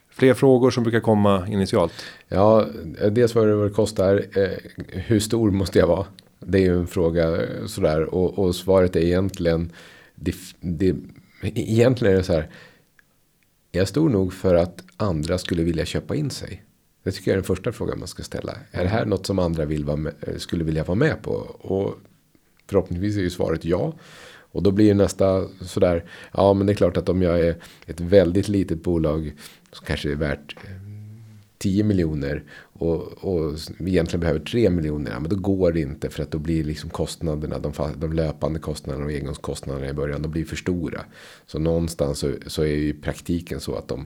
Fler 0.09 0.33
frågor 0.33 0.71
som 0.71 0.83
brukar 0.83 0.99
komma 0.99 1.47
initialt. 1.47 1.93
Ja, 2.27 2.65
dels 3.11 3.35
vad 3.35 3.47
det, 3.47 3.69
kostar. 3.69 4.25
Eh, 4.35 4.57
hur 4.87 5.19
stor 5.19 5.51
måste 5.51 5.79
jag 5.79 5.87
vara? 5.87 6.05
Det 6.39 6.57
är 6.57 6.61
ju 6.61 6.79
en 6.79 6.87
fråga 6.87 7.41
eh, 7.41 7.65
sådär. 7.65 8.03
Och, 8.03 8.39
och 8.39 8.55
svaret 8.55 8.95
är 8.95 8.99
egentligen. 8.99 9.71
Det, 10.15 10.35
det, 10.59 10.95
egentligen 11.41 12.13
är 12.13 12.17
det 12.17 12.23
så 12.23 12.33
här. 12.33 12.49
Är 13.71 13.79
jag 13.79 13.87
stor 13.87 14.09
nog 14.09 14.33
för 14.33 14.55
att 14.55 14.83
andra 14.97 15.37
skulle 15.37 15.63
vilja 15.63 15.85
köpa 15.85 16.15
in 16.15 16.29
sig? 16.29 16.63
Det 17.03 17.11
tycker 17.11 17.31
jag 17.31 17.33
är 17.33 17.37
den 17.37 17.55
första 17.55 17.71
frågan 17.71 17.99
man 17.99 18.07
ska 18.07 18.23
ställa. 18.23 18.57
Är 18.71 18.83
det 18.83 18.89
här 18.89 19.05
något 19.05 19.25
som 19.25 19.39
andra 19.39 19.65
vill 19.65 19.85
vara 19.85 19.97
med, 19.97 20.13
eh, 20.21 20.37
skulle 20.37 20.63
vilja 20.63 20.83
vara 20.83 20.95
med 20.95 21.21
på? 21.21 21.31
Och 21.59 21.95
förhoppningsvis 22.67 23.17
är 23.17 23.21
ju 23.21 23.29
svaret 23.29 23.65
ja. 23.65 23.93
Och 24.51 24.63
då 24.63 24.71
blir 24.71 24.85
ju 24.85 24.93
nästa 24.93 25.47
sådär. 25.61 26.05
Ja 26.33 26.53
men 26.53 26.67
det 26.67 26.73
är 26.73 26.75
klart 26.75 26.97
att 26.97 27.09
om 27.09 27.21
jag 27.21 27.39
är 27.39 27.55
ett 27.85 27.99
väldigt 27.99 28.47
litet 28.47 28.83
bolag. 28.83 29.33
Som 29.71 29.85
kanske 29.85 30.11
är 30.11 30.15
värt 30.15 30.55
eh, 30.63 30.71
10 31.57 31.83
miljoner. 31.83 32.43
Och, 32.59 33.01
och 33.23 33.55
vi 33.79 33.91
egentligen 33.91 34.19
behöver 34.19 34.39
3 34.39 34.69
miljoner. 34.69 35.11
Ja, 35.11 35.19
men 35.19 35.29
då 35.29 35.35
går 35.35 35.71
det 35.71 35.81
inte. 35.81 36.09
För 36.09 36.23
att 36.23 36.31
då 36.31 36.39
blir 36.39 36.63
liksom 36.63 36.89
kostnaderna. 36.89 37.59
De, 37.59 37.73
de 37.95 38.13
löpande 38.13 38.59
kostnaderna 38.59 39.05
och 39.05 39.11
engångskostnaderna 39.11 39.89
i 39.89 39.93
början. 39.93 40.21
De 40.21 40.31
blir 40.31 40.45
för 40.45 40.55
stora. 40.55 41.01
Så 41.45 41.59
någonstans 41.59 42.19
så, 42.19 42.33
så 42.47 42.61
är 42.61 42.75
ju 42.75 43.01
praktiken 43.01 43.59
så 43.59 43.75
att 43.75 43.87
de. 43.87 44.05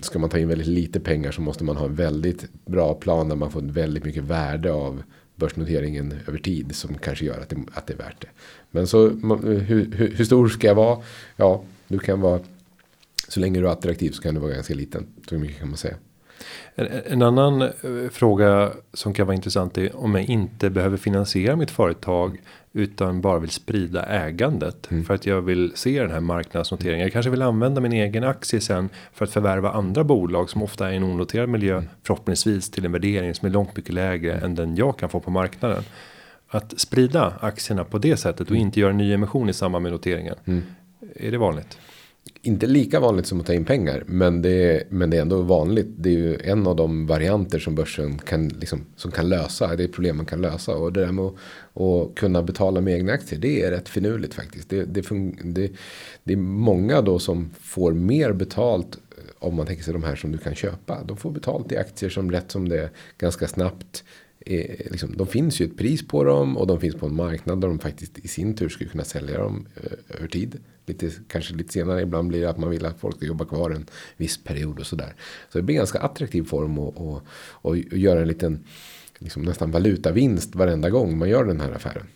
Ska 0.00 0.18
man 0.18 0.30
ta 0.30 0.38
in 0.38 0.48
väldigt 0.48 0.66
lite 0.66 1.00
pengar 1.00 1.30
så 1.30 1.40
måste 1.40 1.64
man 1.64 1.76
ha 1.76 1.86
en 1.86 1.94
väldigt 1.94 2.46
bra 2.66 2.94
plan. 2.94 3.28
Där 3.28 3.36
man 3.36 3.50
får 3.50 3.60
väldigt 3.60 4.04
mycket 4.04 4.22
värde 4.22 4.72
av 4.72 5.02
börsnoteringen 5.36 6.14
över 6.28 6.38
tid. 6.38 6.76
Som 6.76 6.94
kanske 6.94 7.24
gör 7.24 7.40
att 7.40 7.48
det, 7.48 7.56
att 7.72 7.86
det 7.86 7.92
är 7.92 7.98
värt 7.98 8.20
det. 8.20 8.28
Men 8.70 8.86
så 8.86 9.08
hur, 9.08 9.60
hur, 9.60 10.10
hur 10.16 10.24
stor 10.24 10.48
ska 10.48 10.66
jag 10.66 10.74
vara? 10.74 10.98
Ja, 11.36 11.64
du 11.88 11.98
kan 11.98 12.20
vara. 12.20 12.40
Så 13.28 13.40
länge 13.40 13.60
du 13.60 13.66
är 13.66 13.72
attraktiv 13.72 14.10
så 14.10 14.22
kan 14.22 14.34
du 14.34 14.40
vara 14.40 14.52
ganska 14.52 14.74
liten. 14.74 15.06
Så 15.28 15.34
mycket 15.34 15.58
kan 15.58 15.68
man 15.68 15.76
säga. 15.76 15.96
En, 16.74 16.88
en 17.06 17.22
annan 17.22 17.62
eh, 17.62 17.70
fråga 18.10 18.72
som 18.92 19.14
kan 19.14 19.26
vara 19.26 19.34
intressant 19.34 19.78
är 19.78 19.96
om 19.96 20.14
jag 20.14 20.24
inte 20.24 20.70
behöver 20.70 20.96
finansiera 20.96 21.56
mitt 21.56 21.70
företag 21.70 22.40
utan 22.72 23.20
bara 23.20 23.38
vill 23.38 23.50
sprida 23.50 24.02
ägandet 24.06 24.88
för 25.06 25.14
att 25.14 25.26
jag 25.26 25.42
vill 25.42 25.72
se 25.74 26.00
den 26.00 26.10
här 26.10 26.20
marknadsnoteringen. 26.20 27.02
Jag 27.02 27.12
kanske 27.12 27.30
vill 27.30 27.42
använda 27.42 27.80
min 27.80 27.92
egen 27.92 28.24
aktie 28.24 28.60
sen 28.60 28.88
för 29.12 29.24
att 29.24 29.30
förvärva 29.30 29.70
andra 29.70 30.04
bolag 30.04 30.50
som 30.50 30.62
ofta 30.62 30.88
är 30.88 30.92
i 30.92 30.96
en 30.96 31.02
onoterad 31.02 31.48
miljö 31.48 31.82
förhoppningsvis 32.02 32.70
till 32.70 32.84
en 32.84 32.92
värdering 32.92 33.34
som 33.34 33.46
är 33.46 33.52
långt 33.52 33.76
mycket 33.76 33.94
lägre 33.94 34.34
än 34.34 34.54
den 34.54 34.76
jag 34.76 34.98
kan 34.98 35.08
få 35.08 35.20
på 35.20 35.30
marknaden. 35.30 35.82
Att 36.48 36.80
sprida 36.80 37.32
aktierna 37.40 37.84
på 37.84 37.98
det 37.98 38.16
sättet 38.16 38.50
och 38.50 38.56
inte 38.56 38.80
göra 38.80 38.90
en 38.90 38.98
ny 38.98 39.12
emission 39.12 39.48
i 39.48 39.52
samband 39.52 39.82
med 39.82 39.92
noteringen. 39.92 40.34
Är 41.16 41.30
det 41.30 41.38
vanligt? 41.38 41.78
Inte 42.44 42.66
lika 42.66 43.00
vanligt 43.00 43.26
som 43.26 43.40
att 43.40 43.46
ta 43.46 43.54
in 43.54 43.64
pengar. 43.64 44.04
Men 44.06 44.42
det, 44.42 44.50
är, 44.50 44.84
men 44.88 45.10
det 45.10 45.16
är 45.16 45.22
ändå 45.22 45.42
vanligt. 45.42 45.86
Det 45.96 46.08
är 46.08 46.18
ju 46.18 46.38
en 46.44 46.66
av 46.66 46.76
de 46.76 47.06
varianter 47.06 47.58
som 47.58 47.74
börsen 47.74 48.18
kan, 48.18 48.48
liksom, 48.48 48.84
som 48.96 49.10
kan 49.10 49.28
lösa. 49.28 49.76
Det 49.76 49.84
är 49.84 49.88
problem 49.88 50.16
man 50.16 50.26
kan 50.26 50.40
lösa. 50.40 50.76
Och 50.76 50.92
det 50.92 51.00
där 51.00 51.12
med 51.12 51.24
att, 51.24 51.34
att 51.80 52.14
kunna 52.14 52.42
betala 52.42 52.80
med 52.80 52.94
egna 52.94 53.12
aktier. 53.12 53.40
Det 53.40 53.62
är 53.62 53.70
rätt 53.70 53.88
finurligt 53.88 54.34
faktiskt. 54.34 54.70
Det, 54.70 54.84
det, 54.84 55.02
fun, 55.02 55.38
det, 55.44 55.72
det 56.24 56.32
är 56.32 56.36
många 56.36 57.00
då 57.00 57.18
som 57.18 57.50
får 57.60 57.92
mer 57.92 58.32
betalt. 58.32 58.96
Eh, 58.96 59.24
om 59.38 59.54
man 59.54 59.66
tänker 59.66 59.84
sig 59.84 59.92
de 59.92 60.02
här 60.02 60.16
som 60.16 60.32
du 60.32 60.38
kan 60.38 60.54
köpa. 60.54 61.02
De 61.04 61.16
får 61.16 61.30
betalt 61.30 61.72
i 61.72 61.76
aktier 61.76 62.10
som 62.10 62.32
rätt 62.32 62.50
som 62.50 62.68
det 62.68 62.80
är 62.80 62.90
ganska 63.18 63.48
snabbt 63.48 64.04
är, 64.46 64.90
liksom, 64.90 65.16
de 65.16 65.26
finns 65.26 65.60
ju 65.60 65.66
ett 65.66 65.76
pris 65.76 66.08
på 66.08 66.24
dem 66.24 66.56
och 66.56 66.66
de 66.66 66.80
finns 66.80 66.94
på 66.94 67.06
en 67.06 67.14
marknad 67.14 67.60
där 67.60 67.68
de 67.68 67.78
faktiskt 67.78 68.18
i 68.18 68.28
sin 68.28 68.56
tur 68.56 68.68
skulle 68.68 68.90
kunna 68.90 69.04
sälja 69.04 69.38
dem 69.38 69.66
eh, 69.76 70.16
över 70.16 70.28
tid. 70.28 70.60
Lite, 70.86 71.10
kanske 71.28 71.54
lite 71.54 71.72
senare, 71.72 72.02
ibland 72.02 72.28
blir 72.28 72.40
det 72.40 72.50
att 72.50 72.58
man 72.58 72.70
vill 72.70 72.86
att 72.86 73.00
folk 73.00 73.16
ska 73.16 73.26
jobba 73.26 73.44
kvar 73.44 73.70
en 73.70 73.86
viss 74.16 74.44
period 74.44 74.78
och 74.78 74.86
sådär. 74.86 75.14
Så 75.52 75.58
det 75.58 75.62
blir 75.62 75.74
en 75.74 75.80
ganska 75.80 75.98
attraktiv 75.98 76.42
form 76.42 76.78
att 76.78 76.96
och, 76.96 77.14
och, 77.14 77.22
och 77.52 77.76
göra 77.76 78.20
en 78.20 78.28
liten 78.28 78.64
liksom 79.18 79.42
nästan 79.42 79.70
valutavinst 79.70 80.54
varenda 80.54 80.90
gång 80.90 81.18
man 81.18 81.28
gör 81.28 81.44
den 81.44 81.60
här 81.60 81.72
affären. 81.72 82.06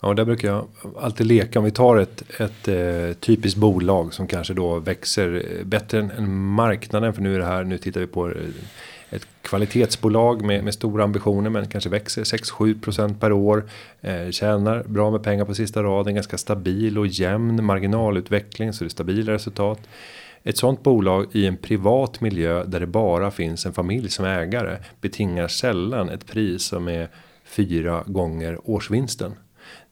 Ja, 0.00 0.14
där 0.14 0.24
brukar 0.24 0.48
jag 0.48 0.68
alltid 0.96 1.26
leka 1.26 1.58
om 1.58 1.64
vi 1.64 1.70
tar 1.70 1.96
ett, 1.96 2.40
ett 2.40 2.68
eh, 2.68 3.12
typiskt 3.20 3.58
bolag 3.58 4.14
som 4.14 4.26
kanske 4.26 4.54
då 4.54 4.78
växer 4.78 5.34
eh, 5.34 5.64
bättre 5.64 5.98
än, 5.98 6.10
än 6.10 6.34
marknaden. 6.36 7.12
För 7.12 7.22
nu 7.22 7.34
är 7.34 7.38
det 7.38 7.44
här, 7.44 7.64
nu 7.64 7.78
tittar 7.78 8.00
vi 8.00 8.06
på 8.06 8.30
eh, 8.30 8.34
ett 9.10 9.26
kvalitetsbolag 9.42 10.44
med, 10.44 10.64
med 10.64 10.74
stora 10.74 11.04
ambitioner 11.04 11.50
men 11.50 11.68
kanske 11.68 11.90
växer 11.90 12.24
6-7% 12.24 13.20
per 13.20 13.32
år. 13.32 13.64
Eh, 14.00 14.30
tjänar 14.30 14.82
bra 14.82 15.10
med 15.10 15.22
pengar 15.22 15.44
på 15.44 15.54
sista 15.54 15.82
raden, 15.82 16.14
ganska 16.14 16.38
stabil 16.38 16.98
och 16.98 17.06
jämn 17.06 17.64
marginalutveckling 17.64 18.72
så 18.72 18.84
det 18.84 18.88
är 18.88 18.90
stabila 18.90 19.32
resultat. 19.32 19.80
Ett 20.42 20.58
sånt 20.58 20.82
bolag 20.82 21.26
i 21.32 21.46
en 21.46 21.56
privat 21.56 22.20
miljö 22.20 22.64
där 22.64 22.80
det 22.80 22.86
bara 22.86 23.30
finns 23.30 23.66
en 23.66 23.72
familj 23.72 24.10
som 24.10 24.24
ägare 24.24 24.76
betingar 25.00 25.48
sällan 25.48 26.08
ett 26.08 26.26
pris 26.26 26.62
som 26.64 26.88
är 26.88 27.08
fyra 27.44 28.04
gånger 28.06 28.58
årsvinsten. 28.64 29.34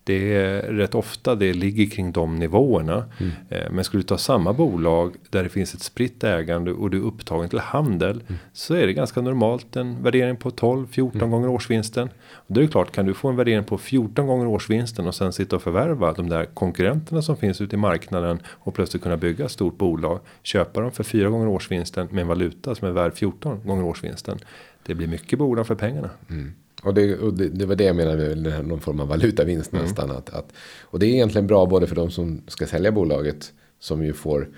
Det 0.05 0.35
är 0.35 0.63
rätt 0.63 0.95
ofta 0.95 1.35
det 1.35 1.53
ligger 1.53 1.87
kring 1.87 2.13
de 2.13 2.37
nivåerna. 2.37 3.05
Mm. 3.21 3.33
Eh, 3.49 3.71
men 3.71 3.85
skulle 3.85 4.03
du 4.03 4.07
ta 4.07 4.19
samma 4.19 4.53
bolag 4.53 5.15
där 5.31 5.43
det 5.43 5.49
finns 5.49 5.75
ett 5.75 5.83
spritt 5.83 6.25
ägande 6.25 6.73
och 6.73 6.91
du 6.91 6.99
är 6.99 7.03
upptagen 7.03 7.49
till 7.49 7.59
handel. 7.59 8.11
Mm. 8.11 8.39
Så 8.53 8.75
är 8.75 8.87
det 8.87 8.93
ganska 8.93 9.21
normalt 9.21 9.77
en 9.77 10.03
värdering 10.03 10.37
på 10.37 10.51
12, 10.51 10.87
14 10.87 11.21
mm. 11.21 11.31
gånger 11.31 11.49
årsvinsten. 11.49 12.09
Och 12.33 12.55
då 12.55 12.61
är 12.61 12.65
det 12.65 12.71
klart, 12.71 12.93
kan 12.93 13.07
du 13.07 13.15
få 13.15 13.29
en 13.29 13.37
värdering 13.37 13.65
på 13.65 13.79
14 13.79 14.27
gånger 14.27 14.47
årsvinsten 14.47 15.07
och 15.07 15.15
sen 15.15 15.33
sitta 15.33 15.57
och 15.57 15.63
förvärva 15.63 16.13
de 16.13 16.29
där 16.29 16.45
konkurrenterna 16.45 17.23
som 17.23 17.37
finns 17.37 17.61
ute 17.61 17.77
i 17.77 17.79
marknaden. 17.79 18.41
Och 18.47 18.75
plötsligt 18.75 19.03
kunna 19.03 19.17
bygga 19.17 19.45
ett 19.45 19.51
stort 19.51 19.79
bolag. 19.79 20.21
Köpa 20.43 20.81
dem 20.81 20.93
för 20.93 21.05
4 21.05 21.29
gånger 21.29 21.49
årsvinsten 21.49 22.09
med 22.11 22.23
en 22.23 22.29
valuta 22.29 22.75
som 22.75 22.89
är 22.89 22.93
värd 22.93 23.15
14 23.15 23.61
gånger 23.65 23.85
årsvinsten. 23.85 24.39
Det 24.87 24.95
blir 24.95 25.07
mycket 25.07 25.39
bolag 25.39 25.67
för 25.67 25.75
pengarna. 25.75 26.11
Mm. 26.31 26.53
Och, 26.83 26.95
det, 26.95 27.19
och 27.19 27.35
det, 27.35 27.49
det, 27.49 27.67
var 27.67 27.77
det 27.77 27.85
jag 27.85 27.97
menade 27.97 28.37
med 28.37 28.67
någon 28.67 28.81
form 28.81 29.01
av 29.01 29.09
valutavinst 29.09 29.73
mm. 29.73 29.85
nästan. 29.85 30.11
Att, 30.11 30.31
att, 30.31 30.53
och 30.83 30.99
det 30.99 31.07
är 31.07 31.11
egentligen 31.11 31.47
bra 31.47 31.67
både 31.67 31.87
för 31.87 31.97
de 31.97 32.11
som 32.11 32.43
ska 32.49 32.67
sälja 32.67 32.93
bolaget. 32.93 33.53
Som 33.79 34.05
ju 34.05 34.13
får, 34.13 34.49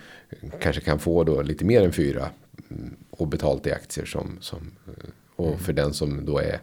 kanske 0.60 0.82
kan 0.82 0.98
få 0.98 1.24
då 1.24 1.42
lite 1.42 1.64
mer 1.64 1.82
än 1.82 1.92
fyra. 1.92 2.28
Mm, 2.70 2.96
och 3.10 3.28
betalt 3.28 3.66
i 3.66 3.72
aktier 3.72 4.04
som, 4.04 4.36
som 4.40 4.70
och 5.36 5.46
mm. 5.46 5.58
för 5.58 5.72
den 5.72 5.92
som 5.92 6.24
då 6.24 6.38
är 6.38 6.60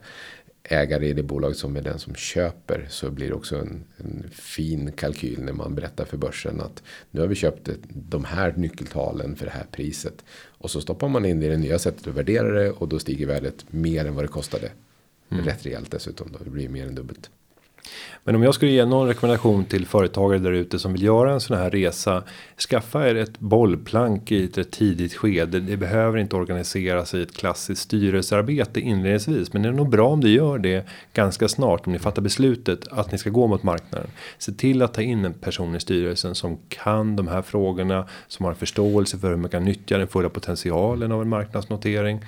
ägare 0.64 1.08
i 1.08 1.14
det 1.14 1.24
bolag 1.24 1.56
som 1.56 1.76
är 1.76 1.82
den 1.82 2.00
som 2.00 2.16
köper 2.16 2.88
så 2.90 3.12
blir 3.12 3.28
det 3.28 3.34
också 3.34 3.56
en, 3.56 3.84
en, 3.98 4.30
fin 4.32 4.92
kalkyl 4.92 5.44
när 5.44 5.54
man 5.54 5.76
berättar 5.76 6.06
för 6.06 6.18
börsen 6.18 6.62
att 6.62 6.84
nu 7.12 7.22
har 7.22 7.28
vi 7.28 7.36
köpt 7.36 7.70
de 7.90 8.24
här 8.24 8.54
nyckeltalen 8.58 9.36
för 9.36 9.46
det 9.46 9.52
här 9.52 9.66
priset 9.72 10.26
och 10.32 10.72
så 10.72 10.82
stoppar 10.82 11.08
man 11.08 11.26
in 11.26 11.40
det 11.40 11.46
i 11.46 11.50
det 11.50 11.58
nya 11.58 11.80
sättet 11.80 12.08
att 12.08 12.16
värdera 12.16 12.52
det 12.52 12.72
och 12.72 12.88
då 12.88 13.00
stiger 13.00 13.26
värdet 13.26 13.66
mer 13.68 14.06
än 14.06 14.16
vad 14.16 14.24
det 14.24 14.28
kostade 14.28 14.72
Mm. 15.32 15.46
Rätt 15.46 15.66
rejält 15.66 15.92
dessutom 15.92 16.28
då. 16.32 16.44
Det 16.44 16.50
blir 16.50 16.70
mer 16.70 16.88
än 16.88 16.96
dubbelt. 16.96 17.30
Men 18.24 18.36
om 18.36 18.44
jag 18.44 18.56
skulle 18.56 18.72
ge 18.72 18.86
någon 18.86 19.08
rekommendation 19.08 19.66
till 19.66 19.86
företagare 19.86 20.40
där 20.40 20.52
ute 20.52 20.80
som 20.80 20.94
vill 20.94 21.04
göra 21.04 21.34
en 21.34 21.42
sån 21.42 21.58
här 21.58 21.70
resa. 21.70 22.24
Skaffa 22.70 23.10
er 23.10 23.16
ett 23.16 23.40
bollplank 23.40 24.32
i 24.32 24.44
ett 24.44 24.72
tidigt 24.72 25.14
skede. 25.14 25.60
Det 25.60 25.78
behöver 25.78 26.18
inte 26.18 26.36
organiseras 26.36 27.14
i 27.14 27.22
ett 27.22 27.38
klassiskt 27.38 27.82
styrelsearbete 27.82 28.80
inledningsvis. 28.80 29.54
Men 29.54 29.62
det 29.62 29.70
är 29.70 29.74
nog 29.74 29.90
bra 29.90 30.08
om 30.08 30.22
du 30.22 30.30
gör 30.30 30.58
det 30.58 30.86
ganska 31.14 31.48
snart. 31.48 31.88
Om 31.88 31.94
ni 31.94 32.00
fattar 32.00 32.22
beslutet 32.22 32.88
att 32.92 33.12
ni 33.12 33.18
ska 33.18 33.30
gå 33.30 33.48
mot 33.48 33.64
marknaden. 33.64 34.08
Se 34.38 34.52
till 34.52 34.82
att 34.82 34.94
ta 34.94 35.02
in 35.02 35.26
en 35.26 35.34
person 35.34 35.76
i 35.76 35.80
styrelsen 35.80 36.36
som 36.36 36.58
kan 36.70 37.16
de 37.16 37.28
här 37.28 37.42
frågorna. 37.42 38.08
Som 38.28 38.46
har 38.46 38.54
förståelse 38.54 39.18
för 39.18 39.30
hur 39.30 39.38
man 39.38 39.50
kan 39.50 39.66
nyttja 39.66 39.98
den 39.98 40.08
fulla 40.08 40.30
potentialen 40.30 41.12
av 41.12 41.22
en 41.22 41.30
marknadsnotering. 41.30 42.20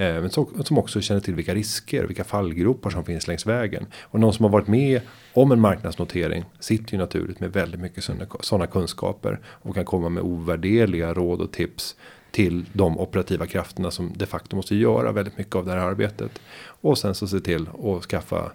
Eh, 0.00 0.20
men 0.20 0.30
som 0.64 0.78
också 0.78 1.00
känner 1.00 1.20
till 1.20 1.34
vilka 1.34 1.54
risker, 1.54 2.04
vilka 2.04 2.24
fallgropar 2.24 2.90
som 2.90 3.04
finns 3.04 3.28
längs 3.28 3.46
vägen. 3.46 3.86
Och 4.00 4.20
någon 4.20 4.32
som 4.32 4.44
har 4.44 4.50
varit 4.50 4.66
med 4.66 5.00
om 5.34 5.52
en 5.52 5.60
marknadsnotering 5.60 6.44
sitter 6.60 6.92
ju 6.92 6.98
naturligt 6.98 7.40
med 7.40 7.52
väldigt 7.52 7.80
mycket 7.80 8.04
sådana 8.40 8.66
kunskaper. 8.66 9.40
Och 9.44 9.74
kan 9.74 9.84
komma 9.84 10.08
med 10.08 10.22
ovärderliga 10.22 11.14
råd 11.14 11.40
och 11.40 11.52
tips 11.52 11.96
till 12.30 12.64
de 12.72 12.98
operativa 12.98 13.46
krafterna 13.46 13.90
som 13.90 14.12
de 14.16 14.26
facto 14.26 14.56
måste 14.56 14.74
göra 14.74 15.12
väldigt 15.12 15.38
mycket 15.38 15.54
av 15.54 15.64
det 15.64 15.72
här 15.72 15.78
arbetet. 15.78 16.40
Och 16.62 16.98
sen 16.98 17.14
så 17.14 17.26
se 17.26 17.40
till 17.40 17.68
att 17.68 18.02
skaffa 18.04 18.52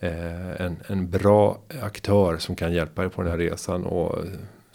eh, 0.00 0.60
en, 0.60 0.76
en 0.86 1.10
bra 1.10 1.58
aktör 1.82 2.38
som 2.38 2.56
kan 2.56 2.72
hjälpa 2.72 3.04
er 3.04 3.08
på 3.08 3.22
den 3.22 3.30
här 3.30 3.38
resan. 3.38 3.84
Och 3.84 4.24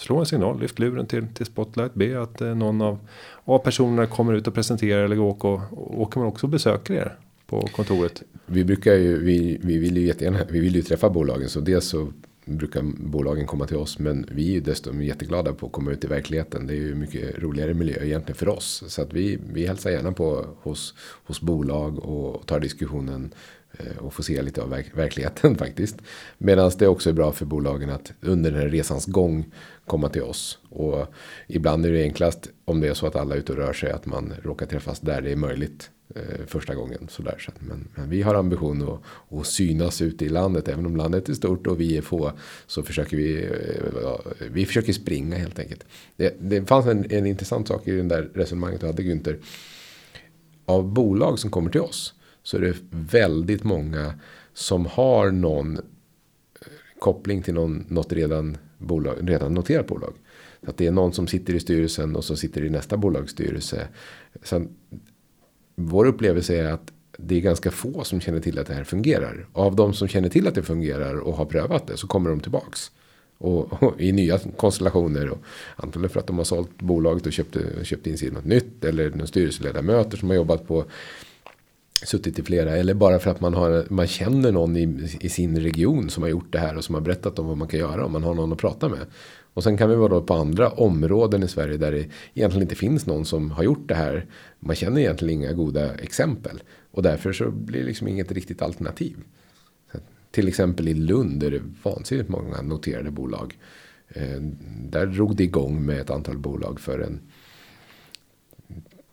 slå 0.03 0.19
en 0.19 0.25
signal, 0.25 0.59
lyft 0.59 0.79
luren 0.79 1.05
till, 1.05 1.27
till 1.33 1.45
Spotlight. 1.45 1.93
Be 1.93 2.21
att 2.21 2.41
eh, 2.41 2.55
någon 2.55 2.81
av, 2.81 2.99
av 3.45 3.59
personerna 3.59 4.07
kommer 4.07 4.33
ut 4.33 4.47
och 4.47 4.53
presenterar 4.53 5.03
eller 5.03 5.19
åker, 5.19 5.47
och, 5.47 6.01
åker 6.01 6.19
man 6.19 6.27
också 6.27 6.45
och 6.45 6.51
besöker 6.51 6.93
er 6.93 7.15
på 7.45 7.61
kontoret. 7.61 8.23
Vi 8.45 8.63
brukar 8.63 8.93
ju, 8.93 9.23
vi, 9.23 9.59
vi 9.61 9.77
vill 9.77 9.97
ju 9.97 10.07
jättegärna, 10.07 10.39
vi 10.49 10.59
vill 10.59 10.75
ju 10.75 10.81
träffa 10.81 11.09
bolagen 11.09 11.49
så 11.49 11.59
dels 11.59 11.85
så 11.85 12.07
brukar 12.45 12.81
bolagen 12.97 13.47
komma 13.47 13.67
till 13.67 13.77
oss. 13.77 13.99
Men 13.99 14.25
vi 14.31 14.49
är 14.49 14.53
ju 14.53 14.59
dessutom 14.59 15.01
jätteglada 15.01 15.53
på 15.53 15.65
att 15.65 15.71
komma 15.71 15.91
ut 15.91 16.03
i 16.03 16.07
verkligheten. 16.07 16.67
Det 16.67 16.73
är 16.73 16.77
ju 16.77 16.95
mycket 16.95 17.39
roligare 17.39 17.73
miljö 17.73 18.03
egentligen 18.03 18.37
för 18.37 18.49
oss. 18.49 18.83
Så 18.87 19.01
att 19.01 19.13
vi, 19.13 19.39
vi 19.53 19.67
hälsar 19.67 19.89
gärna 19.89 20.11
på 20.11 20.45
hos, 20.61 20.93
hos 21.25 21.41
bolag 21.41 21.99
och 21.99 22.45
tar 22.45 22.59
diskussionen 22.59 23.33
Eh, 23.79 23.97
och 23.97 24.13
få 24.13 24.23
se 24.23 24.41
lite 24.41 24.61
av 24.61 24.69
verk 24.69 24.97
verkligheten 24.97 25.55
faktiskt. 25.57 25.95
Medan 26.37 26.71
det 26.77 26.87
också 26.87 27.09
är 27.09 27.13
bra 27.13 27.31
för 27.31 27.45
bolagen 27.45 27.89
att 27.89 28.13
under 28.21 28.51
den 28.51 28.59
här 28.59 28.69
resans 28.69 29.05
gång 29.05 29.45
komma 29.85 30.09
till 30.09 30.21
oss. 30.21 30.59
Och 30.69 31.05
ibland 31.47 31.85
är 31.85 31.91
det 31.91 32.03
enklast 32.03 32.49
om 32.65 32.79
det 32.79 32.87
är 32.87 32.93
så 32.93 33.07
att 33.07 33.15
alla 33.15 33.35
är 33.35 33.39
ute 33.39 33.51
och 33.51 33.57
rör 33.57 33.73
sig 33.73 33.91
att 33.91 34.05
man 34.05 34.33
råkar 34.43 34.65
träffas 34.65 34.99
där 34.99 35.21
det 35.21 35.31
är 35.31 35.35
möjligt 35.35 35.89
eh, 36.15 36.45
första 36.47 36.75
gången. 36.75 37.07
Sådär. 37.09 37.35
Så 37.39 37.51
men, 37.59 37.87
men, 37.95 38.09
vi 38.09 38.21
har 38.21 38.35
ambition 38.35 38.81
att, 38.81 39.39
att 39.39 39.47
synas 39.47 40.01
ute 40.01 40.25
i 40.25 40.29
landet. 40.29 40.67
Även 40.67 40.85
om 40.85 40.95
landet 40.95 41.29
är 41.29 41.33
stort 41.33 41.67
och 41.67 41.79
vi 41.79 41.97
är 41.97 42.01
få. 42.01 42.31
Så 42.67 42.83
försöker 42.83 43.17
vi, 43.17 43.43
eh, 43.45 44.33
vi 44.51 44.65
försöker 44.65 44.93
springa 44.93 45.37
helt 45.37 45.59
enkelt. 45.59 45.85
Det, 46.15 46.35
det 46.39 46.65
fanns 46.65 46.85
en, 46.85 47.11
en 47.11 47.25
intressant 47.25 47.67
sak 47.67 47.87
i 47.87 47.91
den 47.91 48.07
där 48.07 48.29
resonemanget 48.33 48.81
du 48.81 48.87
hade 48.87 49.03
Günther. 49.03 49.39
Av 50.65 50.93
bolag 50.93 51.39
som 51.39 51.51
kommer 51.51 51.69
till 51.71 51.81
oss 51.81 52.13
så 52.43 52.57
är 52.57 52.61
det 52.61 52.75
väldigt 52.89 53.63
många 53.63 54.13
som 54.53 54.85
har 54.85 55.31
någon 55.31 55.77
eh, 55.77 55.81
koppling 56.99 57.41
till 57.41 57.53
någon, 57.53 57.85
något 57.87 58.13
redan, 58.13 58.57
bolag, 58.77 59.17
redan 59.21 59.53
noterat 59.53 59.87
bolag. 59.87 60.13
Så 60.63 60.69
att 60.69 60.77
det 60.77 60.87
är 60.87 60.91
någon 60.91 61.13
som 61.13 61.27
sitter 61.27 61.53
i 61.53 61.59
styrelsen 61.59 62.15
och 62.15 62.23
så 62.23 62.35
sitter 62.35 62.65
i 62.65 62.69
nästa 62.69 62.97
bolagsstyrelse. 62.97 63.87
Sen, 64.43 64.69
vår 65.75 66.05
upplevelse 66.05 66.57
är 66.57 66.71
att 66.71 66.91
det 67.17 67.35
är 67.35 67.41
ganska 67.41 67.71
få 67.71 68.03
som 68.03 68.21
känner 68.21 68.39
till 68.39 68.59
att 68.59 68.67
det 68.67 68.73
här 68.73 68.83
fungerar. 68.83 69.47
Av 69.53 69.75
de 69.75 69.93
som 69.93 70.07
känner 70.07 70.29
till 70.29 70.47
att 70.47 70.55
det 70.55 70.63
fungerar 70.63 71.19
och 71.19 71.33
har 71.33 71.45
prövat 71.45 71.87
det 71.87 71.97
så 71.97 72.07
kommer 72.07 72.29
de 72.29 72.39
tillbaks. 72.39 72.91
Och, 73.37 73.83
och, 73.83 74.01
i 74.01 74.11
nya 74.11 74.39
konstellationer. 74.57 75.29
Och 75.29 75.37
antagligen 75.75 76.09
för 76.09 76.19
att 76.19 76.27
de 76.27 76.37
har 76.37 76.43
sålt 76.45 76.81
bolaget 76.81 77.25
och 77.25 77.33
köpt, 77.33 77.57
köpt 77.83 78.07
in 78.07 78.17
sig 78.17 78.27
i 78.27 78.31
något 78.31 78.45
nytt. 78.45 78.85
Eller 78.85 79.25
styrelseledamöter 79.25 80.17
som 80.17 80.29
har 80.29 80.35
jobbat 80.35 80.67
på 80.67 80.85
suttit 82.05 82.39
i 82.39 82.43
flera. 82.43 82.77
Eller 82.77 82.93
bara 82.93 83.19
för 83.19 83.31
att 83.31 83.41
man, 83.41 83.53
har, 83.53 83.85
man 83.89 84.07
känner 84.07 84.51
någon 84.51 84.77
i, 84.77 85.09
i 85.19 85.29
sin 85.29 85.59
region 85.59 86.09
som 86.09 86.23
har 86.23 86.29
gjort 86.29 86.51
det 86.53 86.59
här 86.59 86.77
och 86.77 86.83
som 86.83 86.95
har 86.95 87.01
berättat 87.01 87.39
om 87.39 87.47
vad 87.47 87.57
man 87.57 87.67
kan 87.67 87.79
göra 87.79 88.05
om 88.05 88.11
man 88.11 88.23
har 88.23 88.33
någon 88.33 88.53
att 88.53 88.57
prata 88.57 88.89
med. 88.89 89.05
Och 89.53 89.63
sen 89.63 89.77
kan 89.77 89.89
vi 89.89 89.95
vara 89.95 90.09
då 90.09 90.21
på 90.21 90.33
andra 90.33 90.69
områden 90.69 91.43
i 91.43 91.47
Sverige 91.47 91.77
där 91.77 91.91
det 91.91 92.09
egentligen 92.33 92.61
inte 92.61 92.75
finns 92.75 93.05
någon 93.05 93.25
som 93.25 93.51
har 93.51 93.63
gjort 93.63 93.87
det 93.87 93.95
här. 93.95 94.25
Man 94.59 94.75
känner 94.75 95.01
egentligen 95.01 95.33
inga 95.41 95.53
goda 95.53 95.93
exempel. 95.95 96.63
Och 96.91 97.03
därför 97.03 97.33
så 97.33 97.51
blir 97.51 97.79
det 97.79 97.85
liksom 97.85 98.07
inget 98.07 98.31
riktigt 98.31 98.61
alternativ. 98.61 99.17
Så 99.91 99.97
till 100.31 100.47
exempel 100.47 100.87
i 100.87 100.93
Lund 100.93 101.43
är 101.43 101.51
det 101.51 101.61
vansinnigt 101.83 102.29
många 102.29 102.61
noterade 102.61 103.11
bolag. 103.11 103.57
Eh, 104.07 104.41
där 104.89 105.05
drog 105.05 105.35
det 105.35 105.43
igång 105.43 105.85
med 105.85 105.99
ett 105.99 106.09
antal 106.09 106.37
bolag 106.37 106.79
för 106.79 106.99
en 106.99 107.19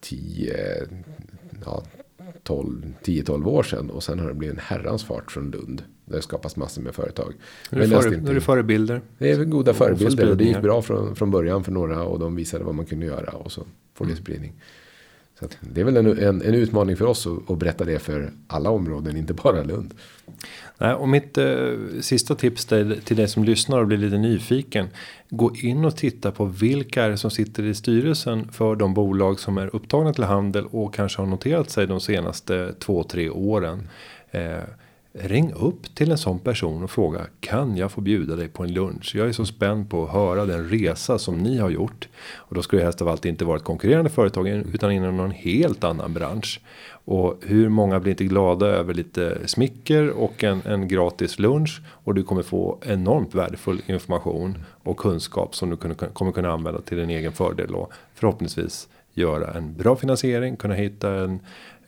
10, 0.00 0.86
ja, 1.64 1.82
10-12 2.44 3.46
år 3.46 3.62
sedan. 3.62 3.90
Och 3.90 4.02
sen 4.02 4.18
har 4.18 4.28
det 4.28 4.34
blivit 4.34 4.56
en 4.56 4.62
herrans 4.62 5.04
fart 5.04 5.32
från 5.32 5.50
Lund. 5.50 5.82
Det 6.04 6.22
skapas 6.22 6.56
massor 6.56 6.82
med 6.82 6.94
företag. 6.94 7.34
Nu 7.70 7.82
är 7.82 7.88
det, 7.88 8.02
före, 8.02 8.20
nu 8.20 8.30
är 8.30 8.34
det 8.34 8.40
förebilder. 8.40 9.00
Det 9.18 9.30
är 9.30 9.44
goda 9.44 9.74
förebilder. 9.74 10.30
Och 10.30 10.36
det 10.36 10.44
gick 10.44 10.62
bra 10.62 10.82
från, 10.82 11.16
från 11.16 11.30
början 11.30 11.64
för 11.64 11.72
några. 11.72 12.04
Och 12.04 12.18
de 12.18 12.36
visade 12.36 12.64
vad 12.64 12.74
man 12.74 12.86
kunde 12.86 13.06
göra. 13.06 13.32
Och 13.32 13.52
så 13.52 13.66
får 13.94 14.04
det 14.04 14.10
mm. 14.10 14.22
spridning. 14.22 14.52
Så 15.40 15.48
det 15.60 15.80
är 15.80 15.84
väl 15.84 15.96
en, 15.96 16.06
en, 16.06 16.42
en, 16.42 16.54
utmaning 16.54 16.96
för 16.96 17.04
oss 17.04 17.26
att, 17.26 17.50
att, 17.50 17.58
berätta 17.58 17.84
det 17.84 17.98
för 17.98 18.32
alla 18.46 18.70
områden, 18.70 19.16
inte 19.16 19.34
bara 19.34 19.62
Lund. 19.62 19.94
Nej, 20.78 20.94
och 20.94 21.08
mitt 21.08 21.38
eh, 21.38 21.72
sista 22.00 22.34
tips 22.34 22.64
till, 22.64 23.00
till 23.04 23.16
dig 23.16 23.28
som 23.28 23.44
lyssnar 23.44 23.78
och 23.78 23.86
blir 23.86 23.98
lite 23.98 24.18
nyfiken. 24.18 24.88
Gå 25.28 25.56
in 25.56 25.84
och 25.84 25.96
titta 25.96 26.32
på 26.32 26.44
vilka 26.44 27.04
är 27.04 27.10
det 27.10 27.16
som 27.16 27.30
sitter 27.30 27.62
i 27.62 27.74
styrelsen 27.74 28.52
för 28.52 28.76
de 28.76 28.94
bolag 28.94 29.40
som 29.40 29.58
är 29.58 29.76
upptagna 29.76 30.12
till 30.12 30.24
handel 30.24 30.66
och 30.66 30.94
kanske 30.94 31.22
har 31.22 31.26
noterat 31.26 31.70
sig 31.70 31.86
de 31.86 32.00
senaste 32.00 32.74
två, 32.78 33.02
tre 33.02 33.30
åren. 33.30 33.88
Eh, 34.30 34.62
Ring 35.12 35.52
upp 35.52 35.94
till 35.94 36.10
en 36.10 36.18
sån 36.18 36.38
person 36.38 36.84
och 36.84 36.90
fråga 36.90 37.26
kan 37.40 37.76
jag 37.76 37.92
få 37.92 38.00
bjuda 38.00 38.36
dig 38.36 38.48
på 38.48 38.62
en 38.62 38.72
lunch? 38.72 39.12
Jag 39.14 39.28
är 39.28 39.32
så 39.32 39.46
spänd 39.46 39.90
på 39.90 40.04
att 40.04 40.12
höra 40.12 40.46
den 40.46 40.68
resa 40.68 41.18
som 41.18 41.38
ni 41.38 41.58
har 41.58 41.70
gjort. 41.70 42.08
Och 42.34 42.54
då 42.54 42.62
skulle 42.62 42.82
det 42.82 42.84
helst 42.84 43.02
av 43.02 43.08
allt 43.08 43.24
inte 43.24 43.44
vara 43.44 43.56
ett 43.56 43.64
konkurrerande 43.64 44.10
företag 44.10 44.48
utan 44.48 44.92
inom 44.92 45.16
någon 45.16 45.30
helt 45.30 45.84
annan 45.84 46.14
bransch. 46.14 46.60
Och 47.04 47.40
hur 47.46 47.68
många 47.68 48.00
blir 48.00 48.10
inte 48.10 48.24
glada 48.24 48.66
över 48.66 48.94
lite 48.94 49.48
smicker 49.48 50.10
och 50.10 50.44
en, 50.44 50.62
en 50.64 50.88
gratis 50.88 51.38
lunch. 51.38 51.82
Och 52.04 52.14
du 52.14 52.22
kommer 52.22 52.42
få 52.42 52.78
enormt 52.82 53.34
värdefull 53.34 53.82
information 53.86 54.58
och 54.82 54.96
kunskap 54.96 55.54
som 55.54 55.70
du 55.70 55.76
kommer 56.12 56.32
kunna 56.32 56.52
använda 56.52 56.80
till 56.80 56.98
din 56.98 57.10
egen 57.10 57.32
fördel. 57.32 57.74
Och 57.74 57.92
förhoppningsvis 58.14 58.88
göra 59.14 59.52
en 59.52 59.74
bra 59.76 59.96
finansiering, 59.96 60.56
kunna 60.56 60.74
hitta 60.74 61.14
en 61.14 61.40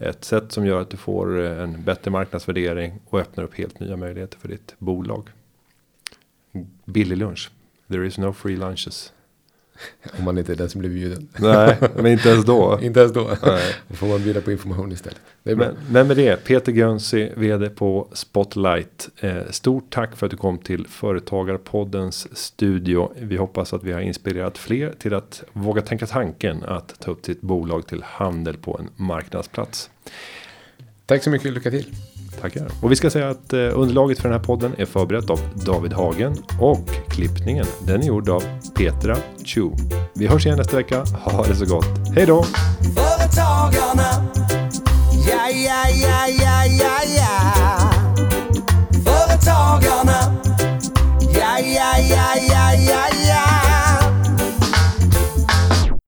ett 0.03 0.24
sätt 0.24 0.53
som 0.53 0.66
gör 0.66 0.80
att 0.80 0.90
du 0.90 0.96
får 0.96 1.40
eh, 1.40 1.62
en 1.62 1.84
bättre 1.84 2.11
marknadsvärdering 2.11 3.00
och 3.09 3.20
öppnar 3.20 3.44
upp 3.44 3.55
helt 3.55 3.80
nya 3.80 3.96
möjligheter 3.96 4.38
för 4.38 4.48
ditt 4.48 4.74
bolag. 4.78 5.28
Billig 6.84 7.16
lunch. 7.16 7.50
There 7.88 8.07
is 8.07 8.18
no 8.18 8.32
free 8.32 8.57
lunches. 8.57 9.12
Om 10.18 10.24
man 10.24 10.39
inte 10.39 10.53
är 10.53 10.57
den 10.57 10.70
som 10.70 10.78
blir 10.78 10.91
bjuden. 10.91 11.28
Nej, 11.37 11.76
men 11.97 12.07
inte 12.07 12.28
ens 12.28 12.45
då. 12.45 12.78
inte 12.83 13.01
ens 13.01 13.12
då. 13.12 13.30
Nej. 13.43 13.74
Då 13.89 13.95
får 13.95 14.07
man 14.07 14.22
bjuda 14.22 14.41
på 14.41 14.53
information 14.53 14.93
istället. 14.93 15.20
Det 15.43 15.51
är 15.51 15.57
bra. 15.57 15.66
Men, 15.66 15.76
men 15.93 16.07
med 16.07 16.16
det, 16.16 16.45
Peter 16.45 16.72
Gönsi, 16.72 17.33
vd 17.37 17.68
på 17.68 18.09
Spotlight. 18.12 19.09
Eh, 19.20 19.37
stort 19.51 19.91
tack 19.91 20.16
för 20.16 20.26
att 20.26 20.30
du 20.30 20.37
kom 20.37 20.59
till 20.59 20.87
Företagarpoddens 20.87 22.39
studio. 22.39 23.12
Vi 23.18 23.37
hoppas 23.37 23.72
att 23.72 23.85
vi 23.85 23.93
har 23.93 24.01
inspirerat 24.01 24.59
fler 24.59 24.93
till 24.99 25.14
att 25.14 25.45
våga 25.53 25.83
tänka 25.83 26.07
tanken 26.07 26.64
att 26.64 27.01
ta 27.01 27.11
upp 27.11 27.24
sitt 27.26 27.41
bolag 27.41 27.87
till 27.87 28.03
handel 28.03 28.57
på 28.57 28.78
en 28.78 29.07
marknadsplats. 29.07 29.91
Tack 31.07 31.22
så 31.22 31.30
mycket, 31.30 31.53
lycka 31.53 31.70
till. 31.70 31.87
Tackar. 32.41 32.68
Och 32.80 32.93
vi 32.93 32.97
ska 32.97 33.11
säga 33.11 33.28
att 33.28 33.53
eh, 33.53 33.59
underlaget 33.59 34.18
för 34.18 34.28
den 34.28 34.39
här 34.39 34.45
podden 34.45 34.72
är 34.78 34.87
förberett 34.87 35.30
av 35.30 35.41
David 35.55 35.93
Hagen 35.93 36.37
och 36.61 36.89
klippningen 37.09 37.66
den 37.87 38.03
är 38.03 38.07
gjord 38.07 38.28
av 38.28 38.45
Petra 38.74 39.16
Chu. 39.45 39.70
Vi 40.14 40.26
hörs 40.26 40.47
igen 40.47 40.59
nästa 40.59 40.76
vecka. 40.76 41.05
Ha 41.24 41.47
det 41.47 41.55
så 41.57 41.64
gott. 41.64 41.87
Hej 42.16 42.26
då! 42.26 42.43
Företagarna. 42.95 44.24
Ja, 45.28 45.49
ja, 45.51 45.89
ja, 46.03 46.26
ja, 46.28 46.64
ja, 46.66 47.01
ja. 47.16 47.91
Företagarna. 49.05 50.35
Ja, 51.35 51.59
ja, 51.59 51.99
ja, 51.99 52.35
ja, 52.49 52.74
ja, 52.89 53.07
ja. 53.12 53.22